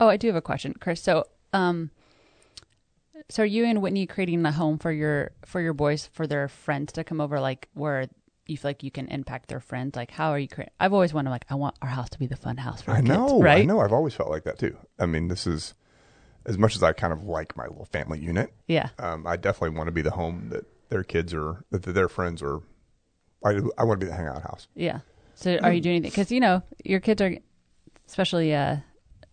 Oh, 0.00 0.08
I 0.08 0.16
do 0.16 0.28
have 0.28 0.36
a 0.36 0.40
question, 0.40 0.74
Chris. 0.78 1.02
So, 1.02 1.24
um, 1.52 1.90
so 3.28 3.42
are 3.42 3.46
you 3.46 3.64
and 3.64 3.82
Whitney 3.82 4.06
creating 4.06 4.42
the 4.42 4.52
home 4.52 4.78
for 4.78 4.92
your 4.92 5.32
for 5.44 5.60
your 5.60 5.74
boys 5.74 6.06
for 6.12 6.26
their 6.26 6.46
friends 6.48 6.92
to 6.92 7.02
come 7.04 7.20
over, 7.20 7.40
like 7.40 7.68
where 7.74 8.06
you 8.48 8.56
feel 8.56 8.70
like 8.70 8.82
you 8.82 8.90
can 8.90 9.06
impact 9.08 9.48
their 9.48 9.60
friends? 9.60 9.94
Like, 9.96 10.10
how 10.10 10.30
are 10.30 10.38
you 10.38 10.48
creating? 10.48 10.72
I've 10.80 10.92
always 10.92 11.12
wanted, 11.14 11.30
like, 11.30 11.44
I 11.50 11.54
want 11.54 11.76
our 11.82 11.88
house 11.88 12.08
to 12.10 12.18
be 12.18 12.26
the 12.26 12.36
fun 12.36 12.56
house 12.56 12.82
for 12.82 12.90
I 12.92 12.94
our 12.96 13.00
kids, 13.02 13.08
know. 13.10 13.40
right? 13.40 13.58
I 13.62 13.64
know. 13.64 13.80
I've 13.80 13.92
always 13.92 14.14
felt 14.14 14.30
like 14.30 14.44
that 14.44 14.58
too. 14.58 14.76
I 14.98 15.06
mean, 15.06 15.28
this 15.28 15.46
is 15.46 15.74
as 16.46 16.56
much 16.58 16.74
as 16.74 16.82
I 16.82 16.92
kind 16.92 17.12
of 17.12 17.24
like 17.24 17.56
my 17.56 17.66
little 17.66 17.84
family 17.84 18.18
unit. 18.18 18.52
Yeah, 18.66 18.88
Um, 18.98 19.26
I 19.26 19.36
definitely 19.36 19.76
want 19.76 19.88
to 19.88 19.92
be 19.92 20.02
the 20.02 20.12
home 20.12 20.48
that 20.48 20.64
their 20.88 21.04
kids 21.04 21.34
are, 21.34 21.64
that 21.70 21.82
their 21.82 22.08
friends 22.08 22.42
are. 22.42 22.60
I, 23.44 23.60
I 23.78 23.84
want 23.84 24.00
to 24.00 24.06
be 24.06 24.10
the 24.10 24.16
hangout 24.16 24.42
house. 24.42 24.66
yeah. 24.74 25.00
So, 25.34 25.56
are 25.62 25.72
you 25.72 25.80
doing 25.80 25.96
anything? 25.96 26.10
Because 26.10 26.32
you 26.32 26.40
know 26.40 26.62
your 26.84 26.98
kids 26.98 27.22
are, 27.22 27.32
especially 28.08 28.52
uh, 28.56 28.78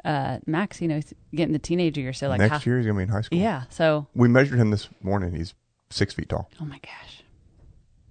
uh, 0.04 0.38
Max. 0.46 0.80
You 0.80 0.88
know, 0.88 0.96
he's 0.96 1.14
getting 1.34 1.54
the 1.54 1.58
teenager 1.60 2.00
year. 2.00 2.14
So, 2.14 2.28
like, 2.30 2.38
Next 2.38 2.52
how, 2.64 2.70
year 2.70 2.78
he's 2.78 2.86
gonna 2.86 2.98
be 3.00 3.04
in 3.04 3.10
high 3.10 3.22
school. 3.22 3.40
yeah. 3.40 3.64
So, 3.70 4.06
We 4.14 4.28
measured 4.28 4.60
him 4.60 4.70
this 4.70 4.88
morning. 5.02 5.34
He's 5.34 5.56
six 5.90 6.14
feet 6.14 6.30
tall. 6.30 6.48
Oh 6.62 6.66
my 6.66 6.78
gosh. 6.80 7.24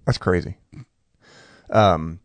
That's 0.05 0.17
crazy. 0.17 0.57
Um, 1.69 2.19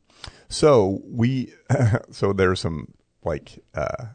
so 0.48 1.00
we, 1.04 1.52
so 2.10 2.32
there's 2.32 2.60
some 2.60 2.94
like 3.24 3.62
uh, 3.74 4.06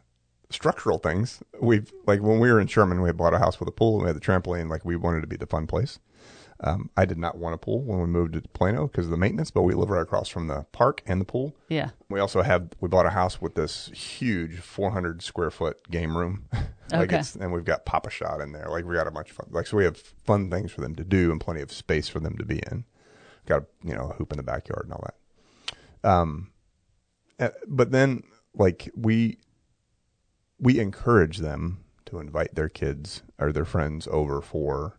structural 0.50 0.98
things. 0.98 1.42
We've 1.60 1.92
like 2.06 2.20
when 2.22 2.38
we 2.40 2.50
were 2.50 2.60
in 2.60 2.66
Sherman, 2.66 3.00
we 3.02 3.08
had 3.08 3.16
bought 3.16 3.34
a 3.34 3.38
house 3.38 3.58
with 3.60 3.68
a 3.68 3.72
pool 3.72 3.94
and 3.96 4.02
we 4.02 4.08
had 4.08 4.16
the 4.16 4.20
trampoline. 4.20 4.68
Like 4.68 4.84
we 4.84 4.96
wanted 4.96 5.20
to 5.22 5.26
be 5.26 5.36
the 5.36 5.46
fun 5.46 5.66
place. 5.66 5.98
Um, 6.60 6.88
I 6.96 7.04
did 7.04 7.18
not 7.18 7.36
want 7.36 7.54
a 7.54 7.58
pool 7.58 7.82
when 7.82 8.00
we 8.00 8.06
moved 8.06 8.32
to 8.32 8.40
Plano 8.40 8.86
because 8.86 9.04
of 9.04 9.10
the 9.10 9.18
maintenance, 9.18 9.50
but 9.50 9.60
we 9.62 9.74
live 9.74 9.90
right 9.90 10.00
across 10.00 10.30
from 10.30 10.46
the 10.46 10.64
park 10.72 11.02
and 11.06 11.20
the 11.20 11.26
pool. 11.26 11.54
Yeah. 11.68 11.90
We 12.08 12.18
also 12.18 12.40
have 12.40 12.68
we 12.80 12.88
bought 12.88 13.04
a 13.04 13.10
house 13.10 13.42
with 13.42 13.56
this 13.56 13.88
huge 13.88 14.58
400 14.60 15.20
square 15.22 15.50
foot 15.50 15.78
game 15.90 16.16
room. 16.16 16.46
like 16.90 17.10
Okay. 17.10 17.18
it's, 17.18 17.34
and 17.36 17.52
we've 17.52 17.64
got 17.66 17.84
Pop-A-Shot 17.84 18.40
in 18.40 18.52
there. 18.52 18.68
Like 18.70 18.86
we 18.86 18.94
got 18.94 19.06
a 19.06 19.10
bunch 19.10 19.30
of 19.30 19.36
fun. 19.36 19.48
Like 19.50 19.66
so 19.66 19.76
we 19.76 19.84
have 19.84 19.98
fun 19.98 20.50
things 20.50 20.72
for 20.72 20.80
them 20.80 20.94
to 20.94 21.04
do 21.04 21.30
and 21.30 21.38
plenty 21.40 21.60
of 21.60 21.70
space 21.70 22.08
for 22.08 22.20
them 22.20 22.38
to 22.38 22.44
be 22.44 22.60
in. 22.70 22.84
Got 23.46 23.64
you 23.82 23.94
know 23.94 24.10
a 24.10 24.14
hoop 24.14 24.32
in 24.32 24.36
the 24.36 24.42
backyard 24.42 24.82
and 24.84 24.92
all 24.92 25.04
that. 25.04 26.08
Um, 26.08 26.50
uh, 27.38 27.50
but 27.66 27.90
then 27.90 28.22
like 28.54 28.90
we 28.96 29.38
we 30.58 30.78
encourage 30.80 31.38
them 31.38 31.84
to 32.06 32.18
invite 32.18 32.54
their 32.54 32.68
kids 32.68 33.22
or 33.38 33.52
their 33.52 33.64
friends 33.64 34.08
over 34.10 34.40
for 34.40 34.98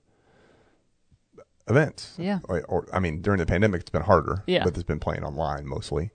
events. 1.67 2.13
Yeah. 2.17 2.39
Or, 2.43 2.61
or 2.65 2.87
I 2.93 2.99
mean, 2.99 3.21
during 3.21 3.39
the 3.39 3.45
pandemic, 3.45 3.81
it's 3.81 3.89
been 3.89 4.03
harder. 4.03 4.43
Yeah. 4.47 4.63
But 4.63 4.75
it's 4.75 4.83
been 4.83 4.99
playing 4.99 5.23
online 5.23 5.65
mostly. 5.67 6.11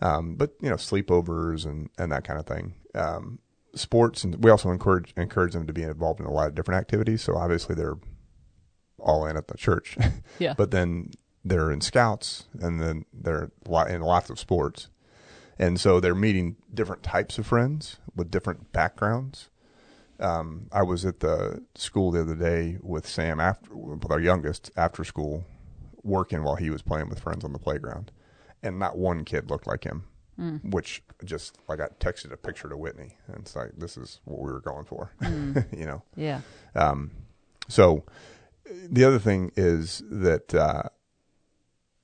Um, 0.00 0.36
but 0.36 0.54
you 0.60 0.68
know, 0.68 0.76
sleepovers 0.76 1.64
and 1.64 1.88
and 1.98 2.12
that 2.12 2.24
kind 2.24 2.38
of 2.38 2.46
thing. 2.46 2.74
Um, 2.94 3.38
sports, 3.74 4.24
and 4.24 4.42
we 4.42 4.50
also 4.50 4.70
encourage 4.70 5.12
encourage 5.16 5.52
them 5.52 5.66
to 5.66 5.72
be 5.72 5.82
involved 5.82 6.20
in 6.20 6.26
a 6.26 6.32
lot 6.32 6.48
of 6.48 6.54
different 6.54 6.80
activities. 6.80 7.22
So 7.22 7.36
obviously, 7.36 7.74
they're 7.74 7.96
all 8.98 9.26
in 9.26 9.36
at 9.36 9.48
the 9.48 9.56
church. 9.56 9.96
Yeah. 10.40 10.54
but 10.56 10.72
then 10.72 11.10
they're 11.44 11.70
in 11.70 11.80
scouts, 11.80 12.46
and 12.60 12.80
then 12.80 13.04
they're 13.12 13.50
in 13.88 14.00
lots 14.00 14.30
of 14.30 14.38
sports. 14.38 14.88
And 15.58 15.78
so 15.78 16.00
they're 16.00 16.14
meeting 16.14 16.56
different 16.72 17.02
types 17.02 17.38
of 17.38 17.46
friends 17.46 17.98
with 18.16 18.30
different 18.30 18.72
backgrounds. 18.72 19.50
Um, 20.18 20.68
I 20.72 20.82
was 20.82 21.04
at 21.04 21.20
the 21.20 21.62
school 21.74 22.10
the 22.10 22.20
other 22.20 22.34
day 22.34 22.78
with 22.82 23.06
Sam 23.06 23.40
after 23.40 23.74
with 23.74 24.10
our 24.10 24.20
youngest 24.20 24.70
after 24.76 25.04
school, 25.04 25.44
working 26.02 26.42
while 26.42 26.56
he 26.56 26.70
was 26.70 26.82
playing 26.82 27.08
with 27.08 27.20
friends 27.20 27.44
on 27.44 27.52
the 27.52 27.58
playground, 27.58 28.10
and 28.62 28.78
not 28.78 28.96
one 28.96 29.24
kid 29.24 29.50
looked 29.50 29.66
like 29.66 29.84
him. 29.84 30.04
Which 30.64 31.02
just 31.24 31.58
like 31.68 31.80
I 31.80 31.86
texted 32.00 32.32
a 32.32 32.36
picture 32.36 32.68
to 32.68 32.76
Whitney, 32.76 33.16
and 33.28 33.38
it's 33.38 33.54
like 33.54 33.72
this 33.76 33.96
is 33.96 34.20
what 34.24 34.40
we 34.40 34.50
were 34.50 34.60
going 34.60 34.84
for, 34.84 35.12
you 35.72 35.86
know. 35.86 36.02
Yeah. 36.16 36.40
Um, 36.74 37.12
so 37.68 38.04
the 38.64 39.04
other 39.04 39.20
thing 39.20 39.52
is 39.56 40.02
that 40.10 40.52
uh, 40.52 40.84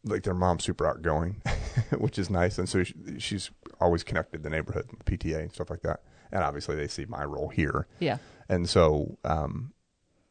like 0.04 0.22
their 0.22 0.34
mom's 0.34 0.64
super 0.64 0.86
outgoing, 0.86 1.42
which 1.98 2.18
is 2.18 2.30
nice, 2.30 2.58
and 2.58 2.68
so 2.68 2.82
she, 2.84 2.94
she's 3.18 3.50
always 3.80 4.02
connected 4.02 4.42
the 4.42 4.50
neighborhood, 4.50 4.88
PTA 5.04 5.40
and 5.40 5.52
stuff 5.52 5.70
like 5.70 5.82
that. 5.82 6.00
And 6.32 6.42
obviously, 6.42 6.76
they 6.76 6.86
see 6.88 7.04
my 7.06 7.24
role 7.24 7.48
here, 7.48 7.86
Yeah. 7.98 8.18
and 8.48 8.68
so 8.68 9.18
um, 9.24 9.72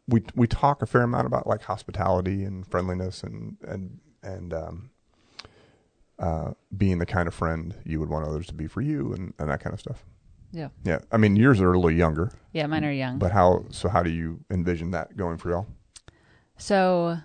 we 0.08 0.24
we 0.36 0.48
talk 0.48 0.82
a 0.82 0.86
fair 0.86 1.02
amount 1.04 1.28
about 1.28 1.46
like 1.46 1.64
hospitality 1.64 2.44
and 2.44 2.66
friendliness 2.66 3.22
and 3.24 3.58
and 3.68 4.00
and 4.24 4.54
um, 4.54 4.90
uh, 6.18 6.52
being 6.76 6.98
the 7.00 7.06
kind 7.06 7.28
of 7.28 7.34
friend 7.34 7.76
you 7.86 8.00
would 8.00 8.10
want 8.10 8.26
others 8.28 8.48
to 8.48 8.54
be 8.54 8.68
for 8.68 8.82
you 8.82 9.14
and, 9.14 9.34
and 9.40 9.50
that 9.50 9.60
kind 9.62 9.74
of 9.74 9.80
stuff. 9.80 10.04
Yeah. 10.52 10.70
Yeah, 10.84 11.00
I 11.12 11.18
mean 11.18 11.36
yours 11.36 11.62
are 11.62 11.72
a 11.72 11.76
little 11.78 11.92
younger, 11.92 12.32
Yeah. 12.54 12.66
Mine 12.68 12.84
are 12.86 12.92
young. 12.92 13.20
but 13.20 13.32
how 13.32 13.66
so? 13.70 13.88
How 13.90 14.02
do 14.02 14.10
you 14.10 14.40
envision 14.50 14.92
that 14.92 15.16
going 15.16 15.38
for 15.38 15.50
y'all? 15.52 15.68
So, 16.58 17.18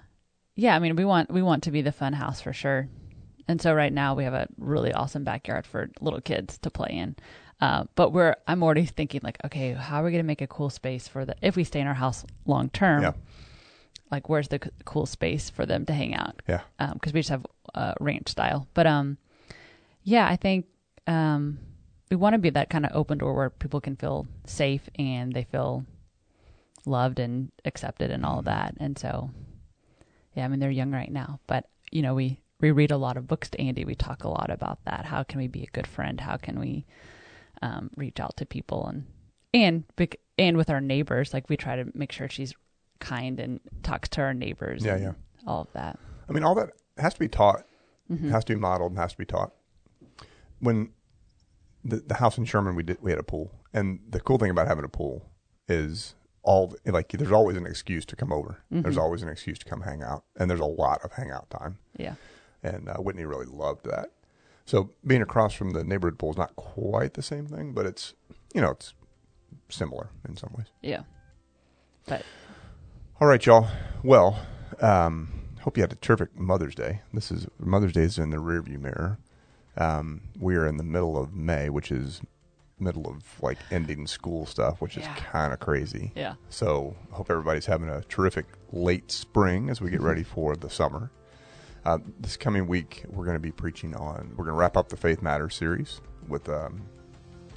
yeah, 0.54 0.74
I 0.74 0.78
mean, 0.78 0.96
we 0.96 1.04
want 1.04 1.30
we 1.30 1.42
want 1.42 1.64
to 1.64 1.70
be 1.70 1.82
the 1.82 1.92
fun 1.92 2.12
house 2.12 2.40
for 2.40 2.52
sure. 2.52 2.88
And 3.46 3.60
so 3.60 3.74
right 3.74 3.92
now 3.92 4.14
we 4.14 4.24
have 4.24 4.32
a 4.34 4.48
really 4.58 4.92
awesome 4.92 5.24
backyard 5.24 5.66
for 5.66 5.90
little 6.00 6.20
kids 6.20 6.56
to 6.58 6.70
play 6.70 6.90
in. 6.92 7.16
Uh, 7.60 7.84
but 7.94 8.10
we're 8.12 8.36
I'm 8.46 8.62
already 8.62 8.84
thinking 8.86 9.20
like, 9.22 9.38
okay, 9.44 9.72
how 9.72 10.00
are 10.00 10.04
we 10.04 10.10
going 10.10 10.22
to 10.22 10.26
make 10.26 10.40
a 10.40 10.46
cool 10.46 10.70
space 10.70 11.08
for 11.08 11.24
the 11.24 11.36
if 11.42 11.56
we 11.56 11.64
stay 11.64 11.80
in 11.80 11.86
our 11.86 11.94
house 11.94 12.24
long 12.46 12.68
term? 12.70 13.02
Yeah. 13.02 13.12
Like, 14.10 14.28
where's 14.28 14.48
the 14.48 14.60
c- 14.62 14.70
cool 14.84 15.06
space 15.06 15.50
for 15.50 15.66
them 15.66 15.86
to 15.86 15.92
hang 15.92 16.14
out? 16.14 16.40
Yeah. 16.46 16.60
because 16.92 17.12
we 17.12 17.20
just 17.20 17.30
have 17.30 17.46
uh, 17.74 17.94
ranch 18.00 18.28
style. 18.28 18.68
But 18.74 18.86
um, 18.86 19.18
yeah, 20.02 20.26
I 20.28 20.36
think 20.36 20.66
um, 21.06 21.58
we 22.10 22.16
want 22.16 22.34
to 22.34 22.38
be 22.38 22.50
that 22.50 22.70
kind 22.70 22.84
of 22.86 22.92
open 22.94 23.18
door 23.18 23.34
where 23.34 23.50
people 23.50 23.80
can 23.80 23.96
feel 23.96 24.26
safe 24.46 24.88
and 24.98 25.32
they 25.32 25.44
feel 25.44 25.84
loved 26.86 27.18
and 27.18 27.50
accepted 27.64 28.10
and 28.10 28.24
all 28.24 28.38
of 28.38 28.44
that. 28.44 28.74
And 28.78 28.98
so, 28.98 29.30
yeah, 30.34 30.44
I 30.44 30.48
mean 30.48 30.60
they're 30.60 30.70
young 30.70 30.92
right 30.92 31.10
now, 31.10 31.40
but 31.46 31.68
you 31.90 32.02
know 32.02 32.14
we 32.14 32.40
we 32.60 32.70
read 32.70 32.90
a 32.90 32.96
lot 32.96 33.16
of 33.16 33.26
books 33.26 33.50
to 33.50 33.60
Andy. 33.60 33.84
We 33.84 33.94
talk 33.94 34.24
a 34.24 34.28
lot 34.28 34.50
about 34.50 34.84
that. 34.84 35.04
How 35.04 35.22
can 35.22 35.38
we 35.38 35.48
be 35.48 35.62
a 35.62 35.70
good 35.72 35.86
friend? 35.86 36.20
How 36.20 36.36
can 36.36 36.58
we 36.58 36.86
um, 37.62 37.90
reach 37.96 38.20
out 38.20 38.36
to 38.38 38.46
people 38.46 38.86
and 38.86 39.06
and 39.52 39.84
and 40.38 40.56
with 40.56 40.70
our 40.70 40.80
neighbors, 40.80 41.32
like 41.32 41.48
we 41.48 41.56
try 41.56 41.76
to 41.76 41.86
make 41.94 42.10
sure 42.12 42.28
she's 42.28 42.54
kind 42.98 43.38
and 43.38 43.60
talks 43.82 44.08
to 44.10 44.20
our 44.20 44.34
neighbors. 44.34 44.84
Yeah, 44.84 44.94
and 44.94 45.02
yeah. 45.02 45.12
all 45.46 45.62
of 45.62 45.72
that. 45.72 45.98
I 46.28 46.32
mean, 46.32 46.42
all 46.42 46.54
that 46.56 46.70
has 46.98 47.14
to 47.14 47.20
be 47.20 47.28
taught, 47.28 47.64
Mm-hmm. 48.12 48.30
has 48.30 48.44
to 48.44 48.54
be 48.54 48.60
modeled, 48.60 48.92
and 48.92 48.98
has 48.98 49.12
to 49.12 49.18
be 49.18 49.24
taught. 49.24 49.52
When 50.58 50.90
the 51.82 51.96
the 51.96 52.16
house 52.16 52.36
in 52.36 52.44
Sherman, 52.44 52.74
we 52.74 52.82
did 52.82 52.98
we 53.00 53.10
had 53.10 53.18
a 53.18 53.22
pool, 53.24 53.52
and 53.72 54.00
the 54.10 54.20
cool 54.20 54.36
thing 54.36 54.50
about 54.50 54.66
having 54.66 54.84
a 54.84 54.88
pool 54.88 55.30
is 55.68 56.14
all 56.44 56.74
like 56.84 57.08
there's 57.08 57.32
always 57.32 57.56
an 57.56 57.66
excuse 57.66 58.04
to 58.06 58.16
come 58.16 58.32
over. 58.32 58.58
Mm-hmm. 58.70 58.82
There's 58.82 58.98
always 58.98 59.22
an 59.22 59.28
excuse 59.28 59.58
to 59.58 59.64
come 59.64 59.80
hang 59.80 60.02
out, 60.02 60.24
and 60.36 60.48
there's 60.48 60.60
a 60.60 60.66
lot 60.66 61.00
of 61.02 61.12
hangout 61.12 61.50
time. 61.50 61.78
Yeah. 61.96 62.14
And 62.62 62.88
uh, 62.88 62.94
Whitney 62.98 63.24
really 63.24 63.46
loved 63.46 63.84
that. 63.86 64.10
So 64.66 64.90
being 65.06 65.22
across 65.22 65.54
from 65.54 65.70
the 65.70 65.84
neighborhood 65.84 66.18
pool 66.18 66.30
is 66.30 66.36
not 66.36 66.54
quite 66.56 67.14
the 67.14 67.22
same 67.22 67.46
thing, 67.46 67.72
but 67.72 67.86
it's 67.86 68.14
you 68.54 68.60
know 68.60 68.70
it's 68.70 68.94
similar 69.68 70.10
in 70.28 70.36
some 70.36 70.54
ways. 70.56 70.68
Yeah. 70.82 71.02
But 72.06 72.24
All 73.20 73.26
right, 73.26 73.44
y'all. 73.44 73.68
Well, 74.02 74.38
um, 74.80 75.32
hope 75.62 75.78
you 75.78 75.82
had 75.82 75.92
a 75.92 75.96
terrific 75.96 76.38
Mother's 76.38 76.74
Day. 76.74 77.00
This 77.14 77.30
is 77.30 77.46
Mother's 77.58 77.92
Day 77.92 78.02
is 78.02 78.18
in 78.18 78.30
the 78.30 78.36
rearview 78.36 78.78
mirror. 78.78 79.18
Um, 79.76 80.20
we 80.38 80.56
are 80.56 80.66
in 80.66 80.76
the 80.76 80.84
middle 80.84 81.16
of 81.16 81.34
May, 81.34 81.70
which 81.70 81.90
is 81.90 82.20
middle 82.84 83.06
of 83.08 83.24
like 83.42 83.58
ending 83.70 84.06
school 84.06 84.46
stuff, 84.46 84.80
which 84.80 84.96
Yeah. 84.96 85.12
is 85.14 85.20
kind 85.20 85.52
of 85.52 85.60
crazy. 85.60 86.12
yeah. 86.14 86.34
So 86.50 86.94
hope 87.10 87.30
everybody's 87.30 87.66
having 87.66 87.88
a 87.88 88.02
terrific 88.02 88.46
late 88.72 89.10
spring 89.10 89.70
as 89.70 89.80
we 89.80 89.90
get 89.90 90.00
ready 90.10 90.22
for 90.22 90.54
the 90.56 90.70
summer. 90.70 91.10
Uh, 91.84 91.98
this 92.20 92.36
coming 92.36 92.66
week, 92.66 93.04
we're 93.08 93.24
going 93.24 93.36
to 93.36 93.40
be 93.40 93.52
preaching 93.52 93.94
on. 93.94 94.30
We're 94.36 94.44
going 94.44 94.54
to 94.54 94.58
wrap 94.60 94.76
up 94.76 94.88
the 94.88 94.96
Faith 94.96 95.20
Matters 95.20 95.54
series 95.54 96.00
with 96.28 96.48
um, 96.48 96.82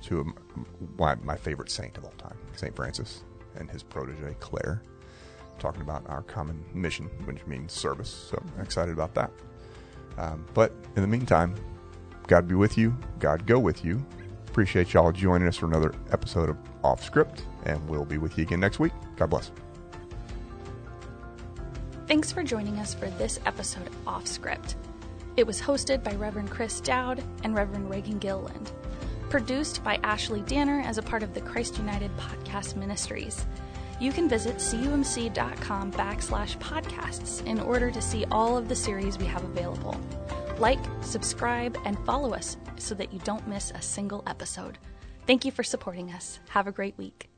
two 0.01 0.19
of 0.19 0.27
my, 0.97 1.15
my 1.15 1.35
favorite 1.37 1.71
saint 1.71 1.97
of 1.97 2.03
all 2.03 2.11
time, 2.17 2.37
Saint 2.55 2.75
Francis, 2.75 3.23
and 3.55 3.69
his 3.71 3.83
protege 3.83 4.35
Clare, 4.41 4.81
talking 5.59 5.81
about 5.81 6.03
our 6.09 6.23
common 6.23 6.61
mission, 6.73 7.05
which 7.25 7.45
means 7.47 7.71
service. 7.71 8.09
So 8.29 8.43
I'm 8.57 8.63
excited 8.63 8.91
about 8.93 9.13
that. 9.15 9.31
Um, 10.17 10.45
but 10.53 10.73
in 10.97 11.01
the 11.03 11.07
meantime, 11.07 11.55
God 12.27 12.47
be 12.49 12.55
with 12.55 12.77
you. 12.77 12.97
God 13.19 13.45
go 13.45 13.57
with 13.57 13.85
you. 13.85 14.05
Appreciate 14.57 14.91
y'all 14.91 15.11
joining 15.11 15.47
us 15.47 15.55
for 15.55 15.67
another 15.67 15.93
episode 16.11 16.49
of 16.49 16.57
Off 16.83 17.03
Script, 17.03 17.43
and 17.65 17.87
we'll 17.87 18.05
be 18.05 18.17
with 18.17 18.39
you 18.39 18.41
again 18.41 18.59
next 18.59 18.79
week. 18.79 18.91
God 19.15 19.29
bless. 19.29 19.51
Thanks 22.07 22.31
for 22.31 22.41
joining 22.41 22.79
us 22.79 22.91
for 22.91 23.05
this 23.05 23.39
episode 23.45 23.85
of 23.85 24.07
Off 24.07 24.25
Script. 24.25 24.75
It 25.35 25.45
was 25.45 25.61
hosted 25.61 26.03
by 26.03 26.15
Reverend 26.15 26.49
Chris 26.49 26.81
Dowd 26.81 27.23
and 27.43 27.53
Reverend 27.53 27.87
Raegan 27.87 28.19
Gilliland. 28.19 28.71
Produced 29.29 29.83
by 29.83 29.99
Ashley 30.01 30.41
Danner 30.41 30.81
as 30.81 30.97
a 30.97 31.03
part 31.03 31.21
of 31.21 31.35
the 31.35 31.41
Christ 31.41 31.77
United 31.77 32.09
Podcast 32.17 32.75
Ministries. 32.75 33.45
You 33.99 34.11
can 34.11 34.27
visit 34.27 34.55
cumc.com 34.55 35.91
backslash 35.91 36.57
podcasts 36.57 37.45
in 37.45 37.59
order 37.59 37.91
to 37.91 38.01
see 38.01 38.25
all 38.31 38.57
of 38.57 38.69
the 38.69 38.75
series 38.75 39.19
we 39.19 39.27
have 39.27 39.43
available. 39.43 40.01
Like, 40.59 40.79
subscribe, 41.01 41.77
and 41.85 41.97
follow 42.05 42.33
us 42.33 42.57
so 42.77 42.95
that 42.95 43.13
you 43.13 43.19
don't 43.19 43.47
miss 43.47 43.71
a 43.71 43.81
single 43.81 44.23
episode. 44.25 44.79
Thank 45.27 45.45
you 45.45 45.51
for 45.51 45.63
supporting 45.63 46.11
us. 46.11 46.39
Have 46.49 46.67
a 46.67 46.71
great 46.71 46.97
week. 46.97 47.29